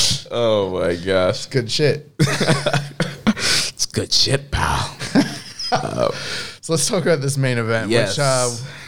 [0.36, 2.10] Oh my gosh, Good shit.
[2.20, 4.98] it's good shit, pal.
[6.62, 8.12] So let's talk about this main event, Yes.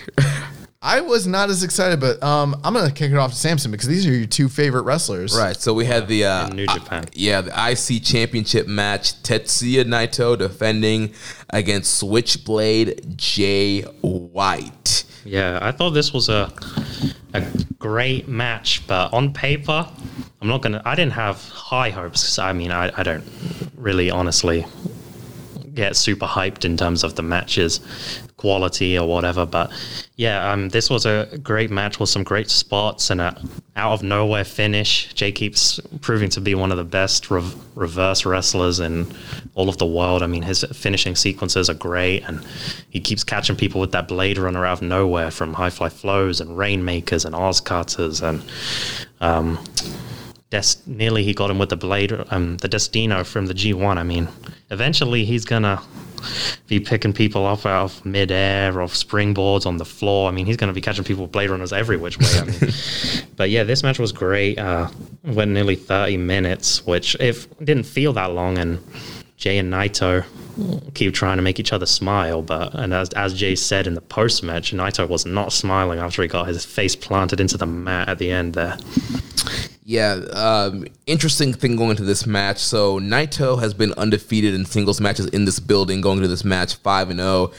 [0.08, 0.42] which uh,
[0.82, 3.88] I was not as excited, but um, I'm gonna kick it off to Samson because
[3.88, 5.36] these are your two favorite wrestlers.
[5.38, 5.56] Right.
[5.60, 7.06] So we had the uh, New Japan.
[7.14, 9.22] yeah, the IC Championship match.
[9.24, 11.14] Tetsuya Naito defending
[11.50, 15.04] against Switchblade Jay White.
[15.26, 16.54] Yeah, I thought this was a
[17.34, 17.44] a
[17.80, 19.90] great match, but on paper,
[20.40, 20.82] I'm not gonna.
[20.86, 22.22] I didn't have high hopes.
[22.24, 23.24] 'cause, I mean, I, I don't
[23.76, 24.66] really honestly
[25.76, 27.80] get super hyped in terms of the matches
[28.38, 29.46] quality or whatever.
[29.46, 29.72] But
[30.18, 33.42] yeah, um, this was a great match with some great spots and a
[33.76, 35.14] out of nowhere finish.
[35.14, 39.08] Jay keeps proving to be one of the best rev- reverse wrestlers in
[39.56, 40.22] all of the world.
[40.22, 42.46] I mean, his finishing sequences are great, and
[42.90, 46.40] he keeps catching people with that Blade Runner out of nowhere from high fly flows
[46.40, 48.44] and rainmakers and Oz cutters and.
[49.22, 49.60] Um,
[50.52, 53.98] Des- nearly he got him with the blade, um, the Destino from the G1.
[53.98, 54.28] I mean,
[54.70, 55.82] eventually he's gonna
[56.68, 60.28] be picking people off out of midair, off springboards on the floor.
[60.28, 62.28] I mean, he's gonna be catching people with blade runners every which way.
[62.36, 62.74] I mean,
[63.36, 64.58] but yeah, this match was great.
[64.58, 64.90] Uh,
[65.24, 68.80] went nearly 30 minutes, which if didn't feel that long, and
[69.38, 70.26] Jay and Naito
[70.94, 72.42] keep trying to make each other smile.
[72.42, 76.22] But and as, as Jay said in the post match, Naito was not smiling after
[76.22, 78.78] he got his face planted into the mat at the end there.
[79.88, 82.58] Yeah, um, interesting thing going into this match.
[82.58, 86.74] So Naito has been undefeated in singles matches in this building, going into this match
[86.78, 87.52] five and 0,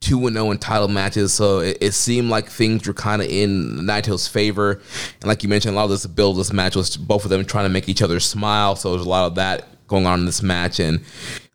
[0.00, 1.34] 2 and zero in title matches.
[1.34, 4.80] So it, it seemed like things were kind of in Naito's favor.
[5.20, 7.44] And like you mentioned, a lot of this build, this match was both of them
[7.44, 8.74] trying to make each other smile.
[8.74, 10.80] So there's a lot of that going on in this match.
[10.80, 11.04] And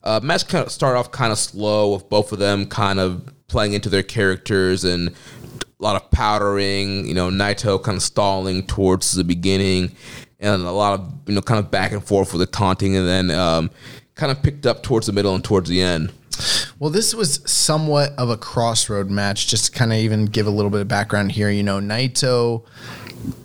[0.03, 3.23] uh, match kind of started off kind of slow with both of them kind of
[3.47, 5.15] playing into their characters and
[5.81, 9.95] a lot of powdering, you know, Naito kind of stalling towards the beginning,
[10.39, 13.07] and a lot of you know kind of back and forth with the taunting, and
[13.07, 13.71] then um,
[14.15, 16.13] kind of picked up towards the middle and towards the end.
[16.79, 19.47] Well, this was somewhat of a crossroad match.
[19.47, 22.63] Just to kind of even give a little bit of background here, you know, Naito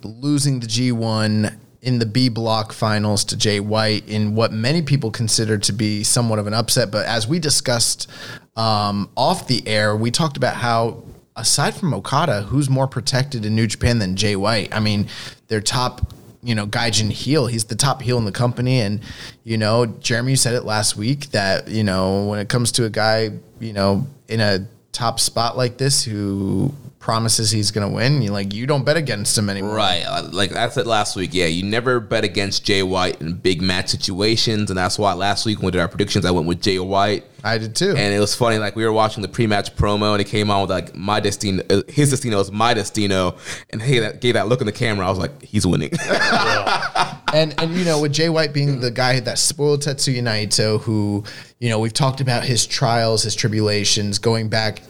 [0.02, 5.10] losing the G1 in the B block finals to Jay White in what many people
[5.10, 6.90] consider to be somewhat of an upset.
[6.90, 8.10] But as we discussed
[8.56, 11.02] um, off the air, we talked about how
[11.36, 14.74] aside from Okada, who's more protected in New Japan than Jay White?
[14.74, 15.08] I mean,
[15.48, 17.46] their top, you know, Gaijin heel.
[17.46, 18.80] He's the top heel in the company.
[18.80, 19.00] And,
[19.44, 22.90] you know, Jeremy said it last week that, you know, when it comes to a
[22.90, 23.30] guy,
[23.60, 26.72] you know, in a top spot like this who
[27.06, 29.76] promises he's going to win, you like you don't bet against him anymore.
[29.76, 30.02] Right.
[30.04, 33.62] Uh, Like I said last week, yeah, you never bet against Jay White in big
[33.62, 36.60] match situations, and that's why last week when we did our predictions, I went with
[36.60, 37.24] Jay White.
[37.44, 37.90] I did too.
[37.90, 40.62] And it was funny, like we were watching the pre-match promo, and it came on
[40.62, 43.36] with like my destino, uh, his destino is my destino,
[43.70, 45.06] and he that gave that look in the camera.
[45.06, 45.92] I was like, he's winning.
[47.32, 51.22] and and you know with Jay White being the guy that spoiled Tetsuya Naito, who
[51.60, 54.82] you know we've talked about his trials, his tribulations, going back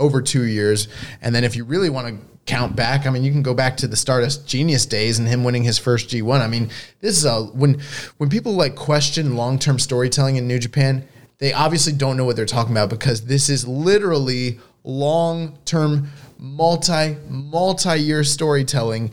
[0.00, 0.88] over two years,
[1.22, 3.76] and then if you really want to count back, I mean you can go back
[3.76, 6.40] to the Stardust Genius days and him winning his first G1.
[6.40, 6.70] I mean
[7.00, 7.80] this is a when
[8.16, 11.06] when people like question long term storytelling in New Japan,
[11.38, 16.08] they obviously don't know what they're talking about because this is literally long term
[16.40, 19.10] multi multi year storytelling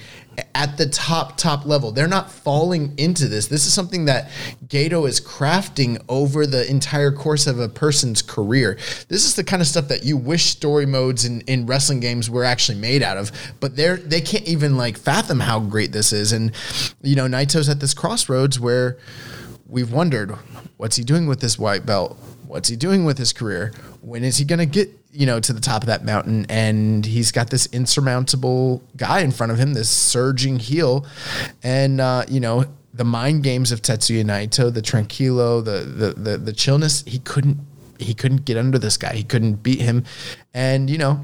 [0.55, 1.91] at the top top level.
[1.91, 3.47] They're not falling into this.
[3.47, 4.29] This is something that
[4.67, 8.77] Gedo is crafting over the entire course of a person's career.
[9.09, 12.29] This is the kind of stuff that you wish story modes in, in wrestling games
[12.29, 16.13] were actually made out of but they're they can't even like fathom how great this
[16.13, 16.31] is.
[16.31, 16.53] And
[17.01, 18.97] you know naito's at this crossroads where
[19.67, 20.31] we've wondered
[20.77, 22.17] what's he doing with this white belt
[22.47, 25.53] what's he doing with his career when is he going to get you know to
[25.53, 29.73] the top of that mountain and he's got this insurmountable guy in front of him
[29.73, 31.05] this surging heel
[31.63, 36.37] and uh, you know the mind games of Tetsuya Naito the tranquilo the, the the
[36.37, 37.57] the chillness he couldn't
[37.99, 40.03] he couldn't get under this guy he couldn't beat him
[40.53, 41.23] and you know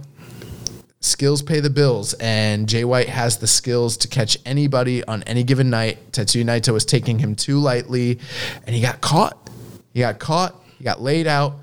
[1.03, 5.43] skills pay the bills, and Jay White has the skills to catch anybody on any
[5.43, 6.11] given night.
[6.11, 8.19] Tetsuya Naito was taking him too lightly,
[8.65, 9.49] and he got caught.
[9.93, 10.62] He got caught.
[10.83, 11.59] He got laid out.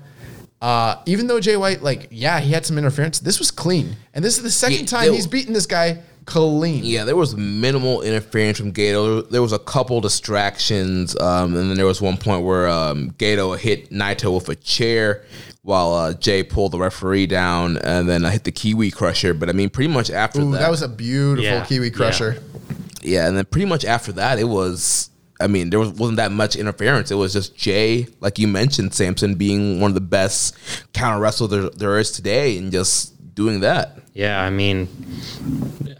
[0.63, 4.25] Uh, even though Jay White, like, yeah, he had some interference, this was clean, and
[4.25, 6.83] this is the second Yeah, time there- he's beaten this guy clean.
[6.83, 9.29] Yeah, there was minimal interference from Gedo.
[9.29, 13.55] There was a couple distractions, um, and then there was one point where um, Gedo
[13.55, 15.23] hit Naito with a chair
[15.61, 19.35] while uh, Jay pulled the referee down, and then I hit the Kiwi Crusher.
[19.35, 21.93] But I mean, pretty much after Ooh, that, that was a beautiful Yeah, Kiwi yeah.
[21.93, 22.41] crusher.
[23.03, 25.09] yeah, and then pretty much after that, it was.
[25.41, 27.11] I mean, there was, wasn't that much interference.
[27.11, 30.55] It was just Jay, like you mentioned, Samson being one of the best
[30.93, 33.97] counter wrestlers there, there is today, and just doing that.
[34.13, 34.89] Yeah, I mean,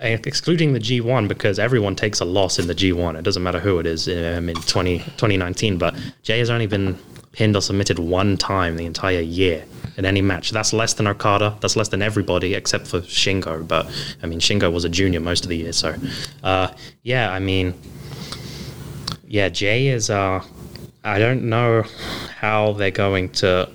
[0.01, 3.17] excluding the G1 because everyone takes a loss in the G1.
[3.17, 5.77] It doesn't matter who it is um, in 20, 2019.
[5.77, 6.97] But Jay has only been
[7.31, 9.63] pinned or submitted one time the entire year
[9.97, 10.51] in any match.
[10.51, 11.57] That's less than Okada.
[11.61, 13.65] That's less than everybody except for Shingo.
[13.65, 13.89] But
[14.21, 15.71] I mean, Shingo was a junior most of the year.
[15.71, 15.95] So,
[16.43, 16.73] uh,
[17.03, 17.73] yeah, I mean,
[19.31, 20.09] yeah, Jay is.
[20.09, 20.43] Uh,
[21.05, 21.83] I don't know
[22.37, 23.69] how they're going to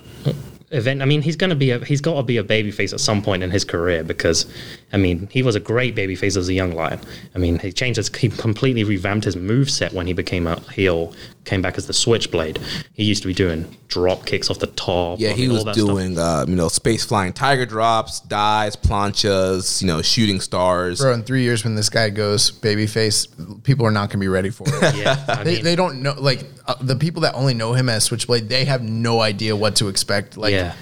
[0.69, 1.01] event.
[1.01, 1.71] I mean, he's going to be.
[1.71, 4.45] A, he's got to be a babyface at some point in his career because
[4.93, 7.01] I mean, he was a great babyface as a young lion.
[7.35, 10.61] I mean, he changed his, he completely revamped his move set when he became a
[10.71, 12.57] heel, came back as the Switchblade.
[12.93, 15.19] He used to be doing drop kicks off the top.
[15.19, 18.77] Yeah, I he mean, all was doing uh, you know space flying tiger drops, dives,
[18.77, 21.01] planchas, you know shooting stars.
[21.01, 24.29] Bro, in three years when this guy goes babyface, people are not going to be
[24.29, 24.95] ready for it.
[24.97, 28.05] Yeah, they, mean, they don't know like uh, the people that only know him as
[28.05, 28.47] Switchblade.
[28.47, 30.37] They have no idea what to expect.
[30.37, 30.75] Like, yeah.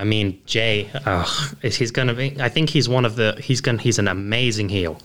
[0.00, 0.90] I mean, Jay,
[1.62, 2.34] he's gonna be?
[2.40, 3.38] I think he's one of the.
[3.38, 3.82] He's gonna.
[3.82, 4.98] He's an amazing heel.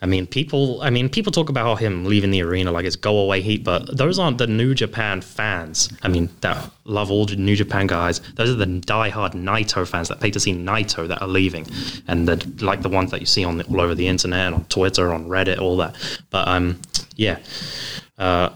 [0.00, 0.80] I mean, people.
[0.80, 3.96] I mean, people talk about him leaving the arena like it's go away heat, but
[3.96, 5.92] those aren't the New Japan fans.
[6.04, 8.20] I mean, that love all New Japan guys.
[8.36, 11.66] Those are the diehard Naito fans that pay to see Naito that are leaving,
[12.06, 14.64] and the like the ones that you see on the, all over the internet, on
[14.66, 15.96] Twitter, on Reddit, all that.
[16.30, 16.80] But um,
[17.16, 17.40] yeah.
[18.18, 18.50] Uh,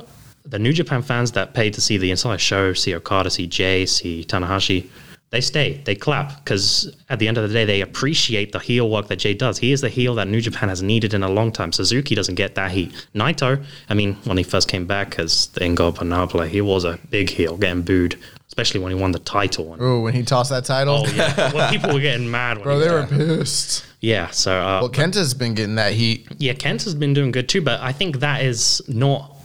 [0.45, 3.85] the New Japan fans that paid to see the entire show, see Okada, see Jay,
[3.85, 4.89] see Tanahashi,
[5.31, 8.89] they stay, they clap because at the end of the day, they appreciate the heel
[8.89, 9.59] work that Jay does.
[9.59, 11.73] He is the heel that New Japan has needed in a long time.
[11.73, 12.93] Suzuki doesn't get that heat.
[13.15, 17.29] Naito, I mean, when he first came back as the Ingobernable, he was a big
[17.31, 18.17] heel, getting booed,
[18.47, 19.77] especially when he won the title.
[19.81, 22.59] Oh, when he tossed that title, oh yeah, well, people were getting mad.
[22.59, 23.85] When bro, they were pissed.
[24.01, 24.31] yeah.
[24.31, 26.29] So uh, Well, Kenta's been getting that heat.
[26.39, 29.37] yeah, Kenta's been doing good too, but I think that is not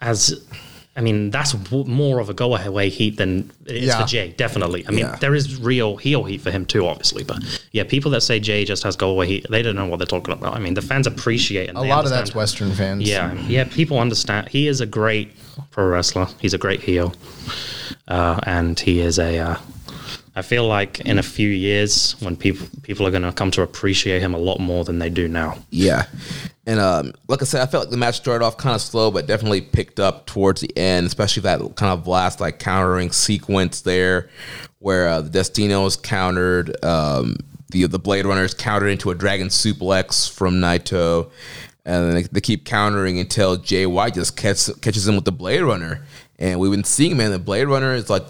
[0.00, 0.44] as.
[0.98, 4.00] I mean, that's w- more of a go away heat than it is Yeah.
[4.00, 4.84] for Jay, definitely.
[4.88, 5.16] I mean, Yeah.
[5.20, 7.22] there is real heel heat for him too, obviously.
[7.22, 7.38] But
[7.70, 10.06] yeah, people that say Jay just has go away heat, they don't know what they're
[10.18, 10.56] talking about.
[10.56, 12.34] I mean, the fans appreciate and A lot of that's.
[12.34, 13.08] Western fans.
[13.08, 14.48] Yeah, yeah, people understand.
[14.48, 15.30] He is a great
[15.70, 16.26] pro wrestler.
[16.40, 17.14] He's a great heel,
[18.08, 19.38] uh, and he is a.
[19.38, 19.56] Uh,
[20.38, 23.62] I feel like in a few years, when people people are going to come to
[23.62, 25.58] appreciate him a lot more than they do now.
[25.70, 26.06] Yeah.
[26.64, 29.10] And um, like I said, I felt like the match started off kind of slow,
[29.10, 33.80] but definitely picked up towards the end, especially that kind of last like countering sequence
[33.80, 34.28] there,
[34.78, 37.34] where uh, the Destinos countered um,
[37.70, 41.32] the the Blade Runners countered into a Dragon Suplex from Naito,
[41.84, 45.62] and they, they keep countering until Jay White just catches catches him with the Blade
[45.62, 46.06] Runner,
[46.38, 48.22] and we've been seeing man the Blade Runner is like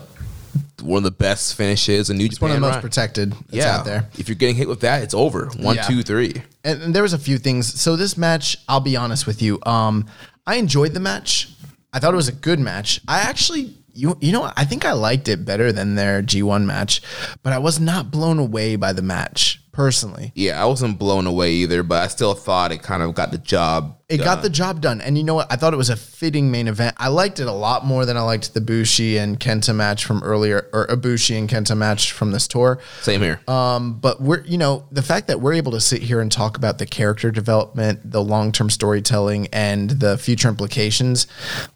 [0.83, 2.81] one of the best finishes in New It's one of the most right?
[2.83, 4.09] protected that's yeah, out there.
[4.19, 5.47] if you're getting hit with that, it's over.
[5.59, 5.83] One, Yeah.
[5.83, 6.43] two, three.
[6.65, 7.81] and, and there was a few things.
[7.81, 9.59] So this match, I'll be honest with you.
[9.65, 10.07] Um,
[10.47, 11.51] I enjoyed the match.
[11.93, 13.01] I thought it was a good match.
[13.09, 14.53] I actually, you you know.
[14.57, 17.03] I think I liked it better than their G1 match,
[17.43, 20.33] but I was not blown away by the match personally.
[20.35, 23.39] Yeah, I wasn't blown away either, but I still thought it kind of got the
[23.39, 23.95] job.
[24.09, 25.03] It got the job done.
[25.03, 25.53] And you know what?
[25.53, 26.97] I thought it was a fitting main event.
[26.99, 30.23] I liked it a lot more than I liked the Bushi and Kenta match from
[30.23, 32.81] earlier, or Ibushi and Kenta match from this tour.
[33.03, 33.39] same here.
[33.47, 36.57] Um, but we're you know the fact that we're able to sit here and talk
[36.57, 41.27] about the character development, the long term storytelling, and the future implications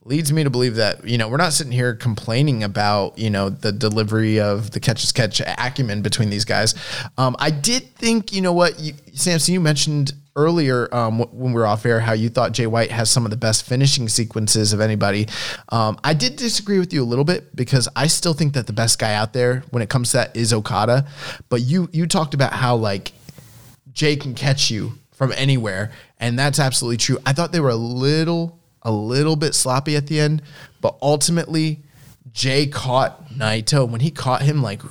[0.05, 3.51] leads me to believe that you know we're not sitting here complaining about you know
[3.51, 6.75] the delivery of the catch as catch acumen between these guys.
[7.19, 11.61] Um, I did think you know what you, Samson you mentioned earlier um, when we
[11.61, 14.73] were off air how you thought Jay White has some of the best finishing sequences
[14.73, 15.29] of anybody.
[15.69, 18.73] Um, I did disagree with you a little bit because I still think that the
[18.73, 21.07] best guy out there when it comes to that is Okada.
[21.49, 23.13] But you you talked about how like
[23.93, 27.19] Jay can catch you from anywhere, and that's absolutely true.
[27.27, 30.43] I thought they were a little a little bit sloppy at the end,
[30.81, 31.81] but ultimately
[32.33, 34.83] Jay caught Naito when he caught him like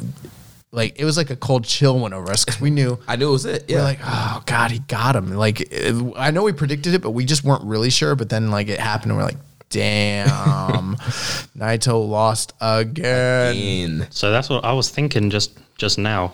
[0.72, 3.30] like it was like a cold chill went over us because we knew I knew
[3.30, 3.65] it was it.
[3.68, 5.31] we're Yeah, like, oh god, he got him.
[5.34, 8.15] Like, it- I know we predicted it, but we just weren't really sure.
[8.15, 9.38] But then, like, it happened, and we're like,
[9.69, 10.95] damn,
[11.57, 13.56] Naito lost again.
[13.56, 14.07] In.
[14.11, 16.34] So that's what I was thinking just just now.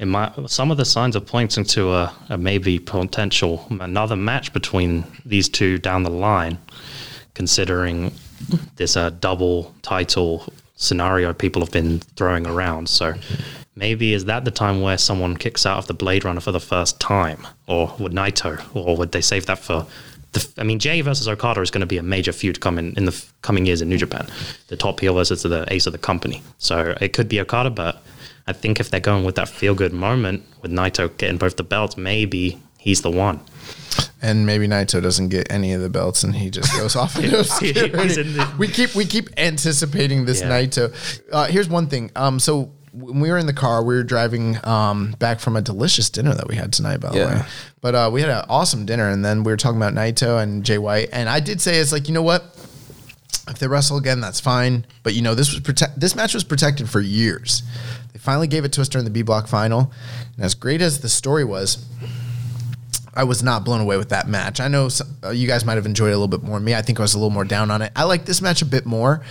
[0.00, 4.52] In my some of the signs are pointing to a, a maybe potential another match
[4.52, 6.58] between these two down the line,
[7.34, 8.12] considering
[8.76, 12.88] this uh, double title scenario people have been throwing around.
[12.88, 13.14] So
[13.76, 16.60] maybe is that the time where someone kicks out of the Blade Runner for the
[16.60, 19.86] first time, or would Naito, or would they save that for?
[20.32, 23.04] The, I mean, Jay versus Okada is going to be a major feud coming in
[23.04, 24.26] the f- coming years in New Japan.
[24.66, 26.42] The top heel versus the ace of the company.
[26.58, 28.02] So it could be Okada, but
[28.46, 31.62] I think if they're going with that feel good moment with Naito getting both the
[31.62, 33.40] belts, maybe he's the one.
[34.22, 37.28] And maybe Naito doesn't get any of the belts, and he just goes off into
[37.28, 38.20] He's obscurity.
[38.22, 40.48] in the- we keep we keep anticipating this Yeah.
[40.48, 41.20] Naito.
[41.30, 42.10] Uh, here's one thing.
[42.16, 45.60] Um, so when we were in the car, we were driving um, back from a
[45.62, 47.40] delicious dinner that we had tonight, by the Yeah.
[47.40, 47.46] way.
[47.82, 50.64] But uh, we had an awesome dinner, and then we were talking about Naito and
[50.64, 52.44] Jay White, and I did say it's like you know what.
[53.46, 54.86] If they wrestle again, that's fine.
[55.02, 56.00] But you know, this was protect.
[56.00, 57.62] This match was protected for years.
[58.14, 59.92] They finally gave it to us during the B block final,
[60.36, 61.84] and as great as the story was,
[63.16, 64.60] I was not blown away with that match.
[64.60, 66.64] I know some, uh, you guys might have enjoyed it a little bit more than
[66.64, 66.74] me.
[66.74, 67.92] I think I was a little more down on it.
[67.94, 69.22] I like this match a bit more,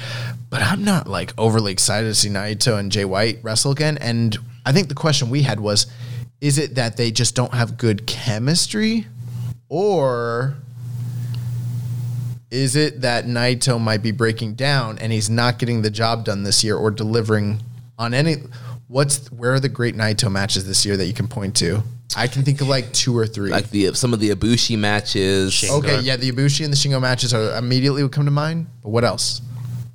[0.50, 3.98] but I'm not like overly excited to see Naito and Jay White wrestle again.
[4.00, 5.88] And I think the question we had was,
[6.40, 9.08] is it that they just don't have good chemistry,
[9.70, 10.56] or
[12.52, 16.44] is it that Naito might be breaking down and he's not getting the job done
[16.44, 17.62] this year or delivering
[17.98, 18.36] on any?
[18.88, 21.82] What's where are the great Naito matches this year that you can point to?
[22.16, 23.50] I can think of like two or three.
[23.52, 25.52] Like the some of the Ibushi matches.
[25.54, 25.80] Shingo.
[25.80, 28.68] okay, yeah, the Ibushi and the Shingo matches are immediately would come to mind.
[28.82, 29.42] But what else?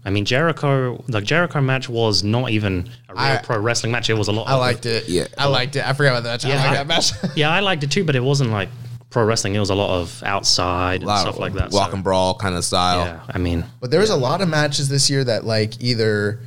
[0.05, 4.09] I mean, Jericho, the Jericho match was not even a real I- pro wrestling match.
[4.09, 4.49] It was a lot.
[4.49, 5.09] I of, liked it.
[5.09, 5.27] Yeah.
[5.36, 5.86] I liked it.
[5.86, 6.45] I forgot about that.
[6.45, 7.11] I Yeah, like I- that match.
[7.36, 8.69] Yeah, I liked it too, but it wasn't like
[9.11, 9.55] pro wrestling.
[9.55, 11.73] It was a lot of outside and stuff of like that.
[11.73, 13.05] Walk so, and brawl kind of style.
[13.05, 16.40] yeah, I mean, But there was a lot of matches this year that like either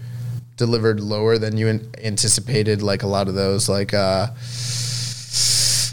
[0.57, 1.67] delivered lower than you
[2.03, 2.81] anticipated.
[2.81, 4.27] Like a lot of those, like uh,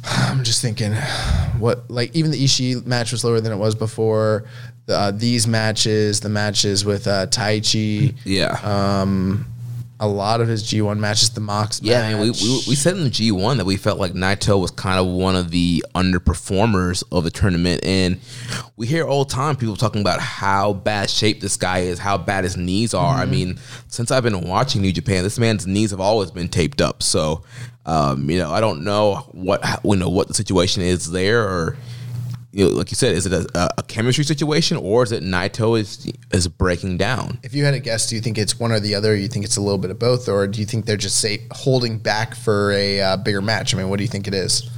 [0.31, 0.95] I'm just thinking,
[1.59, 4.45] what like even the Ishii match was lower than it was before.
[4.87, 8.59] The, uh, these matches, the matches with uh, Taichi, Yeah.
[10.01, 12.97] A lot of his G1 matches, the Mox Yeah, I mean, we, we, we said
[12.97, 17.03] in the G1 that we felt like Naito was kind of one of the underperformers
[17.11, 17.85] of the tournament.
[17.85, 18.20] And
[18.77, 22.16] we hear all the time people talking about how bad shape this guy is, how
[22.16, 23.16] bad his knees are.
[23.16, 23.59] I mean,
[23.89, 27.03] since I've been watching New Japan, this man's knees have always been taped up.
[27.03, 27.43] So,
[27.85, 31.77] um, you know, I don't know what, you know, what the situation is there or.
[32.51, 35.79] You know, like you said, is it a, a chemistry situation or is it Naito
[35.79, 37.39] is is breaking down?
[37.43, 39.15] If you had a guess, do you think it's one or the other?
[39.15, 41.43] You think it's a little bit of both, or do you think they're just say
[41.51, 43.75] holding back for a uh, bigger match?
[43.75, 44.69] I mean, what do you think it is?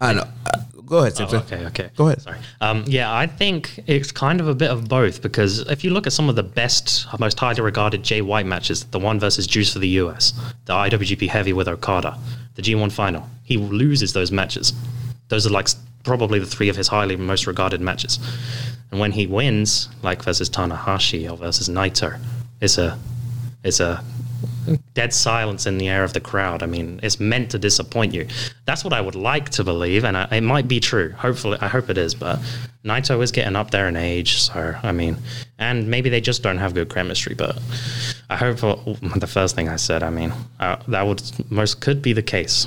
[0.00, 0.32] I don't know.
[0.46, 1.40] Uh, go ahead, Samson.
[1.40, 1.90] Oh, okay, okay.
[1.96, 2.22] Go ahead.
[2.22, 2.38] Sorry.
[2.60, 6.06] Um, yeah, I think it's kind of a bit of both because if you look
[6.06, 9.72] at some of the best, most highly regarded Jay White matches, the one versus Juice
[9.72, 10.32] for the US,
[10.66, 12.16] the IWGP Heavy with Okada,
[12.54, 14.72] the G1 final, he loses those matches.
[15.30, 18.18] Those are like s- probably the three of his highly most regarded matches.
[18.90, 22.18] And when he wins, like versus Tanahashi or versus Naito,
[22.60, 22.98] it's a
[23.64, 24.02] it's a
[24.94, 26.62] dead silence in the air of the crowd.
[26.62, 28.26] I mean, it's meant to disappoint you.
[28.66, 31.10] That's what I would like to believe, and I, it might be true.
[31.12, 32.14] Hopefully, I hope it is.
[32.14, 32.38] But
[32.84, 35.16] Naito is getting up there in age, so I mean,
[35.58, 37.34] and maybe they just don't have good chemistry.
[37.34, 37.58] But
[38.30, 38.76] I hope for
[39.16, 40.02] the first thing I said.
[40.02, 42.66] I mean, uh, that would most could be the case.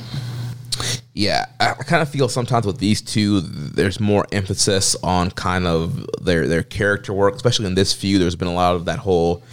[1.13, 5.67] Yeah, I, I kind of feel sometimes with these two, there's more emphasis on kind
[5.67, 8.21] of their their character work, especially in this feud.
[8.21, 9.43] There's been a lot of that whole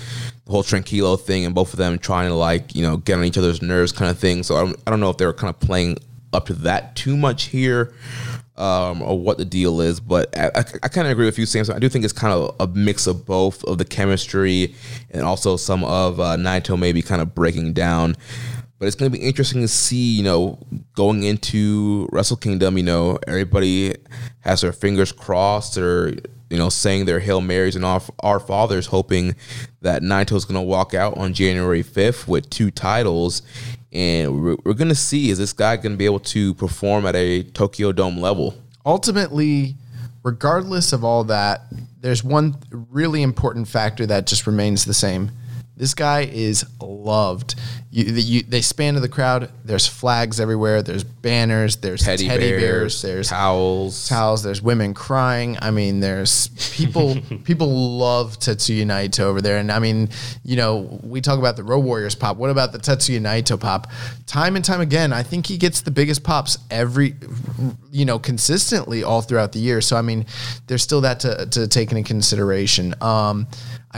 [0.46, 3.38] whole tranquilo thing, and both of them trying to like you know get on each
[3.38, 4.42] other's nerves, kind of thing.
[4.42, 5.98] So I don't, I don't know if they're kind of playing
[6.32, 7.92] up to that too much here.
[8.56, 11.46] Um, or what the deal is, but I, I, I kind of agree with you,
[11.46, 11.76] Samson.
[11.76, 14.74] I do think it's kind of a mix of both of the chemistry
[15.12, 18.16] and also some of uh, Naito maybe kind of breaking down
[18.78, 20.58] but it's going to be interesting to see, you know,
[20.94, 23.94] going into Wrestle Kingdom, you know, everybody
[24.40, 26.14] has their fingers crossed or,
[26.50, 29.34] you know, saying their Hail Marys and our, our fathers, hoping
[29.82, 33.42] that Naito's going to walk out on January 5th with two titles.
[33.92, 37.06] And we're, we're going to see, is this guy going to be able to perform
[37.06, 38.54] at a Tokyo Dome level?
[38.88, 39.76] ultimately,
[40.24, 41.66] regardless of all that,
[42.00, 45.30] there's one really important factor that just remains the same.
[45.78, 47.54] This guy is loved.
[47.90, 49.50] You, you, they span to the crowd.
[49.64, 50.82] There's flags everywhere.
[50.82, 51.76] There's banners.
[51.76, 53.02] There's Teddy, teddy, bears, bears.
[53.02, 54.08] There's towels.
[54.08, 54.42] towels.
[54.42, 55.56] There's women crying.
[55.62, 57.16] I mean, there's people.
[57.44, 60.08] people love Tetsuya Naito over there, and I mean,
[60.44, 62.36] you know, we talk about the Road Warriors pop.
[62.36, 63.86] What about the Tetsuya Naito pop?
[64.26, 67.14] Time and time again, I think he gets the biggest pops every,
[67.92, 69.80] you know, consistently all throughout the year.
[69.80, 70.26] So I mean,
[70.66, 72.96] there's still that to to take into consideration.
[73.00, 73.46] Um,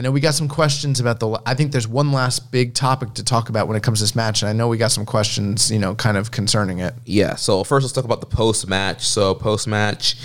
[0.01, 1.39] I know we got some questions about the.
[1.45, 4.17] I think there's one last big topic to talk about when it comes to this
[4.17, 6.95] match, and I know we got some questions, you know, kind of concerning it.
[7.05, 7.35] Yeah.
[7.35, 9.07] So first, let's talk about the post match.
[9.07, 10.17] So post match,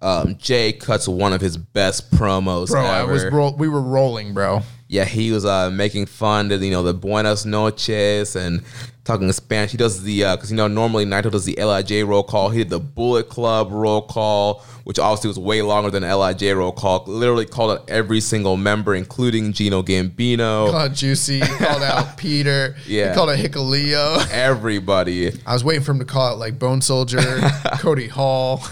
[0.00, 2.68] um, Jay cuts one of his best promos.
[2.68, 4.62] Bro, I was roll- we were rolling, bro.
[4.88, 8.62] Yeah, he was uh, making fun of you know the Buenos noches and
[9.04, 9.70] talking Spanish.
[9.72, 12.48] He does the because you know normally Naito does the Lij roll call.
[12.50, 16.72] He did the Bullet Club roll call, which obviously was way longer than Lij roll
[16.72, 17.04] call.
[17.06, 22.74] Literally called out every single member, including Gino Gambino, called out Juicy, called out Peter,
[22.86, 23.10] Yeah.
[23.10, 24.26] he called out Hikuleo.
[24.30, 25.32] everybody.
[25.46, 27.20] I was waiting for him to call out like Bone Soldier,
[27.78, 28.62] Cody Hall.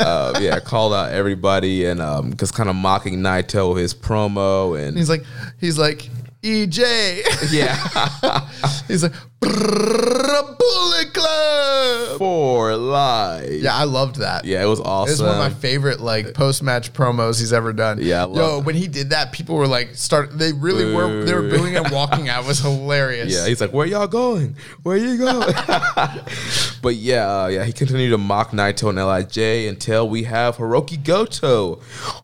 [0.00, 4.96] Uh, yeah, called out everybody and um, just kind of mocking Naito his promo and
[4.96, 5.24] he's like,
[5.64, 6.08] he's like,
[6.42, 7.52] EJ.
[7.52, 8.48] yeah,
[8.88, 12.18] he's like, "Brrrr, Bullet Club.
[12.18, 13.50] for life.
[13.62, 14.44] Yeah, I loved that.
[14.44, 15.12] yeah, it was awesome.
[15.12, 17.98] It's one of my favorite like post match promos he's ever done.
[18.00, 18.64] Yeah, I yo, that.
[18.66, 20.36] when he did that, people were like, start.
[20.38, 21.24] They really were.
[21.24, 21.58] They were Boo.
[21.58, 22.44] booing and walking out.
[22.44, 23.32] It was hilarious.
[23.32, 24.56] Yeah, he's like, "Where y'all going?
[24.82, 25.52] Where you going?"
[26.82, 31.02] but yeah, uh, yeah, he continued to mock Naito and Lij until we have Hiroki
[31.02, 31.80] Goto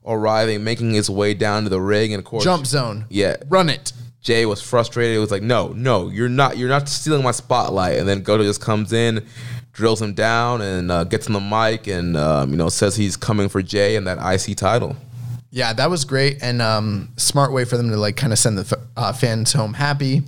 [0.07, 3.07] arriving, making his way down to the ring, and of course, jump zone.
[3.09, 3.93] Yeah, run it.
[4.23, 5.15] Jay was frustrated.
[5.15, 6.59] He was like, "No, no, you're not.
[6.59, 9.27] You're not stealing my spotlight." And then Goto just comes in,
[9.73, 13.17] drills him down and uh, gets on the mic and um, you know says he's
[13.17, 14.97] coming for Jay and that IC title.
[15.51, 18.59] Yeah, that was great and um, smart way for them to like kind of send
[18.59, 20.23] the f- uh, fans home happy.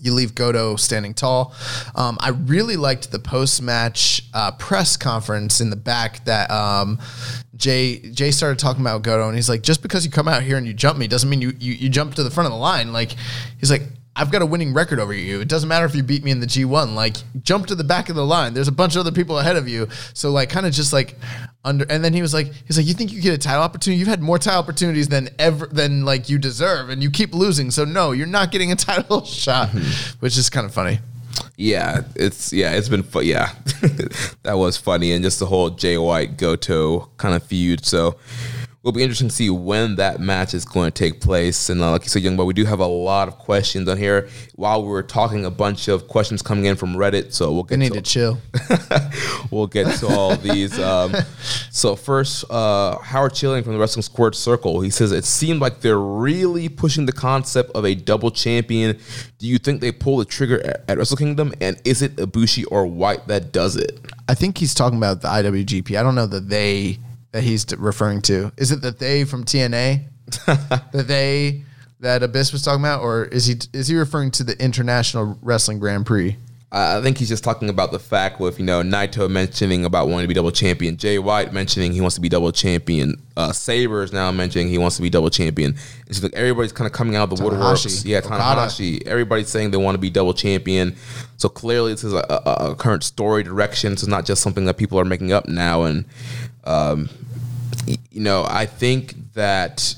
[0.00, 1.54] You leave Goto standing tall.
[1.94, 6.98] Um, I really liked the post match uh, press conference in the back that um,
[7.56, 10.56] Jay Jay started talking about Goto and he's like, just because you come out here
[10.56, 12.58] and you jump me doesn't mean you you, you jump to the front of the
[12.58, 12.92] line.
[12.92, 13.14] Like
[13.58, 13.82] he's like.
[14.16, 15.40] I've got a winning record over you.
[15.40, 16.96] It doesn't matter if you beat me in the G1.
[16.96, 18.52] Like, jump to the back of the line.
[18.52, 19.86] There's a bunch of other people ahead of you.
[20.12, 21.14] So, like, kind of just like
[21.64, 21.84] under.
[21.90, 23.98] And then he was like, he's like, you think you get a title opportunity?
[23.98, 27.70] You've had more title opportunities than ever than like you deserve, and you keep losing.
[27.70, 30.18] So no, you're not getting a title shot, mm-hmm.
[30.20, 31.00] which is kind of funny.
[31.56, 33.24] Yeah, it's yeah, it's been fun.
[33.24, 33.52] Yeah,
[34.42, 37.84] that was funny, and just the whole Jay White Goto kind of feud.
[37.84, 38.16] So
[38.82, 41.68] it'll be interesting to see when that match is going to take place.
[41.68, 43.98] And uh, like you said, young boy, we do have a lot of questions on
[43.98, 44.28] here.
[44.54, 47.78] While we were talking, a bunch of questions coming in from Reddit, so we'll get
[47.78, 48.38] need to to chill.
[49.50, 50.78] we'll get to all these.
[50.78, 51.12] Um,
[51.70, 54.80] so first, uh, Howard Chilling from the Wrestling Squared Circle.
[54.80, 58.98] He says it seemed like they're really pushing the concept of a double champion.
[59.38, 61.52] Do you think they pull the trigger at, at Wrestle Kingdom?
[61.60, 63.98] And is it Ibushi or White that does it?
[64.28, 65.98] I think he's talking about the IWGP.
[65.98, 66.98] I don't know that they
[67.32, 68.52] that he's referring to.
[68.56, 70.04] Is it the they from TNA?
[70.92, 71.64] the they
[72.00, 75.78] that Abyss was talking about, or is he is he referring to the International Wrestling
[75.78, 76.36] Grand Prix?
[76.70, 80.24] I think he's just talking about the fact with you know Naito mentioning about wanting
[80.24, 84.02] to be double champion, Jay White mentioning he wants to be double champion, uh, Sabre
[84.02, 85.76] is now mentioning he wants to be double champion.
[86.08, 87.86] It's like everybody's kind of coming out of the woodworks.
[87.86, 88.42] Tanahashi, Yeah, Okada.
[88.42, 89.06] Tanahashi.
[89.06, 90.96] Everybody's saying they want to be double champion.
[91.36, 93.96] So clearly, this is a, a, a current story direction.
[93.96, 95.84] So it's not just something that people are making up now.
[95.84, 96.04] And
[96.68, 97.08] um,
[97.86, 99.94] you know, I think that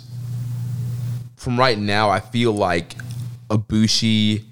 [1.36, 2.94] from right now, I feel like
[3.48, 4.44] Ibushi.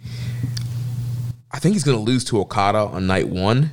[1.50, 3.70] I think he's going to lose to Okada on night one,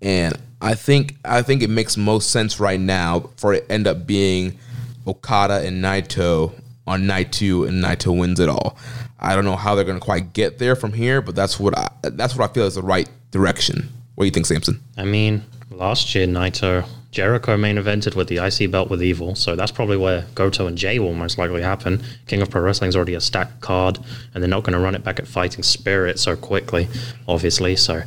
[0.00, 4.06] and I think I think it makes most sense right now for it end up
[4.06, 4.58] being
[5.06, 6.52] Okada and Naito
[6.86, 8.78] on night two, and Naito wins it all.
[9.18, 11.76] I don't know how they're going to quite get there from here, but that's what
[11.76, 13.88] I, that's what I feel is the right direction.
[14.14, 14.80] What do you think, Samson?
[14.96, 19.54] I mean, last year Naito Jericho main evented with the IC belt with Evil, so
[19.54, 22.02] that's probably where Goto and Jay will most likely happen.
[22.26, 23.98] King of Pro Wrestling's already a stacked card,
[24.32, 26.88] and they're not going to run it back at Fighting Spirit so quickly,
[27.28, 27.76] obviously.
[27.76, 28.02] So,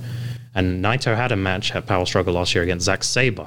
[0.55, 3.45] and Naito had a match at Power Struggle last year against Zack Sabre,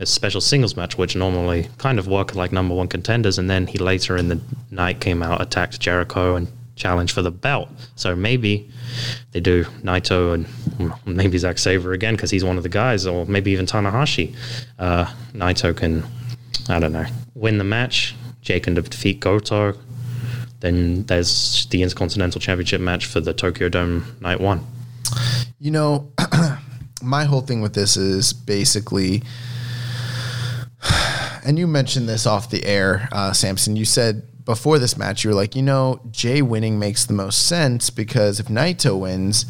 [0.00, 3.68] a special singles match, which normally kind of work like number one contenders, and then
[3.68, 4.40] he later in the
[4.72, 7.68] night came out, attacked Jericho, and challenged for the belt.
[7.96, 8.70] So maybe
[9.32, 13.26] they do Naito and maybe Zack Sabre again because he's one of the guys, or
[13.26, 14.36] maybe even Tanahashi.
[14.78, 16.04] Uh, Naito can,
[16.68, 18.14] I don't know, win the match.
[18.42, 19.74] Jay can defeat Goto.
[20.60, 24.64] Then there's the Intercontinental Championship match for the Tokyo Dome night one.
[25.58, 26.12] You know,
[27.02, 29.22] my whole thing with this is basically,
[31.44, 33.76] and you mentioned this off the air, uh, Samson.
[33.76, 37.46] You said before this match, you were like, you know, Jay winning makes the most
[37.46, 39.44] sense because if Naito wins,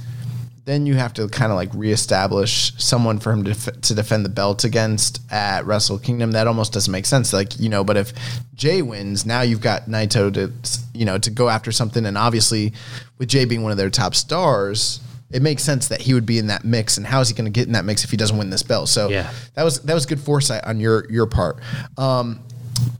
[0.64, 4.24] then you have to kind of like reestablish someone for him to, def- to defend
[4.24, 6.32] the belt against at Wrestle Kingdom.
[6.32, 7.32] That almost doesn't make sense.
[7.32, 8.12] Like, you know, but if
[8.56, 10.52] Jay wins, now you've got Naito to,
[10.92, 12.04] you know, to go after something.
[12.04, 12.72] And obviously,
[13.18, 14.98] with Jay being one of their top stars,
[15.30, 16.96] it makes sense that he would be in that mix.
[16.96, 18.62] And how is he going to get in that mix if he doesn't win this
[18.64, 18.88] belt?
[18.88, 19.30] So Yeah.
[19.54, 21.58] that was that was good foresight on your your part.
[21.96, 22.40] Um,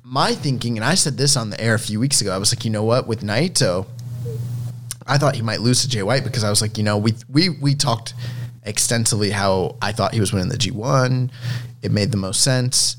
[0.05, 2.33] my thinking, and I said this on the air a few weeks ago.
[2.33, 3.87] I was like, you know what, with Naito,
[5.07, 7.15] I thought he might lose to Jay White because I was like, you know, we
[7.29, 8.15] we we talked
[8.65, 11.31] extensively how I thought he was winning the G one.
[11.83, 12.97] It made the most sense,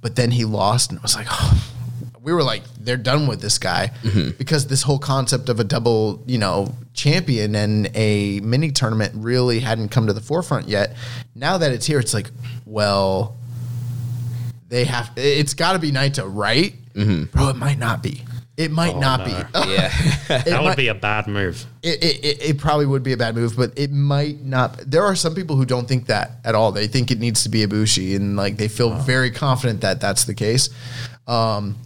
[0.00, 1.28] but then he lost, and it was like,
[2.22, 4.30] we were like, they're done with this guy mm-hmm.
[4.38, 9.60] because this whole concept of a double, you know, champion and a mini tournament really
[9.60, 10.96] hadn't come to the forefront yet.
[11.34, 12.30] Now that it's here, it's like,
[12.64, 13.36] well,
[14.74, 15.12] they have.
[15.14, 16.74] It's got to be Naito, right?
[16.94, 18.22] Bro, it might not be.
[18.56, 19.26] It might not no.
[19.26, 19.30] be.
[19.70, 19.88] Yeah,
[20.28, 21.64] That might- would be a bad move.
[21.82, 24.78] it, it, it, it probably would be a bad move, but it might not.
[24.78, 26.72] There are some people who don't think that at all.
[26.72, 30.24] They think it needs to be Ibushi, and like they feel very confident that that's
[30.24, 30.70] the case.
[31.28, 31.76] Um,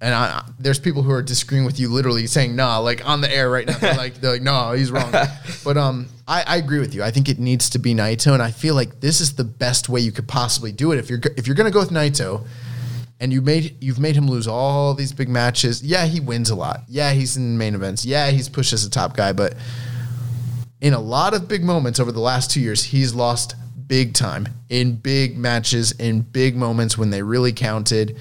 [0.00, 3.34] and I, there's people who are disagreeing with you, literally saying nah, like on the
[3.34, 3.76] air right now.
[3.76, 5.12] They're like, they're like, no, he's wrong.
[5.64, 7.02] but um, I, I agree with you.
[7.02, 9.88] I think it needs to be Naito, and I feel like this is the best
[9.88, 10.98] way you could possibly do it.
[10.98, 12.46] If you're if you're gonna go with Naito,
[13.20, 15.82] and you made you've made him lose all these big matches.
[15.82, 16.80] Yeah, he wins a lot.
[16.88, 18.04] Yeah, he's in main events.
[18.04, 19.54] Yeah, he's pushed as a top guy, but
[20.80, 23.54] in a lot of big moments over the last two years, he's lost
[23.86, 28.16] big time in big matches, in big moments when they really counted.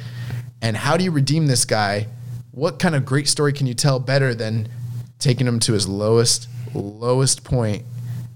[0.61, 2.07] And how do you redeem this guy?
[2.51, 4.67] What kind of great story can you tell better than
[5.19, 7.83] taking him to his lowest, lowest point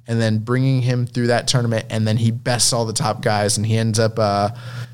[0.07, 3.57] and then bringing him through that tournament, and then he bests all the top guys,
[3.57, 4.49] and he ends up uh,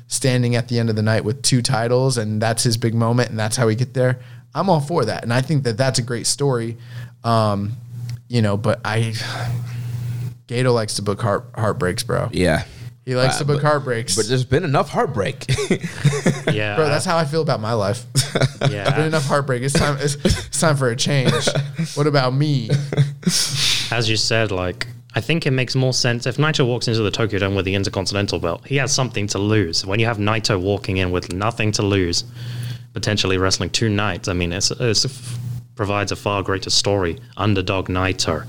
[0.06, 3.30] standing at the end of the night with two titles, and that's his big moment,
[3.30, 4.20] and that's how he get there.
[4.54, 6.76] I'm all for that, and I think that that's a great story.
[7.24, 7.72] Um,
[8.28, 9.12] you know, but I,
[10.46, 12.28] Gedo likes to book heart heartbreaks, bro.
[12.32, 12.64] Yeah.
[13.04, 14.14] He likes Uh, to book but- heartbreaks.
[14.16, 15.46] But there's been enough heartbreak.
[16.52, 18.04] Yeah, Bro, that's how I feel about my life.
[18.70, 18.90] yeah.
[18.96, 19.62] Been enough heartbreak.
[19.62, 19.96] It's time.
[20.00, 21.32] It's, it's time for a change.
[21.94, 22.70] What about me?
[23.90, 27.10] as you said, like I think it makes more sense if Naito walks into the
[27.10, 28.66] Tokyo Dome with the Intercontinental belt.
[28.66, 29.86] He has something to lose.
[29.86, 32.24] When you have Naito walking in with nothing to lose,
[32.92, 35.06] potentially wrestling two nights, I mean, it's, it's
[35.76, 37.18] provides a far greater story.
[37.36, 38.46] Underdog Naito.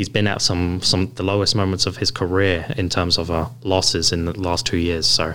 [0.00, 3.50] He's been at some some the lowest moments of his career in terms of uh,
[3.64, 5.06] losses in the last two years.
[5.06, 5.34] So,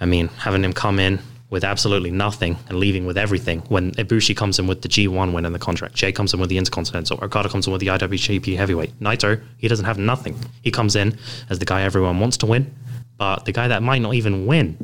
[0.00, 1.18] I mean, having him come in
[1.50, 5.44] with absolutely nothing and leaving with everything when Ibushi comes in with the G1 win
[5.44, 8.56] in the contract, Jay comes in with the Intercontinental, Okada comes in with the IWGP
[8.56, 9.00] Heavyweight.
[9.00, 10.34] Naito, he doesn't have nothing.
[10.62, 11.18] He comes in
[11.50, 12.74] as the guy everyone wants to win,
[13.18, 14.78] but the guy that might not even win.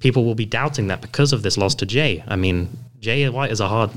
[0.00, 2.24] People will be doubting that because of this loss to Jay.
[2.26, 3.90] I mean, Jay White is a hard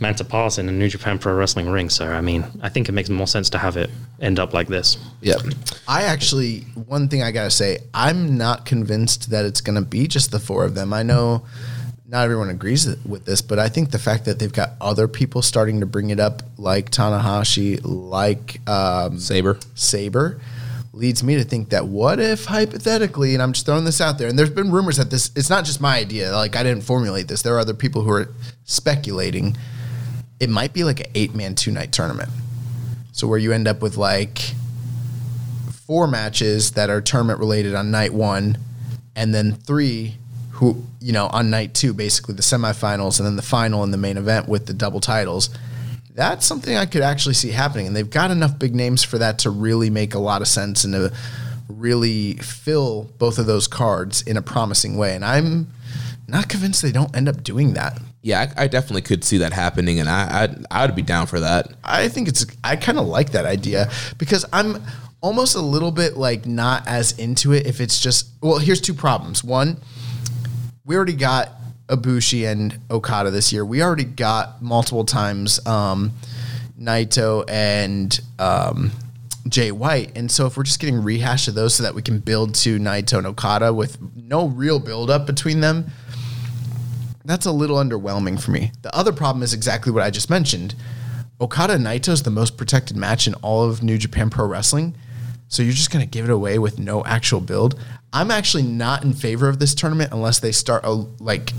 [0.00, 2.88] man to pass in a New Japan Pro Wrestling ring, so I mean, I think
[2.88, 3.90] it makes more sense to have it
[4.20, 4.98] end up like this.
[5.20, 5.40] yep.
[5.86, 10.32] I actually, one thing I gotta say, I'm not convinced that it's gonna be just
[10.32, 10.92] the four of them.
[10.92, 11.44] I know
[12.12, 15.40] not everyone agrees with this, but I think the fact that they've got other people
[15.40, 19.58] starting to bring it up, like Tanahashi, like um, Sabre.
[19.74, 20.38] Sabre,
[20.92, 24.28] leads me to think that what if hypothetically, and I'm just throwing this out there,
[24.28, 26.32] and there's been rumors that this, it's not just my idea.
[26.32, 27.42] Like I didn't formulate this.
[27.42, 28.28] There are other people who are
[28.64, 29.56] speculating.
[30.38, 32.30] It might be like an eight man, two night tournament.
[33.12, 34.54] So where you end up with like
[35.86, 38.58] four matches that are tournament related on night one,
[39.16, 40.16] and then three
[40.52, 43.98] who you know on night two, basically the semifinals, and then the final and the
[43.98, 45.48] main event with the double titles.
[46.14, 49.38] That's something I could actually see happening, and they've got enough big names for that
[49.40, 51.12] to really make a lot of sense and to
[51.68, 55.14] really fill both of those cards in a promising way.
[55.14, 55.68] And I'm
[56.28, 57.98] not convinced they don't end up doing that.
[58.20, 61.40] Yeah, I, I definitely could see that happening, and I I'd, I'd be down for
[61.40, 61.72] that.
[61.82, 64.82] I think it's I kind of like that idea because I'm
[65.22, 68.94] almost a little bit like not as into it if it's just well here's two
[68.94, 69.42] problems.
[69.42, 69.78] One,
[70.84, 71.48] we already got
[71.92, 73.64] Ibushi and Okada this year.
[73.64, 76.12] We already got multiple times um,
[76.80, 78.90] Naito and um,
[79.48, 82.18] Jay White, and so if we're just getting rehash of those so that we can
[82.18, 85.90] build to Naito and Okada with no real build up between them,
[87.24, 88.72] that's a little underwhelming for me.
[88.82, 90.74] The other problem is exactly what I just mentioned.
[91.40, 94.96] Okada Naito is the most protected match in all of New Japan Pro Wrestling.
[95.48, 97.78] So you're just going to give it away with no actual build.
[98.12, 101.52] I'm actually not in favor of this tournament unless they start uh, like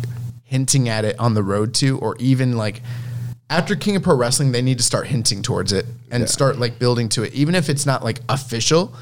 [0.53, 2.83] hinting at it on the road to, or even like
[3.49, 6.77] after King of Pro Wrestling, they need to start hinting towards it and start like
[6.77, 7.33] building to it.
[7.33, 8.93] Even if it's not like official,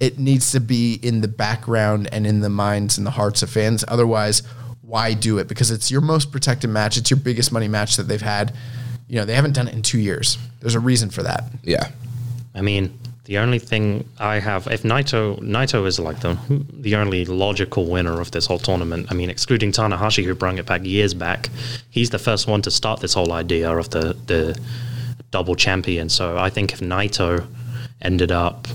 [0.00, 3.50] it needs to be in the background and in the minds and the hearts of
[3.50, 3.84] fans.
[3.86, 4.42] Otherwise,
[4.82, 5.46] why do it?
[5.46, 6.96] Because it's your most protected match.
[6.96, 8.52] It's your biggest money match that they've had.
[9.06, 10.38] You know, they haven't done it in two years.
[10.58, 11.44] There's a reason for that.
[11.62, 11.88] Yeah.
[12.52, 16.38] I mean, the only thing I have, if Naito Naito is like the
[16.72, 19.08] the only logical winner of this whole tournament.
[19.10, 21.50] I mean, excluding Tanahashi, who brought it back years back,
[21.90, 24.58] he's the first one to start this whole idea of the the
[25.32, 26.08] double champion.
[26.08, 27.46] So I think if Naito
[28.00, 28.68] ended up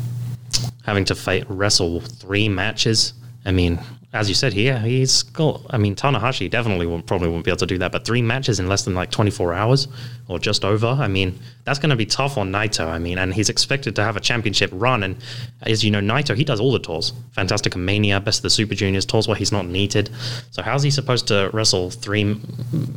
[0.86, 3.14] having to fight wrestle three matches,
[3.46, 3.80] I mean,
[4.14, 5.62] as you said here, he's got.
[5.70, 8.60] I mean, Tanahashi definitely won't, probably won't be able to do that, but three matches
[8.60, 9.88] in less than like 24 hours
[10.28, 10.88] or just over.
[10.88, 12.88] I mean, that's going to be tough on Naito.
[12.88, 15.04] I mean, and he's expected to have a championship run.
[15.04, 15.16] And
[15.62, 18.76] as you know, Naito, he does all the tours Fantastic Mania, Best of the Super
[18.76, 20.10] Juniors, tours where he's not needed.
[20.52, 22.38] So, how's he supposed to wrestle three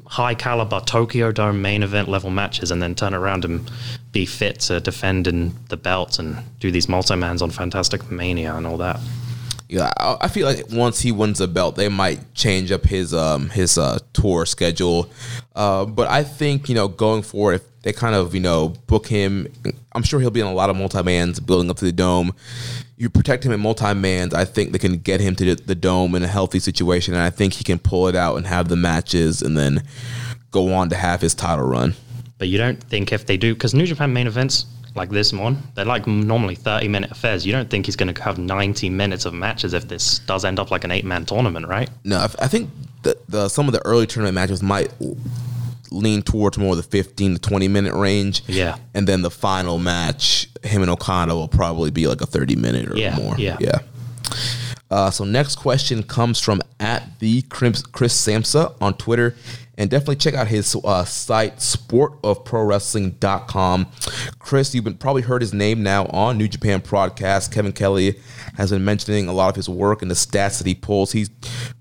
[0.06, 3.70] high caliber Tokyo Dome main event level matches and then turn around and
[4.10, 8.56] be fit to defend in the belt and do these multi mans on Fantastic Mania
[8.56, 8.98] and all that?
[9.68, 13.48] Yeah, I feel like once he wins the belt, they might change up his um
[13.48, 15.10] his uh tour schedule.
[15.56, 19.06] Uh, but I think you know going forward, if they kind of you know book
[19.06, 19.48] him,
[19.92, 22.34] I'm sure he'll be in a lot of multi mans building up to the dome.
[22.98, 26.14] You protect him in multi mans, I think they can get him to the dome
[26.14, 28.76] in a healthy situation, and I think he can pull it out and have the
[28.76, 29.82] matches, and then
[30.50, 31.94] go on to have his title run.
[32.36, 35.58] But you don't think if they do, because New Japan main events like this one,
[35.74, 37.44] they're like normally 30 minute affairs.
[37.44, 40.58] You don't think he's going to have 90 minutes of matches if this does end
[40.60, 41.90] up like an eight man tournament, right?
[42.04, 42.70] No, I, I think
[43.02, 44.92] the, the some of the early tournament matches might
[45.90, 48.42] lean towards more of the 15 to 20 minute range.
[48.46, 48.76] Yeah.
[48.94, 52.90] And then the final match, him and Okada will probably be like a 30 minute
[52.90, 53.34] or Yeah, more.
[53.38, 53.56] yeah.
[53.60, 53.78] Yeah.
[54.94, 59.34] Uh, so next question comes from at the Chris, Chris Samsa on Twitter.
[59.76, 63.86] And definitely check out his uh, site, sportofprowrestling.com.
[64.38, 67.52] Chris, you've been, probably heard his name now on New Japan Podcast.
[67.52, 68.20] Kevin Kelly
[68.56, 71.10] has been mentioning a lot of his work and the stats that he pulls.
[71.10, 71.28] He's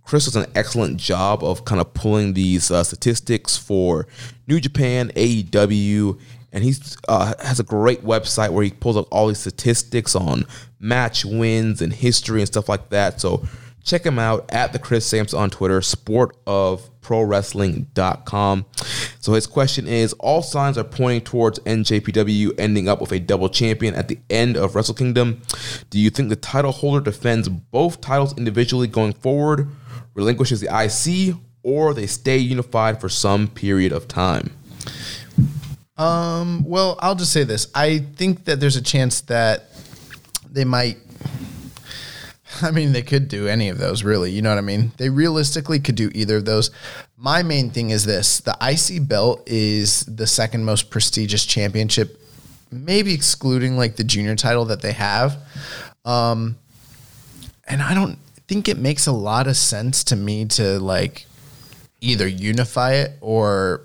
[0.06, 4.08] Chris does an excellent job of kind of pulling these uh, statistics for
[4.48, 6.20] New Japan, AEW,
[6.54, 6.76] and he
[7.08, 10.46] uh, has a great website where he pulls up all these statistics on
[10.80, 13.20] match wins and history and stuff like that.
[13.20, 13.46] So
[13.84, 18.66] check him out at the Chris Samsa on Twitter, sport of prowrestling.com.
[19.20, 23.50] So his question is all signs are pointing towards NJPW ending up with a double
[23.50, 25.42] champion at the end of Wrestle Kingdom.
[25.90, 29.70] Do you think the title holder defends both titles individually going forward,
[30.14, 34.52] relinquishes the IC, or they stay unified for some period of time?
[35.98, 37.68] Um, well, I'll just say this.
[37.76, 39.66] I think that there's a chance that
[40.50, 40.98] they might.
[42.62, 44.32] I mean, they could do any of those, really.
[44.32, 44.92] You know what I mean?
[44.98, 46.72] They realistically could do either of those.
[47.18, 52.20] My main thing is this the IC belt is the second most prestigious championship,
[52.72, 55.38] maybe excluding like the junior title that they have.
[56.06, 56.58] Um,
[57.68, 58.18] and I don't
[58.48, 61.26] think it makes a lot of sense to me to like
[62.02, 63.82] either unify it or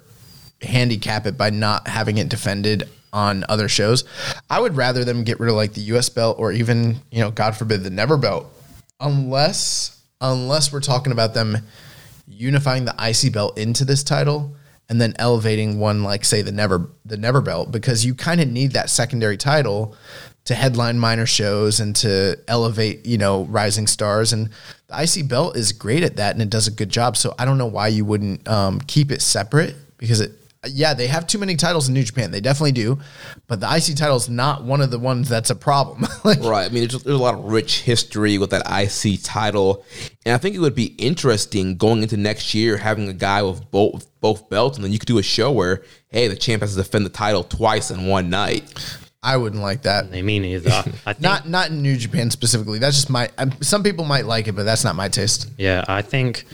[0.62, 4.05] handicap it by not having it defended on other shows.
[4.51, 7.30] I would rather them get rid of like the US belt or even, you know,
[7.30, 8.47] God forbid the never belt.
[9.01, 11.56] Unless unless we're talking about them
[12.26, 14.55] unifying the IC belt into this title
[14.89, 18.48] and then elevating one like say the never the never belt because you kind of
[18.48, 19.94] need that secondary title
[20.44, 24.48] to headline minor shows and to elevate, you know, rising stars and
[24.86, 27.18] the IC belt is great at that and it does a good job.
[27.18, 30.32] So I don't know why you wouldn't um, keep it separate because it
[30.66, 32.30] yeah, they have too many titles in New Japan.
[32.30, 32.98] They definitely do,
[33.47, 36.06] but the IC title is not one of the ones that's a problem.
[36.24, 36.66] like, Right.
[36.66, 39.85] I mean, there's, there's a lot of rich history with that IC title,
[40.26, 43.70] and I think it would be interesting going into next year having a guy with
[43.70, 46.74] both both belts, and then you could do a show where, hey, the champ has
[46.74, 48.64] to defend the title twice in one night.
[49.22, 50.06] I wouldn't like that.
[50.12, 50.70] I mean, either.
[50.70, 52.78] I think, Not not in New Japan specifically.
[52.78, 53.30] That's just my.
[53.39, 55.51] Um, some people might like it, but that's not my taste.
[55.56, 56.44] yeah, I think.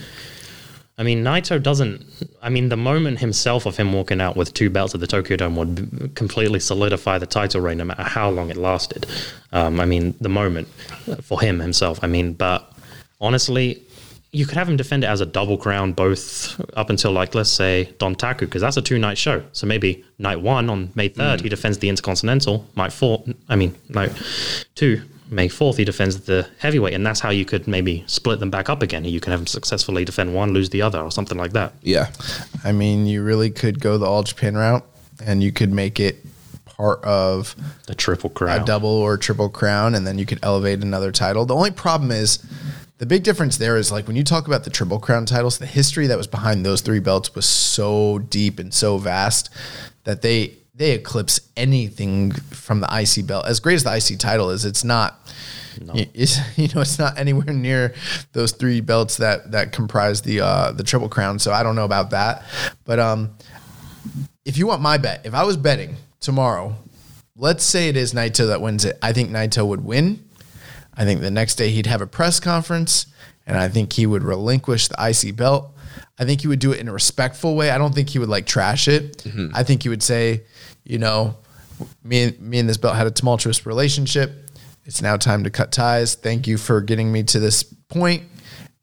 [0.96, 2.04] I mean, Naito doesn't.
[2.40, 5.36] I mean, the moment himself of him walking out with two belts at the Tokyo
[5.36, 9.06] Dome would completely solidify the title reign, no matter how long it lasted.
[9.52, 10.68] Um, I mean, the moment
[11.20, 11.98] for him himself.
[12.02, 12.72] I mean, but
[13.20, 13.82] honestly,
[14.30, 17.50] you could have him defend it as a double crown, both up until like let's
[17.50, 19.42] say Dontaku, because that's a two night show.
[19.52, 22.66] So maybe night one on May third, he defends the Intercontinental.
[22.76, 24.12] Night four, I mean, night
[24.76, 25.02] two.
[25.30, 28.68] May 4th, he defends the heavyweight, and that's how you could maybe split them back
[28.68, 29.04] up again.
[29.04, 31.72] You can have him successfully defend one, lose the other, or something like that.
[31.82, 32.10] Yeah.
[32.62, 34.84] I mean, you really could go the All Japan route,
[35.24, 36.24] and you could make it
[36.66, 37.54] part of
[37.86, 41.46] The triple crown, a double or triple crown, and then you could elevate another title.
[41.46, 42.44] The only problem is
[42.98, 45.66] the big difference there is like when you talk about the triple crown titles, the
[45.66, 49.50] history that was behind those three belts was so deep and so vast
[50.04, 53.46] that they they eclipse anything from the IC belt.
[53.46, 55.20] As great as the IC title is, it's not.
[55.94, 57.94] It's, you know, it's not anywhere near
[58.32, 61.38] those three belts that that comprise the uh, the triple crown.
[61.38, 62.44] So I don't know about that,
[62.84, 63.36] but um,
[64.44, 66.74] if you want my bet, if I was betting tomorrow,
[67.36, 68.98] let's say it is Naito that wins it.
[69.02, 70.24] I think Naito would win.
[70.96, 73.06] I think the next day he'd have a press conference
[73.46, 75.73] and I think he would relinquish the IC belt.
[76.18, 77.70] I think he would do it in a respectful way.
[77.70, 79.18] I don't think he would like trash it.
[79.18, 79.48] Mm-hmm.
[79.54, 80.42] I think he would say,
[80.84, 81.36] you know,
[82.04, 84.50] me and me and this belt had a tumultuous relationship.
[84.84, 86.14] It's now time to cut ties.
[86.14, 88.24] Thank you for getting me to this point.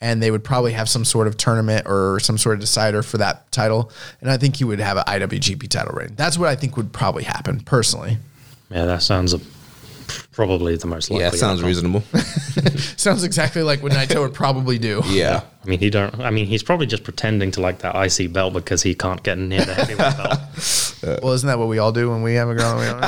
[0.03, 3.19] And they would probably have some sort of tournament or some sort of decider for
[3.19, 3.91] that title.
[4.19, 6.15] And I think he would have an IWGP title reign.
[6.15, 8.17] That's what I think would probably happen personally.
[8.71, 9.39] Yeah, that sounds a,
[10.31, 11.23] probably the most likely.
[11.25, 11.67] Yeah, sounds outcome.
[11.67, 12.03] reasonable.
[12.97, 15.01] Sounds exactly like what Naito would probably do.
[15.07, 15.41] yeah.
[15.65, 16.19] I mean, he don't.
[16.19, 19.37] I mean, he's probably just pretending to like that IC belt because he can't get
[19.39, 19.97] near the heavyweight
[21.03, 21.21] belt.
[21.23, 22.77] Well, isn't that what we all do when we have a girl?
[22.79, 23.01] that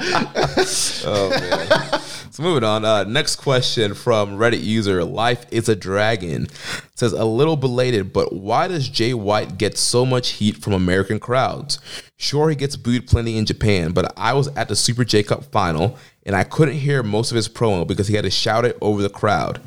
[0.00, 0.10] we
[0.56, 2.84] don't- So moving on.
[2.84, 6.46] Uh, next question from Reddit user Life is a Dragon
[6.94, 11.20] says a little belated, but why does Jay White get so much heat from American
[11.20, 11.78] crowds?
[12.16, 15.44] Sure, he gets booed plenty in Japan, but I was at the Super J Cup
[15.44, 18.76] final and I couldn't hear most of his promo because he had to shout it
[18.80, 19.60] over the crowd.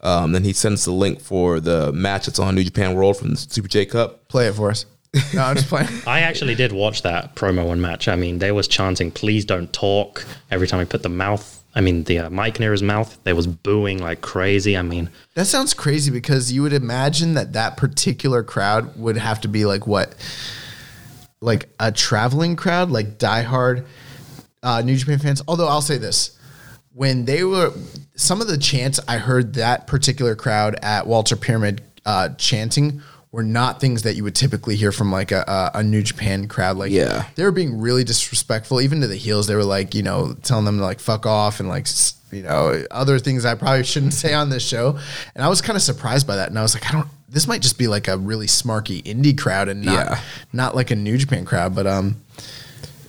[0.00, 3.30] Um, then he sends the link for the match that's on New Japan World from
[3.30, 4.28] the Super J Cup.
[4.28, 4.86] Play it for us.
[5.32, 5.88] No, I'm just playing.
[6.06, 8.08] I actually did watch that promo and match.
[8.08, 11.80] I mean, they was chanting, "Please don't talk." Every time he put the mouth, I
[11.80, 14.76] mean, the uh, mic near his mouth, they was booing like crazy.
[14.76, 19.40] I mean, That sounds crazy because you would imagine that that particular crowd would have
[19.40, 20.14] to be like what,
[21.40, 23.86] like a traveling crowd, like diehard
[24.64, 25.42] uh, New Japan fans.
[25.46, 26.36] Although I'll say this,
[26.92, 27.72] when they were
[28.16, 33.00] some of the chants I heard that particular crowd at Walter Pyramid uh, chanting
[33.32, 36.46] were not things that you would typically hear from like a, a, a New Japan
[36.46, 36.76] crowd.
[36.76, 37.26] Like, Yeah.
[37.34, 39.48] they were being really disrespectful, even to the heels.
[39.48, 41.88] They were like, you know, telling them to like fuck off and like,
[42.30, 44.98] you know, other things I probably shouldn't say on this show.
[45.34, 46.48] And I was kind of surprised by that.
[46.48, 47.08] And I was like, I don't.
[47.28, 50.20] This might just be like a really smarky indie crowd and not Yeah.
[50.52, 51.74] not like a New Japan crowd.
[51.74, 52.14] But um,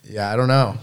[0.03, 0.77] yeah, I don't know.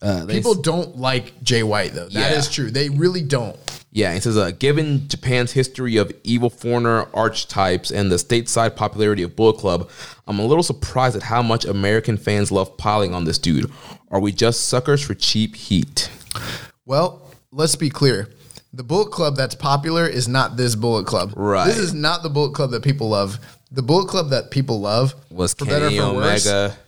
[0.00, 2.08] Uh, they People don't like Jay White though.
[2.08, 2.52] That is Yeah.
[2.52, 2.70] true.
[2.70, 3.56] They really don't.
[3.90, 9.22] Yeah, it says, uh, given Japan's history of evil foreigner archetypes and the stateside popularity
[9.22, 9.88] of Bullet Club,
[10.28, 13.72] I'm a little surprised at how much American fans love piling on this dude.
[14.10, 16.10] Are we just suckers for cheap heat?
[16.84, 18.28] Well, let's be clear.
[18.72, 21.32] The Bullet Club that's popular is not this Bullet Club.
[21.34, 21.66] Right.
[21.66, 23.38] This is not the Bullet Club that people love.
[23.70, 26.44] The Bullet Club that people love Was for better or Kenny for worse,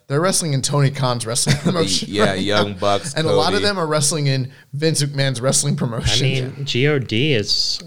[0.06, 2.08] They're wrestling in Tony Khan's wrestling promotion.
[2.10, 2.78] yeah, right Young now.
[2.78, 6.26] Bucks, and a lot of them are wrestling in Vince McMahon's wrestling promotion.
[6.26, 7.80] I mean, God is.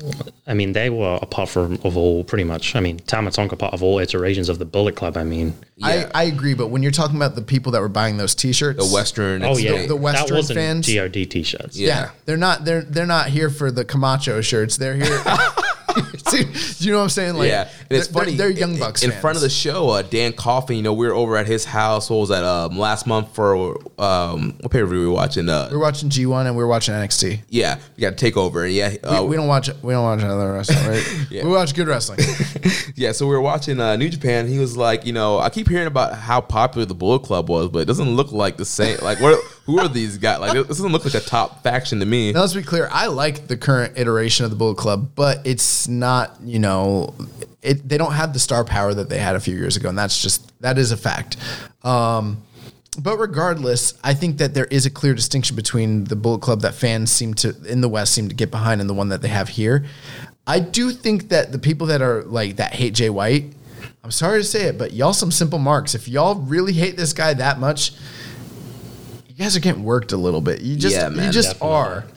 [0.46, 2.76] I mean, they were a part from of all pretty much.
[2.76, 5.18] I mean, Tama Tonga part of all iterations of the Bullet Club.
[5.18, 8.18] I mean, I, I agree, but when you're talking about the people that were buying
[8.18, 9.44] those T-shirts, the Western.
[9.44, 11.78] oh yeah, the- the Western that wasn't fans- God t-shirts.
[11.80, 11.88] Yeah.
[11.88, 14.78] yeah, they're not they're they're not here for the Camacho shirts.
[14.78, 15.20] They're here.
[16.30, 17.36] See, do you know what I'm saying?
[17.36, 18.36] Like, yeah, and it's they're- funny.
[18.36, 19.22] They're, Young Bucks in, fans.
[19.22, 19.90] front of the show.
[19.90, 22.10] Uh, Dan Coffin, you know, we were over at his house.
[22.10, 22.44] What was that?
[22.44, 25.50] Um, last month for um, what pay per view we were watching?
[25.50, 27.42] Uh, We're watching G1 and we're watching NXT.
[27.50, 28.64] yeah, we got to take over.
[28.66, 31.26] And yeah, uh, we, we don't watch we don't watch another wrestling, right?
[31.30, 31.46] Yeah.
[31.46, 32.20] We watch good wrestling.
[32.96, 34.48] Yeah, so we were watching uh, New Japan.
[34.48, 37.70] He was like, you know, I keep hearing about how popular the Bullet Club was,
[37.70, 38.98] but it doesn't look like the same.
[39.02, 39.44] Like, what?
[39.66, 40.40] Who are these guys?
[40.40, 42.34] Like, this doesn't look like a top faction to me.
[42.34, 42.90] now let's be clear.
[42.92, 46.38] I like the current iteration of the Bullet Club, but it's not.
[46.44, 47.14] You know,
[47.62, 49.98] it, they don't have the star power that they had a few years ago, and
[49.98, 51.38] that's just that is a fact.
[51.84, 52.44] Um,
[53.00, 56.76] but regardless, I think that there is a clear distinction between the Bullet Club that
[56.76, 59.30] fans seem to in the West seem to get behind and the one that they
[59.30, 59.86] have here.
[60.46, 63.54] I do think that the people that are like that hate Jay White,
[64.04, 65.96] I'm sorry to say it, but y'all some simple marks.
[65.96, 67.94] If y'all really hate this guy that much,
[69.34, 70.62] you guys are getting worked a little bit.
[70.62, 71.76] You just Yeah, you just definitely.
[71.76, 72.06] are.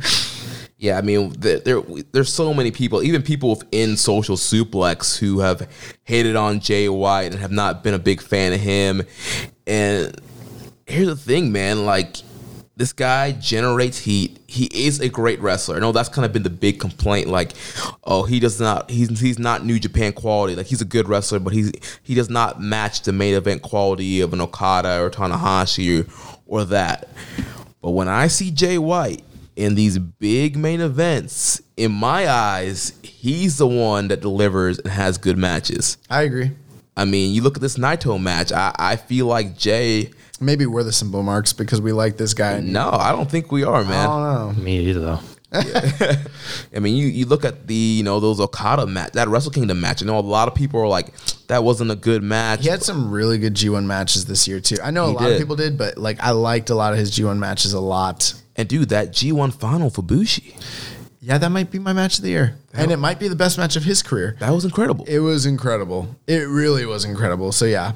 [0.78, 1.80] Yeah, I mean, there, there
[2.12, 5.66] there's so many people, even people within Social Suplex, who have
[6.04, 9.02] hated on Jay White and have not been a big fan of him.
[9.66, 10.20] And
[10.86, 12.16] here's the thing, man, like
[12.76, 14.38] this guy generates heat.
[14.46, 15.76] He is a great wrestler.
[15.76, 17.28] I know that's kind of been the big complaint.
[17.28, 17.52] Like,
[18.04, 18.90] oh, he does not.
[18.90, 20.54] He's he's not New Japan quality.
[20.54, 21.72] Like he's a good wrestler, but he's
[22.02, 26.64] he does not match the main event quality of an Okada or Tanahashi or, or
[26.66, 27.08] that.
[27.82, 29.22] But when I see Jay White
[29.54, 35.18] in these big main events, in my eyes, he's the one that delivers and has
[35.18, 35.98] good matches.
[36.08, 36.52] I agree.
[36.96, 38.52] I mean, you look at this Naito match.
[38.52, 40.10] I, I feel like Jay.
[40.40, 42.60] Maybe we're the symbol marks because we like this guy.
[42.60, 44.08] No, I don't think we are, man.
[44.08, 44.62] I don't know.
[44.62, 45.20] Me either, though.
[45.52, 49.80] I mean, you, you look at the you know those Okada match, that Wrestle Kingdom
[49.80, 50.02] match.
[50.02, 51.14] I know a lot of people are like,
[51.46, 52.62] that wasn't a good match.
[52.62, 54.76] He had some really good G1 matches this year too.
[54.82, 55.32] I know a lot did.
[55.34, 58.34] of people did, but like I liked a lot of his G1 matches a lot.
[58.56, 60.56] and dude, that G1 final for Bushi,
[61.20, 63.56] Yeah, that might be my match of the year, and it might be the best
[63.58, 64.36] match of his career.
[64.40, 65.04] that was incredible.
[65.08, 66.14] It was incredible.
[66.26, 67.52] It really was incredible.
[67.52, 67.92] So yeah,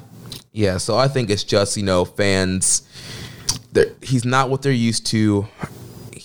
[0.52, 2.82] Yeah, so I think it's just you know fans.
[3.72, 5.46] they're- He's not what they're used to.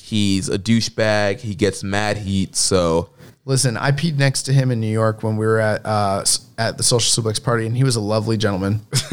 [0.05, 1.39] He's a douchebag.
[1.39, 2.55] He gets mad heat.
[2.55, 3.09] So
[3.43, 6.23] listen, I peed next to him in New York when we were at uh,
[6.59, 8.81] at the Social Suplex party, and he was a lovely gentleman.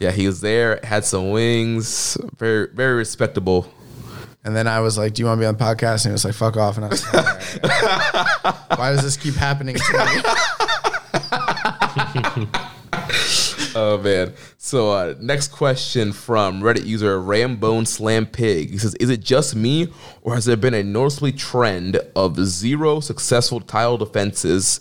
[0.00, 0.80] yeah, he was there.
[0.82, 2.18] Had some wings.
[2.38, 3.72] Very very respectable.
[4.42, 6.12] And then I was like, "Do you want to be on the podcast?" And he
[6.12, 9.16] was like, "Fuck off." And I was like, "All right, all right." "Why does this
[9.16, 9.92] keep happening to
[12.36, 12.48] me?"
[13.80, 14.34] Oh man.
[14.56, 18.70] So uh, next question from Reddit user Rambone Slam Pig.
[18.70, 19.86] He says, "Is it just me,
[20.22, 24.80] or has there been a noticeably trend of zero successful title defenses,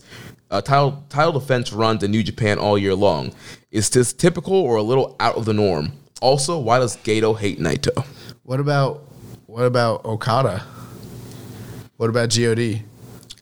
[0.49, 3.33] uh, title title defense runs in New Japan all year long?
[3.69, 5.91] Is this typical or a little out of the norm?
[6.19, 8.03] Also, why does Gedo hate Naito?
[8.41, 9.03] What about
[9.45, 10.65] what about Okada?
[11.97, 12.81] What about God?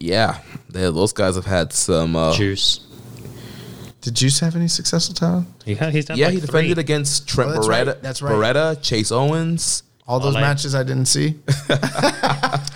[0.02, 2.18] Yeah, they, those guys have had some.
[2.18, 2.85] Uh, Juice.
[4.06, 5.48] Did Juice have any successful talent?
[5.66, 6.80] He ha- he's done yeah, like he defended three.
[6.80, 7.88] against oh, Trent Oh, that's right.
[7.88, 8.02] Beretta.
[8.04, 8.34] That's right.
[8.34, 9.82] Beretta, Chase Owens.
[10.08, 10.42] All those Ole.
[10.42, 11.40] matches I didn't see.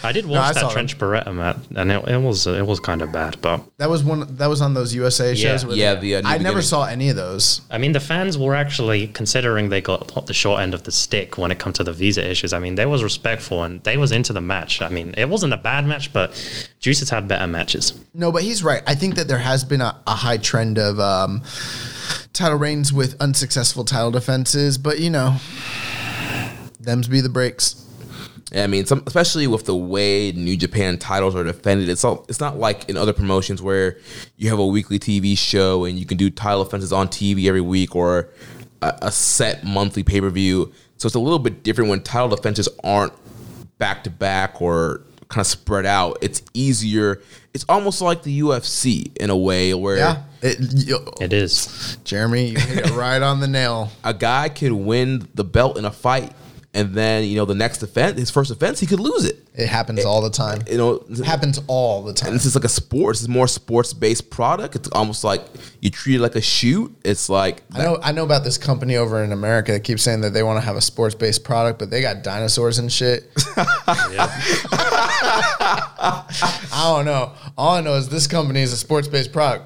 [0.09, 0.71] I did I watch saw that them.
[0.71, 3.37] Trent Beretta match, and it, it was it was kind of bad.
[3.41, 4.35] But That was one.
[4.37, 5.63] That was on those USA shows.
[5.63, 5.67] Yeah.
[5.67, 7.61] where Yeah, the, uh, New I never saw any of those.
[7.69, 11.37] I mean, the fans were actually considering they got the short end of the stick
[11.37, 12.53] when it comes to the visa issues.
[12.53, 14.81] I mean, they was respectful and they was into the match.
[14.81, 16.33] I mean, it wasn't a bad match, but
[16.79, 17.93] Juice has had better matches.
[18.15, 18.81] No, but he's right.
[18.87, 21.43] I think that there has been a, a high trend of um,
[22.33, 25.37] title reigns with unsuccessful title defenses, but you know,
[26.79, 27.85] them's be the breaks.
[28.55, 32.39] I mean, some, especially with the way New Japan titles are defended, it's all, it's
[32.39, 33.97] not like in other promotions where
[34.37, 37.61] you have a weekly TV show and you can do title offenses on TV every
[37.61, 38.29] week or
[38.81, 40.73] a, a set monthly pay per view.
[40.97, 43.13] So it's a little bit different when title defenses aren't
[43.77, 46.17] back to back or kind of spread out.
[46.21, 47.21] It's easier.
[47.53, 50.23] It's almost like the UFC in a way where Yeah.
[50.41, 50.57] It,
[50.87, 51.97] you- It is.
[52.03, 53.91] Jeremy, you hit it right on the nail.
[54.03, 56.31] a guy could win the belt in a fight
[56.73, 59.37] and then you know the next offense, his first offense, he could lose it.
[59.55, 60.61] It happens all the time.
[60.69, 62.33] You know, It happens all the and time.
[62.33, 63.15] this is like a sport.
[63.15, 64.75] This is more sports based product.
[64.75, 65.41] It's almost like
[65.81, 66.95] you treat it like a shoot.
[67.03, 70.21] It's like I know I know about this company over in America that keeps saying
[70.21, 73.29] that they want to have a sports based product, but they got dinosaurs and shit.
[75.61, 77.33] I don't know.
[77.57, 79.65] All I know is this company is a sports based product.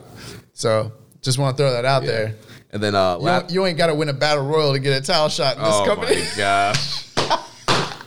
[0.54, 2.36] So just want to throw that out there.
[2.74, 4.80] And then uh, You, la- don't- you ain't got to win a battle royal to
[4.80, 5.88] get a towel shot in this company.
[5.88, 6.22] oh company.
[6.22, 7.10] my gosh.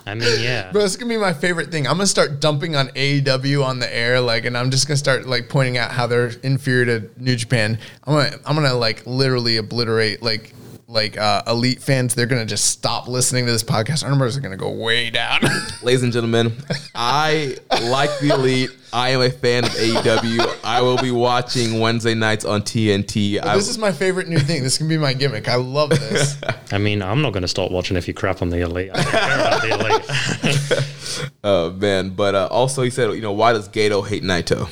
[0.08, 0.70] I mean, yeah.
[0.70, 1.86] Bro, it's gonna be my favorite thing.
[1.88, 5.26] I'm gonna start dumping on AEW on the air, like, and I'm just gonna start
[5.26, 7.76] like pointing out how they're inferior to New Japan.
[8.04, 10.52] I'm gonna, I'm gonna like literally obliterate like,
[10.88, 12.14] like uh, elite fans.
[12.14, 14.04] They're gonna just stop listening to this podcast.
[14.04, 15.40] Our numbers are gonna go way down.
[15.82, 16.52] Ladies and gentlemen,
[16.94, 18.70] I like the elite.
[18.92, 20.64] I am a fan of AEW.
[20.64, 23.44] I will be watching Wednesday nights on TNT.
[23.44, 24.62] I, this is my favorite new thing.
[24.62, 25.48] This can be my gimmick.
[25.48, 26.40] I love this.
[26.72, 28.90] I mean, I'm not going to stop watching if you crap on the elite.
[28.94, 31.28] I don't care about the elite.
[31.44, 34.66] uh, man, but uh, also he said, you know, why does Gedo hate Naito?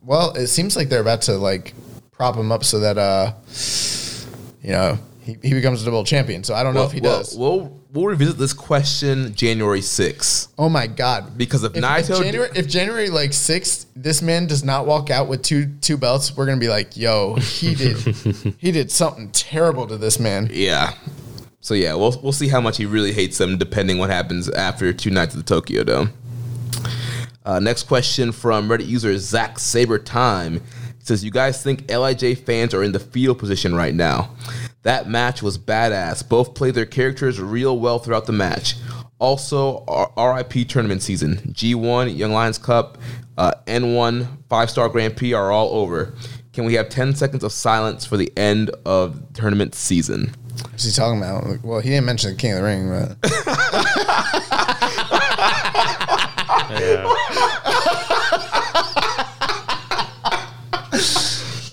[0.00, 1.74] well, it seems like they're about to like
[2.12, 3.32] prop him up so that uh,
[4.62, 6.44] you know, he, he becomes a double champion.
[6.44, 7.36] So I don't know if he well, does.
[7.36, 10.48] We'll we'll revisit this question January 6th.
[10.58, 11.36] Oh my god!
[11.38, 15.10] Because if if, Naito- if January, if January like sixth, this man does not walk
[15.10, 17.96] out with two two belts, we're gonna be like, yo, he did
[18.58, 20.48] he did something terrible to this man.
[20.52, 20.94] Yeah.
[21.60, 24.92] So yeah, we'll we'll see how much he really hates them, depending what happens after
[24.92, 26.12] two nights at the Tokyo Dome.
[27.44, 30.62] Uh, next question from Reddit user Zach Saber Time
[31.02, 34.30] says, "You guys think Lij fans are in the fetal position right now?
[34.82, 36.28] That match was badass.
[36.28, 38.76] Both played their characters real well throughout the match.
[39.18, 42.98] Also, R- RIP tournament season, G1, Young Lions Cup,
[43.38, 46.14] uh, N1, Five Star Grand Prix are all over.
[46.52, 50.34] Can we have 10 seconds of silence for the end of tournament season?"
[50.70, 51.46] What's he talking about?
[51.46, 53.16] Like, Well, he didn't mention the King of the Ring, but
[56.72, 58.18] Yeah.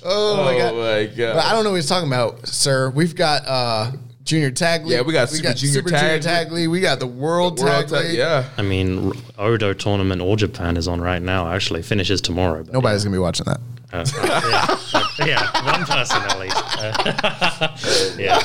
[0.10, 0.76] Oh my god!
[0.76, 1.36] my god!
[1.36, 2.90] But I don't know what he's talking about, sir.
[2.90, 3.92] We've got uh
[4.24, 4.92] Junior Tag League.
[4.94, 6.22] Yeah, we got Super Junior Super Tag Junior League.
[6.24, 6.70] Tag League.
[6.70, 8.18] We got the World, World Tag Tag- League.
[8.18, 8.50] yeah.
[8.58, 11.52] I mean, Odo tournament All Japan is on right now.
[11.52, 12.64] Actually, finishes tomorrow.
[12.64, 13.60] But Nobody's gonna be watching that.
[13.92, 14.78] Uh, uh,
[15.20, 16.58] yeah, yeah, one person at least.
[16.78, 18.40] Uh, yeah,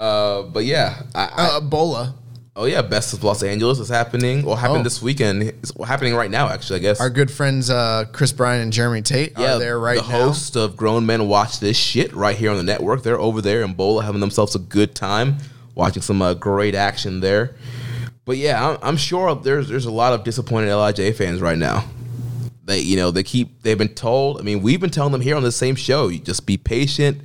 [0.00, 2.14] Uh, but yeah, I, I, Uh, Bola,
[2.56, 4.44] oh yeah, Best of Los Angeles is happening.
[4.44, 4.84] Or happened Oh.
[4.84, 5.42] this weekend.
[5.42, 6.80] It's happening right now, actually.
[6.80, 7.00] I guess.
[7.00, 10.18] our good friends uh, Chris Bryan and Jeremy Tate yeah, are there right the now.
[10.18, 13.02] The host of Grown Men Watch This Shit right here on the network.
[13.02, 15.36] They're over there in Bola having themselves a good time,
[15.74, 17.54] watching some uh, great action there.
[18.24, 21.84] But yeah, I'm, I'm sure there's there's a lot of disappointed Lij fans right now.
[22.64, 24.40] They you know they keep they've been told.
[24.40, 26.08] I mean, we've been telling them here on the same show.
[26.08, 27.20] You just be patient.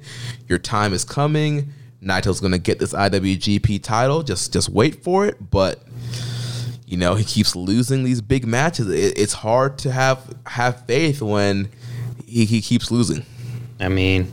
[0.48, 1.74] Your time is coming.
[2.04, 4.24] Naito's gonna get this IWGP title.
[4.24, 5.52] Just just wait for it.
[5.52, 5.84] But
[6.86, 8.90] you know he keeps losing these big matches.
[8.90, 11.70] It, it's hard to have have faith when
[12.26, 13.26] he, he keeps losing.
[13.80, 14.32] I mean,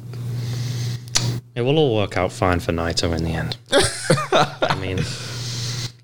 [1.55, 3.57] it will all work out fine for Naito in the end.
[3.73, 5.01] I mean,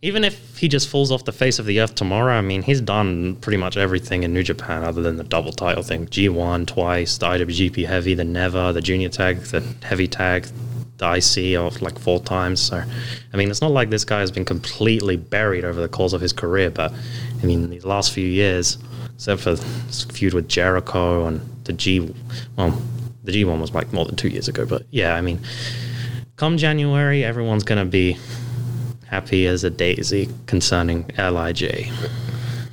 [0.02, 2.80] even if he just falls off the face of the earth tomorrow, I mean, he's
[2.80, 6.06] done pretty much everything in New Japan other than the double title thing.
[6.06, 10.46] G1 twice, the IWGP Heavy, the Never, the Junior Tag, the Heavy Tag,
[10.98, 12.60] the IC of like four times.
[12.60, 12.82] So,
[13.32, 16.20] I mean, it's not like this guy has been completely buried over the course of
[16.20, 16.92] his career, but
[17.42, 18.78] I mean, these last few years,
[19.14, 22.14] except for this feud with Jericho and the G,
[22.56, 22.80] well,
[23.24, 25.40] the G1 was like more than two years ago, but yeah, I mean,
[26.36, 28.18] come January, everyone's gonna be
[29.06, 31.90] happy as a daisy concerning Lij.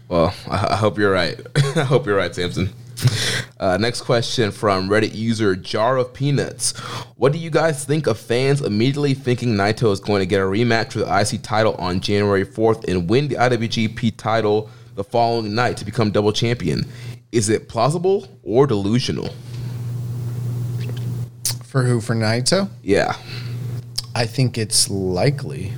[0.07, 1.39] Well, I hope you're right.
[1.75, 2.73] I hope you're right, Samson.
[3.59, 6.75] Uh, next question from Reddit user Jar of Peanuts.
[7.15, 10.45] What do you guys think of fans immediately thinking Naito is going to get a
[10.45, 15.53] rematch for the IC title on January 4th and win the IWGP title the following
[15.53, 16.87] night to become double champion?
[17.31, 19.29] Is it plausible or delusional?
[21.63, 22.01] For who?
[22.01, 22.67] For Naito?
[22.81, 23.15] Yeah.
[24.15, 25.71] I think it's likely.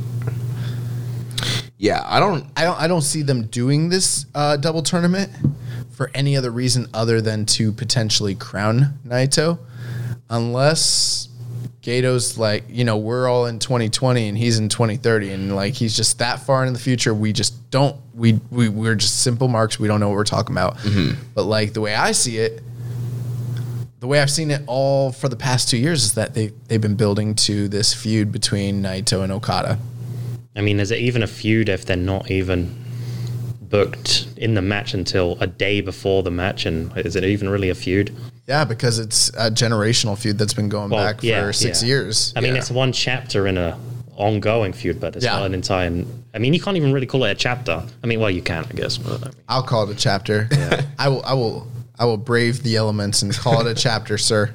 [1.77, 2.45] Yeah, I don't.
[2.55, 2.79] I don't.
[2.79, 5.29] I don't see them doing this uh, double tournament
[5.93, 9.59] for any other reason other than to potentially crown Naito,
[10.29, 11.29] unless
[11.81, 15.95] Gedo's like, you know, we're all in 2020 and he's in 2030 and like he's
[15.95, 17.13] just that far in the future.
[17.13, 19.79] We just don't we we we're just simple marks.
[19.79, 20.77] We don't know what we're talking about.
[20.77, 21.21] Mm-hmm.
[21.35, 22.63] But like the way I see it,
[23.99, 26.81] the way I've seen it all for the past two years is that they they've
[26.81, 29.77] been building to this feud between Naito and Okada.
[30.55, 32.82] I mean, is it even a feud if they're not even
[33.73, 36.67] booked in the match until a day before the match?
[36.67, 38.15] And is it even really a feud?
[38.47, 41.87] Yeah, because it's a generational feud that's been going Well, back for six yeah.
[41.87, 42.33] years.
[42.35, 42.59] I mean, Yeah.
[42.59, 43.75] it's one chapter in a
[44.15, 45.37] ongoing feud, but it's Yeah.
[45.37, 45.91] not an entire.
[46.35, 47.81] I mean, you can't even really call it a chapter.
[48.03, 48.97] I mean, well, you can, I guess.
[48.97, 50.47] But I mean, I'll call it a chapter.
[50.99, 51.23] I will.
[51.25, 51.67] I will.
[51.97, 54.51] I will brave the elements and call it a chapter, sir.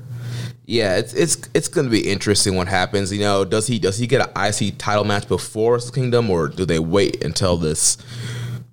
[0.64, 3.10] Yeah, it's it's it's going to be interesting what happens.
[3.12, 6.46] You know, does he does he get an IC title match before Wrestle Kingdom, or
[6.46, 7.96] do they wait until this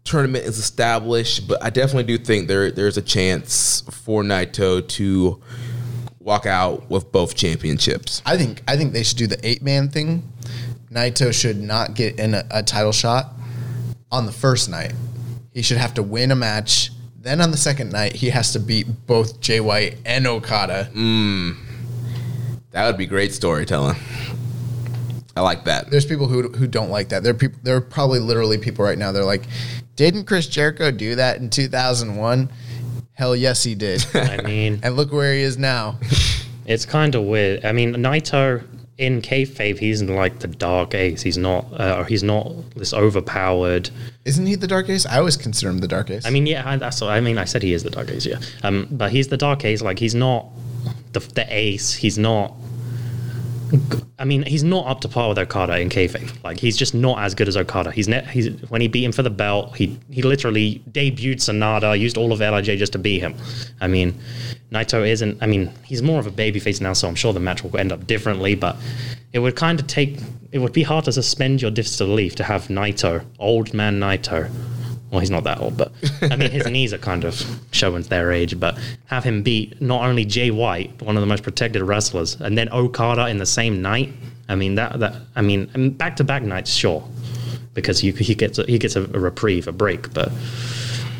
[0.06, 1.48] tournament is established?
[1.48, 5.42] But I definitely do think there there's a chance for Naito to
[6.20, 8.22] walk out with both championships.
[8.26, 8.64] I think.
[8.68, 10.24] I think they should do the eight man thing.
[10.90, 13.34] Naito should not get in a, a title shot
[14.12, 14.94] on the first night.
[15.54, 16.92] He should have to win a match.
[17.20, 20.86] Then on the second night, he has to beat both Jay White and Okada.
[20.94, 21.52] Hmm.
[22.72, 23.96] That would be great storytelling.
[25.36, 25.90] I like that.
[25.92, 27.24] There's people who who don't like that.
[27.24, 27.60] There are people.
[27.64, 29.12] There are probably literally people right now.
[29.12, 29.44] They're like,
[29.96, 32.50] didn't Chris Jericho do that in 2001?
[33.14, 34.06] Hell yes, he did.
[34.14, 36.00] I mean, and look where he is now.
[36.66, 37.66] it's kind of weird.
[37.66, 38.64] I mean, Naito
[38.98, 41.22] in kayfabe, he's in like the dark ace.
[41.22, 41.66] He's not.
[41.78, 43.90] Uh, he's not this overpowered.
[44.24, 45.06] Isn't he the Dark Ace?
[45.06, 46.26] I always consider him the Dark Ace.
[46.26, 47.02] I mean, yeah, I- that's.
[47.02, 48.40] what- I mean, I said he is the dark ace, yeah.
[48.64, 49.82] Um, but he's the dark ace.
[49.82, 50.48] Like he's not
[51.12, 51.94] the the ace.
[51.94, 52.54] He's not.
[54.18, 56.44] I mean, he's not up to par with Okada in kayfabe.
[56.44, 57.92] Like he's just not as good as Okada.
[57.92, 62.00] He's ne- he's when he beat him for the belt, he he literally debuted Sanada,
[62.00, 63.36] used all of Lij just to beat him.
[63.82, 64.18] I mean,
[64.72, 65.42] Naito isn't.
[65.42, 67.92] I mean, he's more of a babyface now, so I'm sure the match will end
[67.92, 68.56] up differently.
[68.56, 68.78] But
[69.34, 70.20] it would kind of take.
[70.52, 74.50] It would be hard to suspend your disbelief to have Naito, old man Naito.
[75.16, 78.34] Well, he's not that old, but I mean, his knees are kind of showing their
[78.34, 78.60] age.
[78.60, 82.58] But have him beat not only Jay White, one of the most protected wrestlers, and
[82.58, 84.12] then Okada in the same night.
[84.50, 87.02] I mean that that I mean back to back nights, sure,
[87.74, 90.28] because you, he gets a, he gets a, a reprieve, a break, but.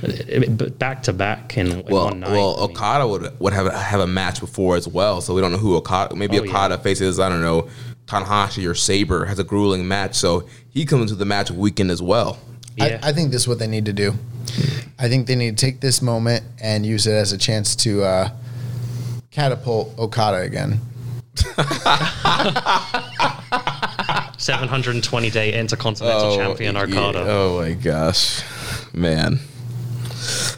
[0.04, 2.32] Uh, but back to back in, Well, one night.
[2.32, 5.40] well, I mean- Okada would would have have a match before as well, so we
[5.42, 6.16] don't know who Okada.
[6.16, 6.50] Maybe Oh, yeah.
[6.52, 7.70] Okada faces I don't know
[8.06, 12.02] Tanahashi or Sabre has a grueling match, so he comes into the match weekend as
[12.04, 12.38] well.
[12.76, 13.00] Yeah.
[13.02, 14.14] I, I think this is what they need to do.
[14.98, 18.04] I think they need to take this moment and use it as a chance to
[18.04, 18.30] uh,
[19.32, 20.80] catapult Okada again.
[24.38, 27.20] 720 day intercontinental champion Okada.
[27.20, 27.26] yeah.
[27.28, 28.42] Oh my gosh,
[28.94, 29.40] man.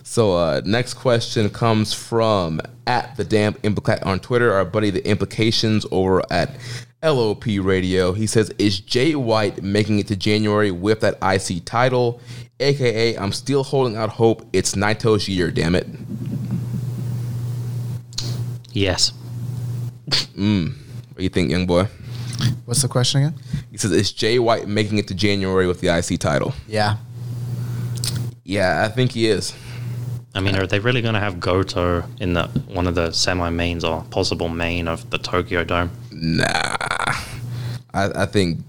[0.04, 4.54] So uh, next question comes from at the damn implicat on Twitter.
[4.54, 6.56] Our buddy the implications over at
[7.08, 8.14] LOP Radio.
[8.14, 12.20] He says, "Is Jay White making it to January with that IC title?"
[12.60, 14.48] AKA, I'm still holding out hope.
[14.52, 15.52] It's Naito's year.
[15.52, 15.88] Damn it.
[18.72, 19.14] Yes.
[20.36, 20.70] Mm.
[20.70, 21.88] What do you think, young boy?
[22.66, 23.40] What's the question again?
[23.72, 26.98] He says, "Is Jay White making it to January with the IC title?" Yeah.
[28.44, 29.54] Yeah, I think he is.
[30.38, 33.50] I mean, are they really going to have Goto in the one of the semi
[33.50, 35.90] mains or possible main of the Tokyo Dome?
[36.12, 36.46] Nah,
[37.92, 38.60] I, I think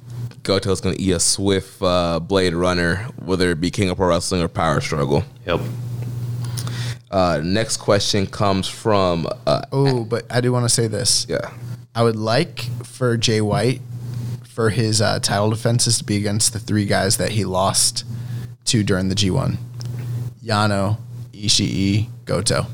[0.45, 4.41] Goto's gonna eat a swift uh, Blade Runner, whether it be King of Pro Wrestling
[4.41, 5.25] or Power Struggle.
[5.45, 5.61] Yep.
[7.11, 11.27] Uh, next question comes from uh, Oh, but I do want to say this.
[11.29, 11.51] yeah,
[11.95, 13.83] I would like for Jay White
[14.49, 18.07] for his uh, title defenses to be against the three guys that he lost
[18.65, 19.59] to during the G1.
[20.43, 20.97] Yano,
[21.45, 22.67] Ishii, Goto.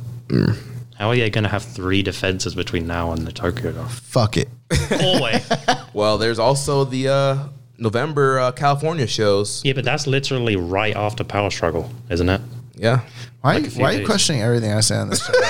[0.97, 3.89] How are you going to have three defenses between now and the Tokyo Dome?
[3.89, 4.49] Fuck it.
[5.03, 5.51] Always.
[5.95, 7.39] Well, there's also the uh,
[7.79, 9.63] November uh, California shows.
[9.65, 12.41] yeah, but that's literally right after Power Struggle, isn't it?
[12.75, 13.03] Yeah,
[13.45, 15.33] Why, Like why are you questioning everything I say on this show?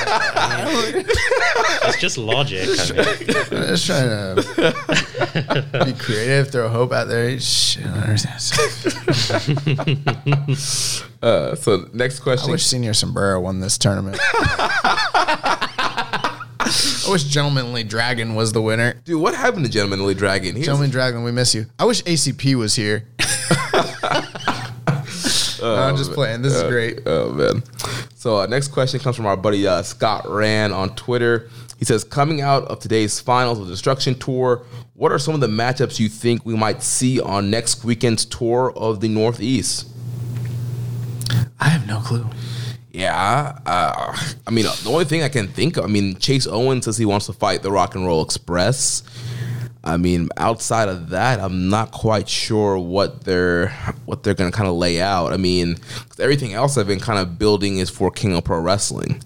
[1.87, 2.67] It's just logic.
[2.67, 7.39] I mean, I'm just trying to be creative, throw hope out there.
[7.39, 8.51] Shit, I don't understand.
[11.23, 12.21] Uh, so next question.
[12.23, 12.51] I question.
[12.53, 14.19] wish Senior Sombrero won this tournament.
[14.21, 16.41] I
[17.09, 18.95] wish Gentlemanly Dragon was the winner.
[19.05, 20.55] Dude, what happened to Gentlemanly Dragon?
[20.55, 21.67] He was- Gentleman Dragon, we miss you.
[21.79, 23.07] I wish ACP was here.
[25.65, 26.43] No, I'm just playing.
[26.43, 27.01] This is great.
[27.07, 27.63] Oh man.
[28.15, 31.49] So uh, next question comes from our buddy uh, Scott Rand on Twitter.
[31.79, 34.63] He says, coming out of today's finals of the Destruction Tour,
[34.95, 38.73] what are some of the matchups you think we might see on next weekend's tour
[38.77, 39.89] of the Northeast?
[41.59, 42.27] I have no clue.
[42.93, 44.17] Yeah, uh,
[44.47, 47.05] I mean, the only thing I can think of, I mean, Chase Owens says he
[47.05, 49.03] wants to fight the Rock and Roll Express.
[49.87, 53.69] I mean, outside of that, I'm not quite sure what they're
[54.07, 55.33] what they're going to kind of lay out.
[55.33, 55.77] I mean,
[56.19, 59.21] everything else I've been kind of building is for King of Pro Wrestling.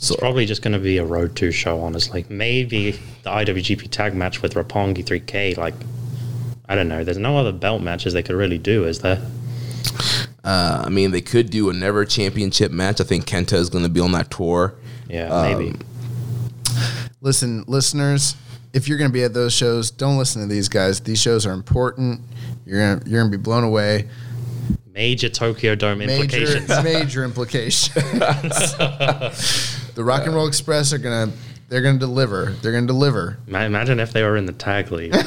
[0.00, 2.24] So It's probably just going to be a Road 2 show, honestly.
[2.28, 5.56] Maybe the IWGP tag match with Roppongi 3K.
[5.56, 5.74] Like,
[6.68, 7.02] I don't know.
[7.02, 9.20] There's no other belt matches they could really do, is there?
[10.44, 13.00] uh, I mean, they could do a never championship match.
[13.00, 14.74] I think Kenta is going to be on that tour.
[15.08, 15.70] Yeah, maybe.
[15.70, 15.80] Um,
[17.20, 18.36] Listen, listeners,
[18.72, 21.00] if you're going to be at those shows, don't listen to these guys.
[21.00, 22.20] These shows are important.
[22.66, 24.08] You're gonna you're gonna be blown away.
[24.92, 26.68] Major Tokyo Dome Major implications.
[26.84, 27.94] major implications.
[29.94, 31.32] the Rock and Roll Express are gonna
[31.68, 32.54] they're gonna deliver.
[32.60, 33.38] They're gonna deliver.
[33.46, 35.14] Imagine if they were in the tag league.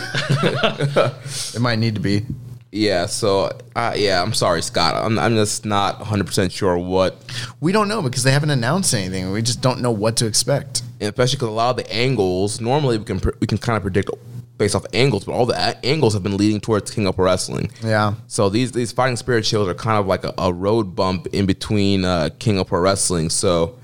[1.54, 2.26] It might need to be.
[2.72, 4.96] Yeah, so uh, yeah, I'm sorry, Scott.
[4.96, 7.18] I'm, I'm just not 100 percent sure what,
[7.60, 9.32] We don't know because they haven't announced anything.
[9.32, 10.84] We just don't know what to expect.
[11.02, 13.84] And especially because a lot of the angles normally we can we can kind of
[13.84, 14.10] predict
[14.58, 17.26] based off angles, but all the a- angles have been leading towards King of Pro
[17.26, 17.72] Wrestling.
[17.84, 18.14] Yeah.
[18.28, 21.46] So these these fighting spirit shows are kind of like a, a road bump in
[21.48, 23.30] between uh, King of Pro Wrestling.
[23.32, 23.78] So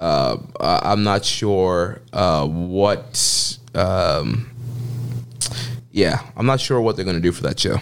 [0.00, 3.58] uh, I- I'm not sure uh, what.
[3.74, 4.46] Um,
[5.92, 7.76] yeah, I'm not sure what they're going to do for that show.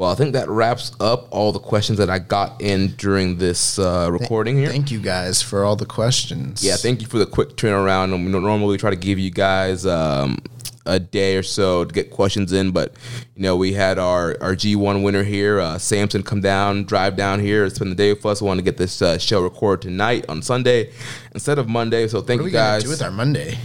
[0.00, 3.78] Well, I think that wraps up all the questions that I got in during this
[3.78, 4.70] uh, recording here.
[4.70, 6.64] Thank you guys for all the questions.
[6.64, 8.12] Yeah, thank you for the quick turnaround.
[8.12, 10.38] We normally try to give you guys um,
[10.86, 12.94] a day or so to get questions in, but
[13.36, 17.38] you know we had our our G1 winner here, uh, Samson, come down, drive down
[17.38, 18.40] here, spend the day with us.
[18.40, 20.92] We want to get this uh, show recorded tonight on Sunday
[21.34, 22.08] instead of Monday.
[22.08, 22.84] So thank What are you guys.
[22.84, 23.58] do with our Monday?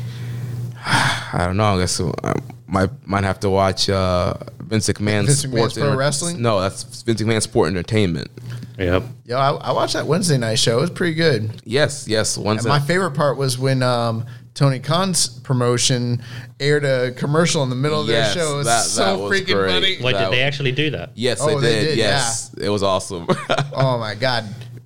[0.85, 1.75] I don't know.
[1.75, 2.33] I guess I
[2.67, 6.41] might might have to watch uh, Vince McMahon's Vince McMahon's sports Pro Enter- Wrestling?
[6.41, 8.29] No, that's Vince McMahon's Sport Entertainment.
[8.77, 9.03] yep.
[9.25, 10.77] Yo, I, I watched that Wednesday night show.
[10.77, 11.61] It was pretty good.
[11.65, 12.37] Yes, yes.
[12.37, 16.21] Once And my favorite part was when um, Tony Khan's promotion
[16.59, 18.53] aired a commercial in the middle of Yes, their show.
[18.53, 19.71] It was that- so that was freaking great.
[19.71, 19.97] funny.
[20.03, 21.11] Wait, That- did they actually do that?
[21.15, 21.85] yes, Oh, they they did.
[21.89, 23.27] did, yes, it was awesome.
[23.77, 24.45] Oh my god!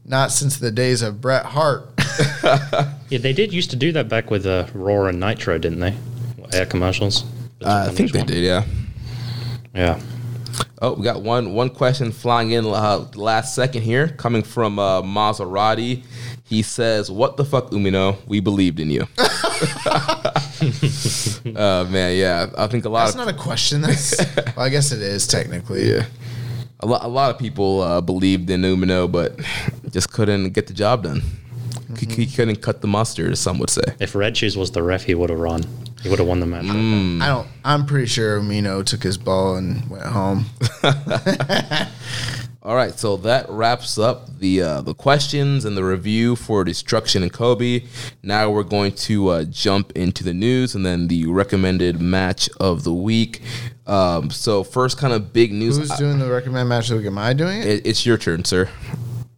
[0.09, 1.87] Not since the days of Bret Hart.
[3.09, 5.95] Yeah, they did used to do that back with uh, Raw and Nitro, didn't they?
[6.53, 7.23] Air commercials.
[7.59, 8.27] Uh, I think they one.
[8.27, 8.43] did.
[8.43, 8.65] Yeah.
[9.73, 9.99] Yeah.
[10.79, 15.01] Oh, we got one one question flying in uh, last second here, coming from uh,
[15.01, 16.03] Maserati.
[16.43, 18.17] He says, "What the fuck, Umino?
[18.27, 19.07] We believed in you."
[21.55, 23.81] uh, man, yeah, I think a lot That's of not a question.
[23.81, 24.19] That's
[24.55, 25.89] well, I guess it is technically.
[25.89, 26.05] yeah,
[26.79, 29.39] a lot a lot of people uh, believed in Umino, but
[29.91, 31.21] just couldn't get the job done.
[31.97, 33.81] He- He couldn't cut the mustard, as some would say.
[33.99, 35.63] If Red Shoes was the ref, he would have run.
[36.03, 36.65] He would have won the match.
[36.65, 37.21] Mm.
[37.21, 37.47] I don't.
[37.65, 40.45] I'm pretty sure Mino took his ball and went home.
[42.69, 47.23] All right, so that wraps up the uh, the questions and the review for Destruction
[47.23, 47.85] and Kobe.
[48.21, 52.83] Now we're going to uh, jump into the news and then the recommended match of
[52.83, 53.41] the week.
[53.87, 55.77] Um, so first, kind of big news.
[55.77, 57.07] Who's doing the recommended match of the week?
[57.07, 57.67] Am I doing it?
[57.67, 58.69] It, it's your turn, sir.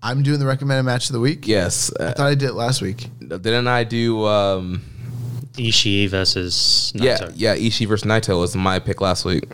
[0.04, 1.48] I'm doing the recommended match of the week.
[1.48, 1.90] Yes.
[2.02, 3.08] I Uh, thought I did it last week.
[3.20, 4.26] didn't I do?
[4.26, 4.82] Um,
[5.54, 7.04] Ishii versus Naito.
[7.06, 7.34] yeah, Naito.
[7.38, 7.56] yeah.
[7.56, 9.46] Ishii versus Naito was my pick last week.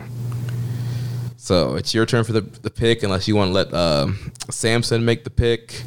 [1.48, 5.02] So it's your turn for the the pick, unless you want to let um Samson
[5.02, 5.82] make the pick.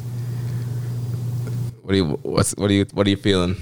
[1.82, 3.54] What do you what's what are you what are you feeling?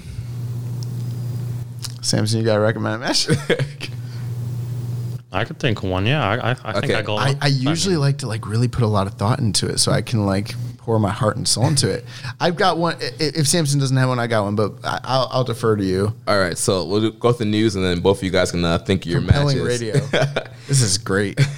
[2.01, 3.27] Samson, you got to recommend a match?
[5.31, 6.07] I could think of one.
[6.07, 6.95] Yeah, I, I, I think Okay.
[6.95, 7.17] I got.
[7.19, 9.91] I, I usually like to like really put a lot of thought into it, so
[9.91, 12.03] I can like pour my heart and soul into it.
[12.39, 12.95] I've got one.
[12.99, 16.15] If Samson doesn't have one, I got one, but I- I'll, I'll defer to you.
[16.27, 18.65] All right, so we'll go through the news, and then both of you guys can
[18.65, 19.81] uh, think of your Compelling matches.
[19.81, 20.07] radio.
[20.71, 21.39] this is great.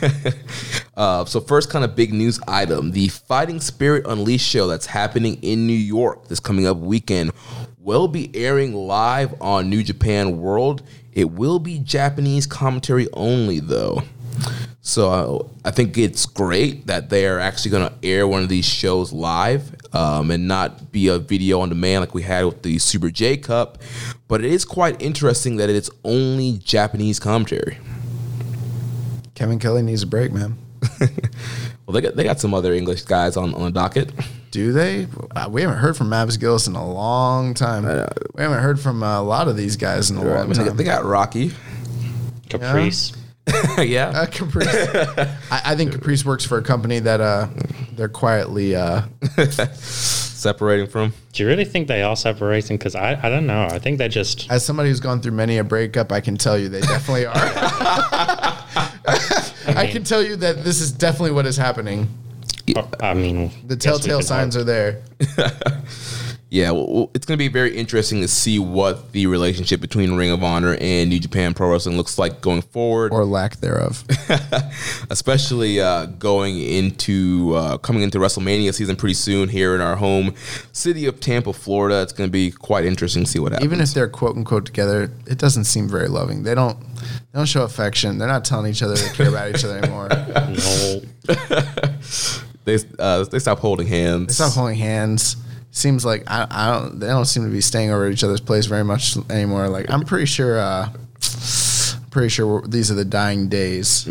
[0.96, 5.42] Uh, so first, kind of big news item: the Fighting Spirit Unleashed show that's happening
[5.42, 7.32] in New York this coming up weekend
[7.80, 10.84] will be airing live on New Japan World.
[11.12, 14.04] It will be Japanese commentary only, though.
[14.82, 18.66] So I think it's great that they are actually going to air one of these
[18.66, 22.78] shows live um, and not be a video on demand like we had with the
[22.78, 23.80] Super J Cup.
[24.28, 27.80] But it is quite interesting that it's only Japanese commentary.
[29.36, 30.58] Kevin Kelly needs a break, man.
[31.86, 34.12] Well, they got they got some other English guys on, on the docket.
[34.52, 35.08] Do they?
[35.36, 37.84] Uh, we haven't heard from Mavis Gillis in a long time.
[38.36, 40.78] We haven't heard from uh, a lot of these guys in a long mean, time.
[40.78, 41.52] they got Rocky.
[42.50, 43.14] Caprice.
[43.78, 44.12] yeah.
[44.16, 44.68] Uh, Caprice.
[45.52, 47.48] I, I think Caprice works for a company that uh,
[47.92, 48.76] they're quietly.
[48.76, 49.04] Uh,
[49.74, 51.14] Separating from.
[51.34, 52.78] Do you really think they are separating?
[52.78, 53.64] Because I, I don't know.
[53.64, 54.50] I think they're just.
[54.50, 57.34] as somebody who's gone through many a breakup, I can tell you they definitely are.
[59.68, 62.08] I can tell you that this is definitely what is happening.
[63.02, 64.62] I mean, The telltale signs hope.
[64.62, 65.04] are there.
[66.54, 70.30] Yeah, well, it's going to be very interesting to see what the relationship between Ring
[70.30, 74.04] of Honor and New Japan Pro Wrestling looks like going forward, or lack thereof.
[75.10, 80.36] especially uh, going into uh, coming into WrestleMania season pretty soon here in our home
[80.74, 82.04] city of Tampa, Florida.
[82.04, 83.66] It's going to be quite interesting to see what happens.
[83.66, 86.44] Even if they're quote unquote together, it doesn't seem very loving.
[86.44, 86.78] They don't
[87.34, 88.20] they don't show affection.
[88.20, 90.10] They're not telling each other they care about each other anymore.
[90.54, 91.02] No.
[92.66, 94.28] they uh, they stop holding hands.
[94.28, 95.36] They stop holding hands.
[95.72, 97.00] Seems like I, I don't.
[97.00, 99.68] They don't seem to be staying over at each other's place very much anymore.
[99.70, 100.60] Like I'm pretty sure.
[100.60, 100.90] Uh,
[102.12, 104.08] pretty sure these are the dying days.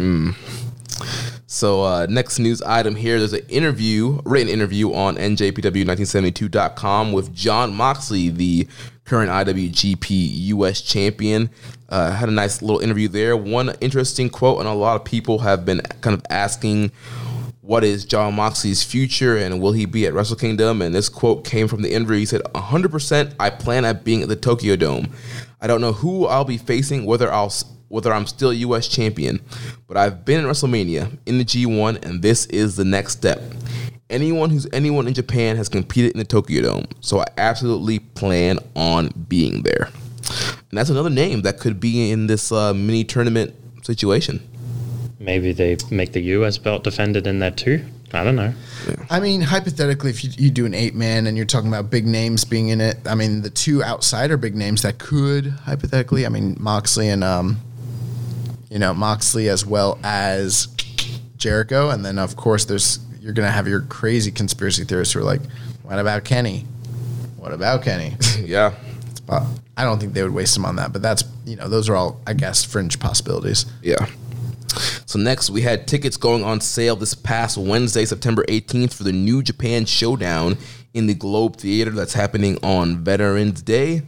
[1.47, 7.74] So uh, next news item here, there's an interview, written interview on NJPW1972.com with John
[7.74, 8.66] Moxley, the
[9.12, 11.51] current IWGP US champion.
[11.90, 13.36] Uh, had a nice little interview there.
[13.36, 16.93] One interesting quote, and a lot of people have been kind of asking
[17.60, 20.80] what is John Moxley's future and will he be at Wrestle Kingdom?
[20.80, 22.20] And this quote came from the interview.
[22.20, 25.12] He said, 100% I plan at being at the Tokyo Dome.
[25.60, 27.52] I don't know who I'll be facing, whether I'll
[27.89, 29.43] whether I'm still US champion,
[29.86, 33.43] but I've been in WrestleMania in the G1 and this is the next step.
[34.12, 38.59] Anyone who's anyone in Japan has competed in the Tokyo Dome, so I absolutely plan
[38.76, 39.89] on being there.
[40.70, 44.47] And that's another name that could be in this uh, mini tournament situation.
[45.18, 47.84] Maybe they make the US belt defended in there too.
[48.12, 48.52] I don't know.
[49.09, 52.06] I mean, hypothetically, if you, you do an eight man and you're talking about big
[52.06, 56.28] names being in it, I mean, the two outsider big names that could hypothetically, I
[56.28, 57.59] mean, Moxley and um,
[58.70, 60.68] you know, Moxley as well as
[61.36, 65.24] Jericho, and then of course there's you're gonna have your crazy conspiracy theorists who are
[65.24, 65.40] like,
[65.82, 66.66] what about Kenny?
[67.36, 68.16] What about Kenny?
[68.40, 68.74] yeah.
[69.74, 71.94] I don't think they would waste him on that, but that's you know, those are
[71.94, 73.66] all I guess fringe possibilities.
[73.81, 74.07] Yeah.
[75.07, 79.12] So next, we had tickets going on sale this past Wednesday, September 18th, for the
[79.12, 80.57] New Japan Showdown
[80.94, 84.03] in the Globe Theater that's happening on Veterans Day.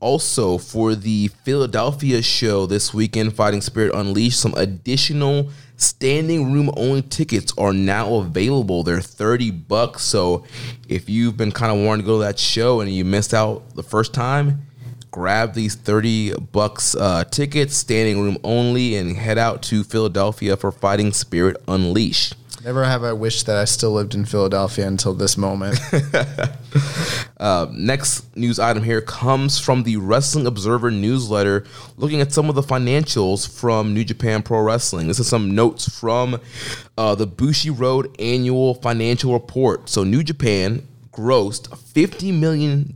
[0.00, 5.50] Also, for the Philadelphia show this weekend, Fighting Spirit Unleashed, some additional
[5.82, 8.82] standing room only tickets are now available.
[8.82, 10.02] They're 30 bucks.
[10.02, 10.44] So
[10.88, 13.74] if you've been kind of wanting to go to that show and you missed out
[13.74, 14.66] the first time,
[15.10, 20.72] grab these 30 bucks uh, tickets, standing room only, and head out to Philadelphia for
[20.72, 22.34] Fighting Spirit Unleashed.
[22.64, 25.80] Never have I wished that I still lived in Philadelphia until this moment.
[27.38, 31.64] Uh, next news item here comes from the Wrestling Observer newsletter,
[31.96, 35.08] looking at some of the financials from New Japan Pro Wrestling.
[35.08, 36.40] This is some notes from
[36.96, 39.88] uh, the Bushiroad annual financial report.
[39.88, 42.94] So, New Japan grossed $50 million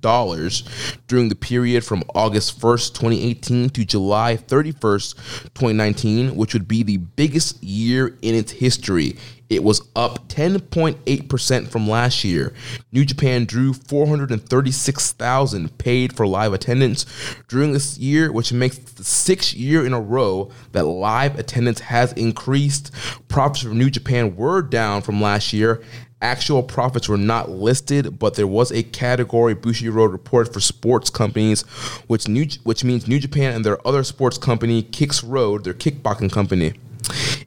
[1.07, 5.15] during the period from August 1st, 2018 to July 31st,
[5.55, 9.17] 2019, which would be the biggest year in its history.
[9.49, 12.53] It was up 10.8% from last year.
[12.91, 17.07] New Japan drew 436,000 paid for live attendance
[17.47, 22.13] during this year, which makes the sixth year in a row that live attendance has
[22.15, 22.91] increased.
[23.29, 25.81] Profits from New Japan were down from last year.
[26.23, 31.61] Actual profits were not listed, but there was a category Bushiroad report for sports companies,
[32.07, 36.33] which new which means New Japan and their other sports company, Kicks Road, their kickboxing
[36.33, 36.73] company.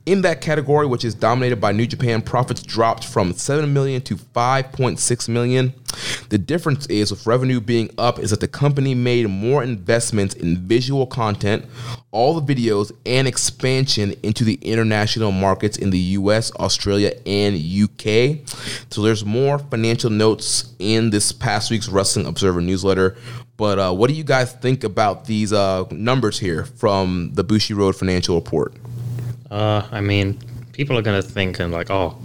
[0.06, 4.16] In that category, which is dominated by New Japan, profits dropped from 7 million to
[4.16, 5.74] 5.6 million.
[6.30, 10.58] The difference is with revenue being up is that the company made more investments in
[10.58, 11.66] visual content,
[12.12, 18.48] all the videos, and expansion into the international markets in the US, Australia, and UK.
[18.90, 23.18] So there's more financial notes in this past week's Wrestling Observer newsletter.
[23.58, 27.96] But uh, what do you guys think about these uh, numbers here from the Bushiroad
[27.96, 28.74] Financial Report?
[29.52, 30.40] Uh, I mean,
[30.74, 32.18] people are going to think and like, oh,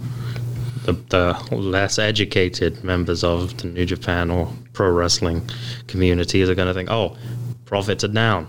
[0.83, 5.49] the, the less educated members of the New Japan or pro wrestling
[5.87, 7.17] communities are going to think, oh,
[7.65, 8.47] profits are down.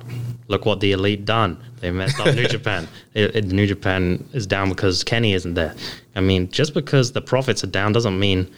[0.49, 1.59] Look what the elite done.
[1.81, 2.87] They messed up New Japan.
[3.15, 5.75] It, it- New Japan is down because Kenny isn't there.
[6.15, 8.51] I mean, just because the profits are down doesn't mean.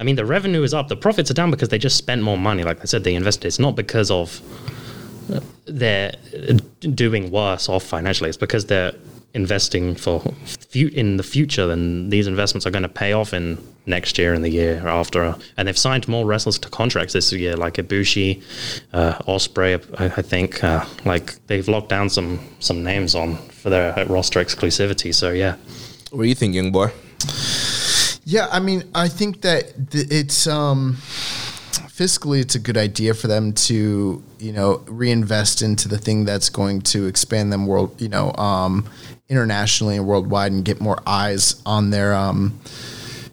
[0.00, 0.88] I mean, the revenue is up.
[0.88, 2.62] The profits are down because they just spent more money.
[2.62, 3.48] Like I said, they invested.
[3.48, 4.40] It's not because of
[5.66, 6.14] they're
[6.80, 8.28] doing worse off financially.
[8.30, 8.92] It's because they're
[9.34, 10.20] investing for
[10.70, 14.34] fu- in the future, and these investments are going to pay off in next year
[14.34, 15.34] and the year after.
[15.56, 18.42] And they've signed more wrestlers to contracts this year, like Ibushi,
[18.92, 19.82] uh, Ospreay.
[20.00, 24.40] I, I think uh, like they've locked down some some names on for their roster
[24.40, 25.14] exclusivity.
[25.14, 25.56] So yeah.
[26.10, 26.90] What do you think, young boy?
[28.24, 30.96] Yeah, I mean, I think that th- it's um,
[31.98, 36.48] fiscally it's a good idea for them to you know reinvest into the thing that's
[36.48, 38.88] going to expand them world you know um,
[39.28, 42.58] internationally and worldwide and get more eyes on their um,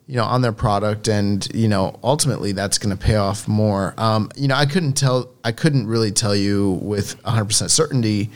[0.08, 3.94] you know, on their product, and you know, ultimately that's going to pay off more.
[3.98, 8.30] Um, you know, I couldn't tell, I couldn't really tell you with 100 percent certainty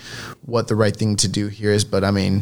[0.45, 2.41] what the right thing to do here is, but I mean,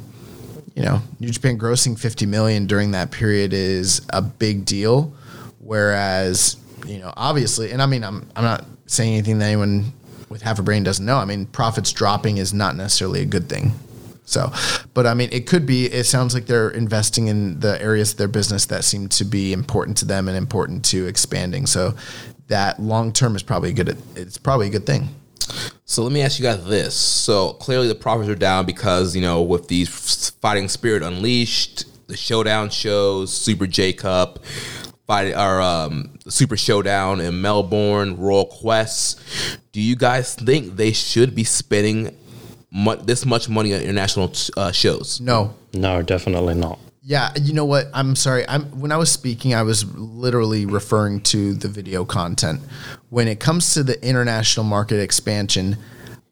[0.75, 5.13] you know, New Japan grossing 50 million during that period is a big deal,
[5.59, 9.91] whereas you know, obviously, and I mean, I'm I'm not saying anything that anyone
[10.29, 11.17] with half a brain doesn't know.
[11.17, 13.73] I mean, profits dropping is not necessarily a good thing.
[14.27, 14.51] So,
[14.93, 15.85] but I mean, it could be.
[15.85, 19.53] It sounds like they're investing in the areas of their business that seem to be
[19.53, 21.65] important to them and important to expanding.
[21.65, 21.95] So,
[22.47, 23.97] that long term is probably a good.
[24.15, 25.09] It's probably a good thing.
[25.85, 26.93] So let me ask you guys this.
[26.93, 32.17] So clearly the profits are down because, you know, with these Fighting Spirit Unleashed, the
[32.17, 34.43] Showdown shows, Super J Cup,
[35.07, 39.21] fight our um, Super Showdown in Melbourne, Royal Quest.
[39.71, 42.13] Do you guys think they should be spending
[42.71, 45.19] mu- this much money on international uh, shows?
[45.21, 46.79] No, No, definitely not.
[47.01, 47.87] Yeah, you know what?
[47.93, 48.43] I'm sorry.
[48.49, 52.59] I'm when I was speaking, I was literally referring to the video content.
[53.09, 55.77] When it comes to the international market expansion,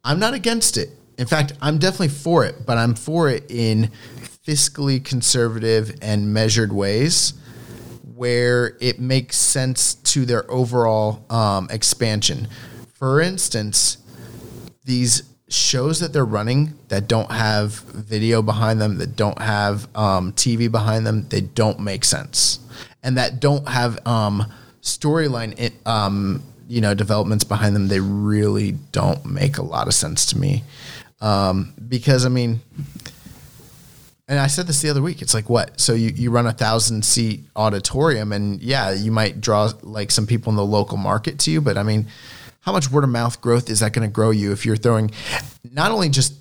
[0.04, 0.90] I'm not against it.
[1.18, 3.90] In fact, I'm definitely for it, but I'm for it in
[4.46, 7.34] fiscally conservative and measured ways
[8.14, 12.50] where it makes sense to their overall um, expansion.
[12.94, 13.98] For instance,
[14.84, 15.24] these
[15.56, 20.70] shows that they're running that don't have video behind them, that don't have um, TV
[20.70, 22.60] behind them, they don't make sense,
[23.02, 24.46] and that don't have um,
[24.82, 27.88] storyline, um, you know, developments behind them.
[27.88, 30.64] They really don't make a lot of sense to me,
[31.22, 32.62] um, because I mean.
[34.28, 35.22] And I said this the other week.
[35.22, 35.80] It's like what?
[35.80, 40.26] So you, you run a thousand seat auditorium, and yeah, you might draw like some
[40.26, 42.08] people in the local market to you, but I mean,
[42.66, 45.12] how much word of mouth growth is that going to grow you if you're throwing
[45.72, 46.34] not only just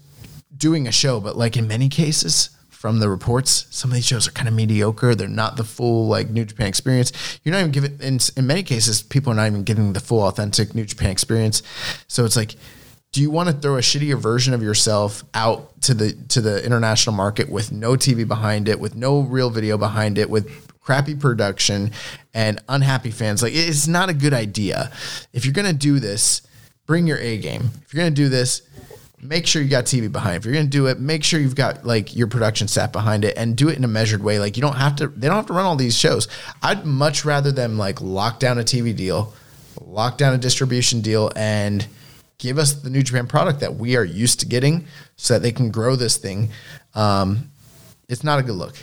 [0.56, 4.26] doing a show, but like in many cases from the reports, some of these shows
[4.26, 5.14] are kind of mediocre.
[5.14, 7.12] They're not the full like New Japan experience.
[7.44, 10.22] You're not even giving in in many cases people are not even getting the full
[10.22, 11.62] authentic New Japan experience.
[12.08, 12.56] So it's like
[13.12, 16.64] do you want to throw a shittier version of yourself out to the to the
[16.64, 21.14] international market with no TV behind it, with no real video behind it, with crappy
[21.14, 21.90] production
[22.32, 23.42] and unhappy fans?
[23.42, 24.92] Like it's not a good idea.
[25.32, 26.42] If you're gonna do this,
[26.86, 27.70] bring your A game.
[27.82, 28.62] If you're gonna do this,
[29.20, 30.36] make sure you got TV behind.
[30.36, 33.36] If you're gonna do it, make sure you've got like your production staff behind it
[33.36, 34.38] and do it in a measured way.
[34.38, 36.28] Like you don't have to they don't have to run all these shows.
[36.62, 39.32] I'd much rather them like lock down a TV deal,
[39.80, 41.86] lock down a distribution deal and
[42.38, 44.86] give us the New Japan product that we are used to getting
[45.16, 46.50] so that they can grow this thing.
[46.94, 47.50] Um,
[48.08, 48.76] it's not a good look.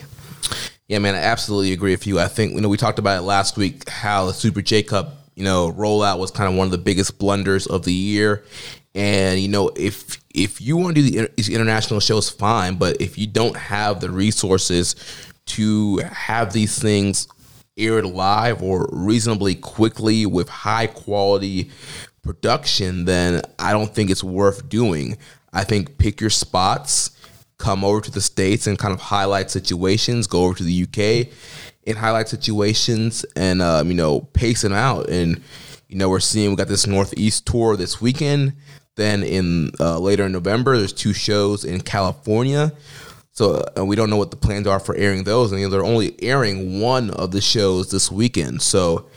[0.92, 2.20] Yeah, man, I absolutely agree with you.
[2.20, 5.26] I think you know we talked about it last week how the Super J Cup
[5.36, 8.44] you know rollout was kind of one of the biggest blunders of the year,
[8.94, 13.00] and you know if if you want to do the, these international shows, fine, but
[13.00, 14.98] if you don't have the resources
[15.46, 17.30] to have these things
[17.78, 21.72] aired live or reasonably quickly with high quality
[22.22, 25.18] production, then I don't think it's worth doing.
[25.54, 27.12] I think pick your spots,
[27.62, 31.32] come over to the States and kind of highlight situations, go over to the UK
[31.88, 35.10] and highlight situations and, um, you know, pace them out.
[35.10, 35.42] And,
[35.88, 38.54] you know, we're seeing we got this Northeast tour this weekend.
[38.96, 42.74] Then in uh, later in November, there's two shows in California.
[43.32, 45.72] So and we don't know what the plans are for airing those, and you know,
[45.72, 48.62] they're only airing one of the shows this weekend.
[48.62, 49.10] So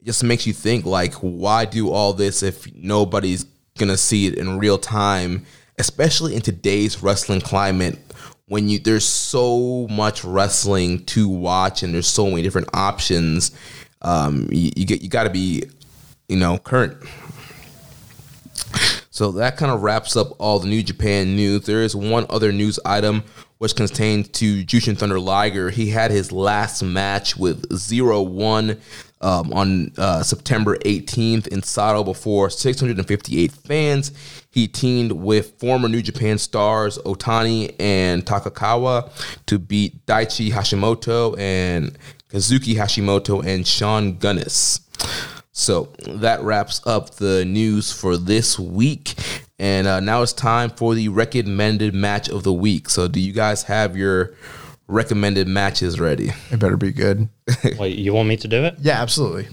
[0.00, 3.46] it just makes you think like, why do all this if nobody's
[3.78, 5.46] gonna see it in real time,
[5.80, 7.98] especially in today's wrestling climate
[8.46, 13.52] when you there's so much wrestling to watch and there's so many different options.
[14.02, 15.64] Um, you, you get you got to be,
[16.28, 16.96] you know, current.
[19.10, 21.66] So that kind of wraps up all the New Japan news.
[21.66, 23.22] There is one other news item
[23.58, 25.70] which contains to Jushin Thunder Liger.
[25.70, 28.80] He had his last match with Zero One
[29.20, 34.12] um, on uh, September 18th in Sato before 658 fans.
[34.50, 39.10] He teamed with former New Japan stars Otani and Takaiwa
[39.46, 41.96] to beat Daichi Hashimoto and
[42.28, 44.80] Kazuki Hashimoto and Sean Guinness.
[45.52, 49.14] So that wraps up the news for this week.
[49.58, 52.88] And uh, now it's time for the recommended match of the week.
[52.88, 54.34] So, do you guys have your
[54.88, 56.30] recommended matches ready?
[56.50, 57.28] It better be good.
[57.78, 58.76] Wait, you want me to do it?
[58.80, 59.48] yeah, absolutely.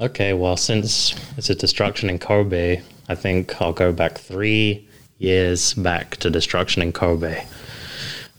[0.00, 4.86] Okay, well, since it's a destruction in Kobe, I think I'll go back three
[5.18, 7.44] years back to destruction in Kobe.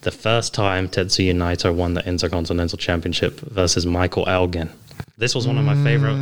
[0.01, 4.69] The first time Tetsuya Naito won the Intercontinental Championship versus Michael Elgin.
[5.19, 6.15] This was one of my favorite.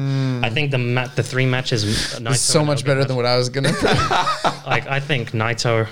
[0.44, 1.84] I think the ma- the three matches.
[2.16, 3.70] Uh, Naito It's so and much Elgin better was- than what I was gonna.
[4.66, 5.88] like I think Naito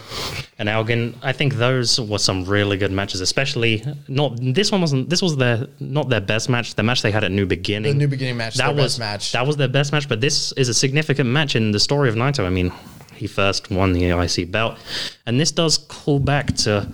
[0.57, 3.21] and Elgin, I think those were some really good matches.
[3.21, 5.09] Especially not this one wasn't.
[5.09, 6.73] This was their not their best match.
[6.73, 7.93] The match they had at New Beginning.
[7.93, 9.31] The New Beginning match, That their was best match.
[9.33, 10.09] That was their best match.
[10.09, 12.43] But this is a significant match in the story of Naito.
[12.43, 12.71] I mean,
[13.13, 14.79] he first won the IC belt,
[15.27, 16.91] and this does call back to.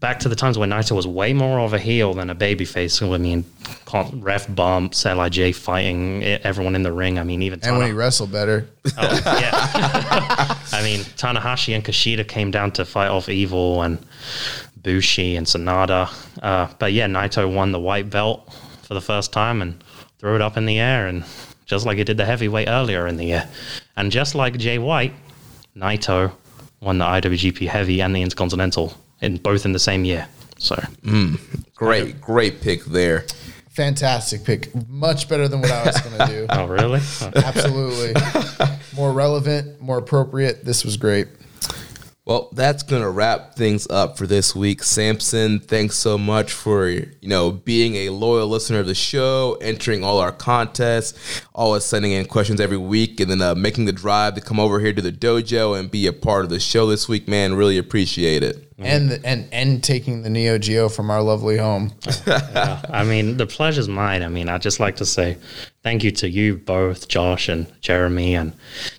[0.00, 3.02] Back to the times when Naito was way more of a heel than a babyface.
[3.02, 3.44] I mean,
[4.22, 7.18] ref bumps, Lij fighting everyone in the ring.
[7.18, 8.68] I mean, even and when he wrestled better,
[8.98, 9.50] Oh, yeah.
[10.72, 14.04] I mean, Tanahashi and Kushida came down to fight off Evil and
[14.82, 16.10] Bushi and Sanada.
[16.42, 19.82] Uh, but yeah, Naito won the white belt for the first time and
[20.18, 21.24] threw it up in the air, and
[21.66, 23.48] just like he did the heavyweight earlier in the year,
[23.96, 25.14] and just like Jay White,
[25.76, 26.32] Naito
[26.80, 30.26] won the IWGP Heavy and the Intercontinental in both in the same year.
[30.58, 31.38] So mm,
[31.74, 33.24] Great, great pick there.
[33.70, 34.68] fantastic pick.
[34.88, 36.46] Much better than what I was gonna do.
[36.50, 37.00] oh really?
[37.34, 38.14] Absolutely,
[38.94, 40.64] more relevant, more appropriate.
[40.64, 41.28] This was great.
[42.30, 44.84] Well, that's gonna wrap things up for this week.
[44.84, 50.04] Samson, thanks so much for you know being a loyal listener of the show, entering
[50.04, 54.36] all our contests, always sending in questions every week, and then uh, making the drive
[54.36, 57.08] to come over here to the dojo and be a part of the show this
[57.08, 57.26] week.
[57.26, 58.64] Man, really appreciate it.
[58.78, 61.94] And and and taking the Neo Geo from our lovely home.
[62.28, 64.22] Yeah, I mean, the pleasure's mine.
[64.22, 65.36] I mean, I'd just like to say
[65.82, 68.52] thank you to you both, Josh and Jeremy, and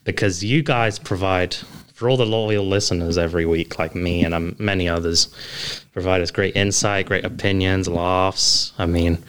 [0.03, 1.55] because you guys provide
[2.01, 5.27] for all the loyal listeners every week, like me and um, many others,
[5.91, 8.73] provide us great insight, great opinions, laughs.
[8.79, 9.23] I mean,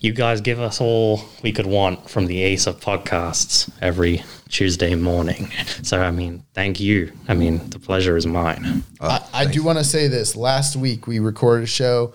[0.00, 4.96] you guys give us all we could want from the Ace of podcasts every Tuesday
[4.96, 5.48] morning.
[5.84, 7.12] So, I mean, thank you.
[7.28, 8.82] I mean, the pleasure is mine.
[9.00, 10.34] I, I do want to say this.
[10.34, 12.14] Last week we recorded a show,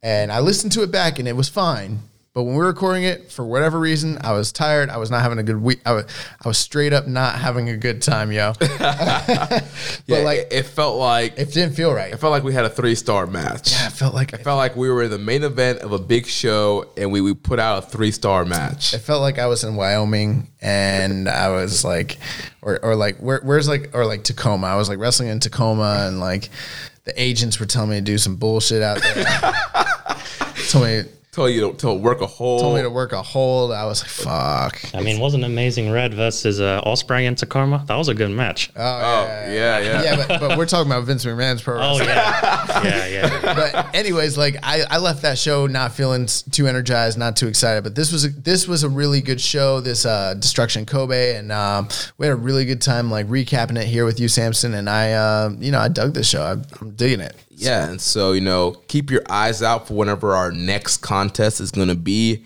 [0.00, 1.98] and I listened to it back, and it was fine.
[2.32, 4.88] But when we were recording it, for whatever reason, I was tired.
[4.88, 5.80] I was not having a good week.
[5.84, 6.04] I was,
[6.44, 8.52] I was straight up not having a good time, yo.
[8.60, 9.64] but
[10.06, 12.12] Yeah, like, it, it felt like it didn't feel right.
[12.12, 13.72] it felt like we had a three star match.
[13.72, 15.98] Yeah, it felt like It felt like we were in the main event of a
[15.98, 18.94] big show, and we, we put out a three star match.
[18.94, 22.18] it felt like I was in Wyoming and I was like,
[22.62, 24.68] or, or like, where, where's like, or like Tacoma.
[24.68, 26.48] I was like wrestling in Tacoma and like
[27.06, 29.24] the agents were telling me to do some bullshit out there.
[30.68, 31.02] told me,
[31.32, 32.58] Told you to, to work a hole.
[32.58, 33.72] told me to work a hole.
[33.72, 34.80] I was like, fuck.
[34.92, 37.84] I mean, wasn't Amazing Red versus uh, Ospreay and Tacoma?
[37.86, 38.68] That was a good match.
[38.74, 40.02] Oh, Oh yeah, yeah.
[40.02, 43.54] yeah, but, but we're talking about Vince McMahon's pro Oh yeah, yeah, yeah.
[43.54, 47.84] But anyways, like I, I left that show not feeling too energized, not too excited.
[47.84, 49.78] But this was a, this was a really good show.
[49.80, 51.86] This uh, Destruction Kobe, and um,
[52.18, 54.74] we had a really good time like recapping it here with you, Samson.
[54.74, 56.42] And I, uh, you know, I dug this show.
[56.42, 57.36] I, I'm digging it.
[57.60, 61.70] Yeah, and so you know, keep your eyes out for whenever our next contest is
[61.70, 62.44] going to be.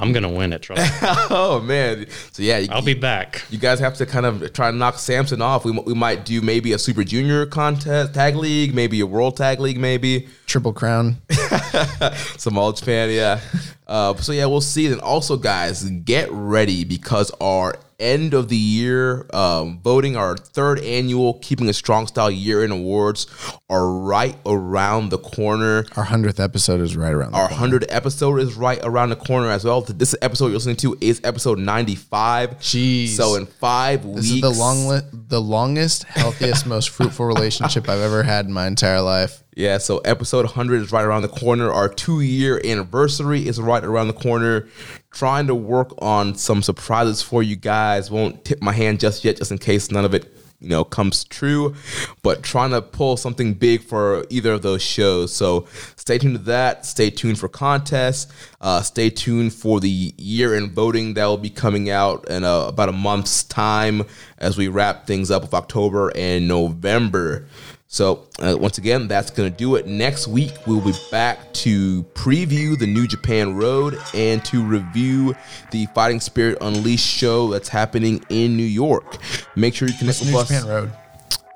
[0.00, 0.62] I'm gonna win it.
[0.62, 1.08] Trust me.
[1.30, 3.42] Oh man, so yeah, you, I'll be back.
[3.50, 5.64] you guys have to kind of try to knock Samson off.
[5.64, 9.58] We, we might do maybe a Super Junior contest, tag league, maybe a World Tag
[9.58, 11.16] League, maybe Triple Crown.
[12.36, 13.40] some All Japan, yeah.
[13.88, 14.86] Uh, so yeah, we'll see.
[14.86, 20.78] And also, guys, get ready because our end of the year um, voting, our third
[20.80, 23.26] annual Keeping a Strong Style Year in Awards,
[23.68, 25.84] are right around the corner.
[25.96, 27.32] Our hundredth episode is right around.
[27.32, 27.80] the Our corner.
[27.80, 29.80] 100th episode is right around the corner as well.
[29.80, 32.58] This episode you're listening to is episode 95.
[32.60, 33.08] Jeez.
[33.08, 34.30] So in five This weeks.
[34.30, 38.66] is the long, li- the longest, healthiest, most fruitful relationship I've ever had in my
[38.66, 39.42] entire life.
[39.58, 41.72] Yeah, so episode 100 is right around the corner.
[41.72, 44.68] Our two year anniversary is right around the corner.
[45.10, 48.08] Trying to work on some surprises for you guys.
[48.08, 51.24] Won't tip my hand just yet, just in case none of it, you know, comes
[51.24, 51.74] true.
[52.22, 55.34] But trying to pull something big for either of those shows.
[55.34, 56.86] So stay tuned to that.
[56.86, 58.32] Stay tuned for contests.
[58.60, 62.66] Uh, stay tuned for the year in voting that will be coming out in uh,
[62.66, 64.04] about a month's time
[64.38, 67.48] as we wrap things up with October and November.
[67.90, 69.86] So, uh, once again, that's going to do it.
[69.86, 75.34] Next week, we'll be back to preview the New Japan Road and to review
[75.70, 79.16] the Fighting Spirit Unleashed show that's happening in New York.
[79.56, 80.48] Make sure you connect with New us.
[80.48, 80.92] Japan Road.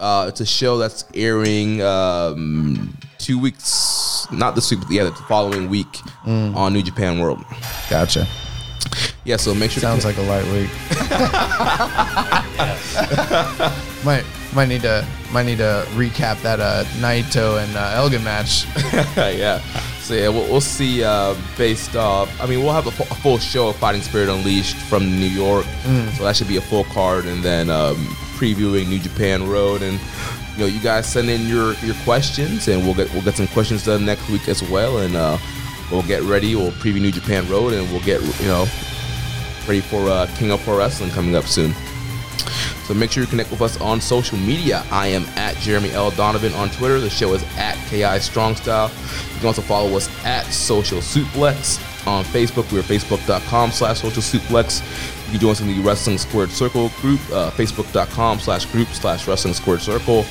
[0.01, 5.13] Uh, it's a show that's airing um, two weeks, not this week, but yeah, the
[5.13, 7.45] following week on New Japan World.
[7.91, 8.27] Gotcha.
[9.25, 10.71] Yeah, so make sure to Sounds like a light week.
[14.05, 14.25] might
[14.55, 18.67] might need to might need to recap that uh, Naito and uh, Elgin match.
[19.17, 19.61] yeah.
[20.01, 21.03] So yeah, we'll, we'll see.
[21.05, 24.29] Uh, based off, I mean, we'll have a, fu- a full show of Fighting Spirit
[24.29, 25.65] Unleashed from New York,
[26.17, 27.97] so that should be a full card, and then um,
[28.37, 29.99] previewing New Japan Road, and
[30.55, 33.47] you know, you guys send in your your questions, and we'll get we'll get some
[33.49, 35.39] questions done next week as well, and uh,
[35.91, 36.55] we'll get ready.
[36.57, 38.67] We'll preview New Japan Road, and we'll get you know
[39.69, 41.73] ready for uh, King of Pro Wrestling coming up soon.
[42.87, 44.85] So make sure you connect with us on social media.
[44.91, 46.11] I am at Jeremy L.
[46.11, 47.01] Donovan on Twitter.
[47.01, 48.91] The show is at KI Strong Style.
[49.33, 52.71] You can also follow us at Social Suplex on Facebook.
[52.73, 54.81] We're facebook.com slash social suplex.
[55.27, 59.27] You can join us in the Wrestling Squared Circle group, uh, facebook.com slash group slash
[59.27, 60.25] wrestling squared circle.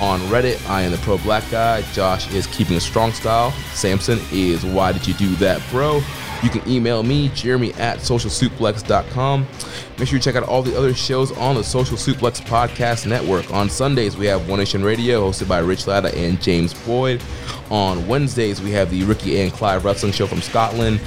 [0.00, 1.80] On Reddit, I am the pro black guy.
[1.92, 3.50] Josh is keeping a strong style.
[3.72, 6.02] Samson is why did you do that, bro?
[6.42, 9.46] You can email me, jeremy at socialsuplex.com.
[9.98, 13.50] Make sure you check out all the other shows on the Social Suplex Podcast Network.
[13.52, 17.22] On Sundays, we have One Nation Radio, hosted by Rich Latta and James Boyd.
[17.70, 21.00] On Wednesdays, we have the Ricky and Clive Wrestling Show from Scotland.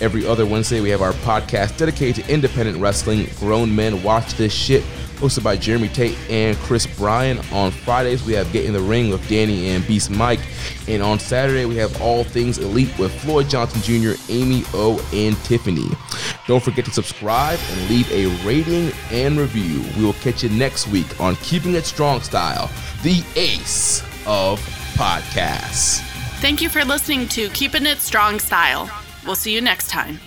[0.00, 3.28] Every other Wednesday, we have our podcast dedicated to independent wrestling.
[3.38, 4.84] Grown Men Watch This Shit
[5.16, 7.38] hosted by Jeremy Tate and Chris Bryan.
[7.52, 10.40] On Fridays, we have Get in the Ring with Danny and Beast Mike.
[10.88, 15.36] And on Saturday, we have All Things Elite with Floyd Johnson Jr., Amy O, and
[15.44, 15.88] Tiffany.
[16.46, 19.84] Don't forget to subscribe and leave a rating and review.
[19.96, 22.70] We will catch you next week on Keeping It Strong Style,
[23.02, 24.60] the ace of
[24.94, 26.00] podcasts.
[26.40, 28.90] Thank you for listening to Keeping It Strong Style.
[29.24, 30.20] We'll see you next time.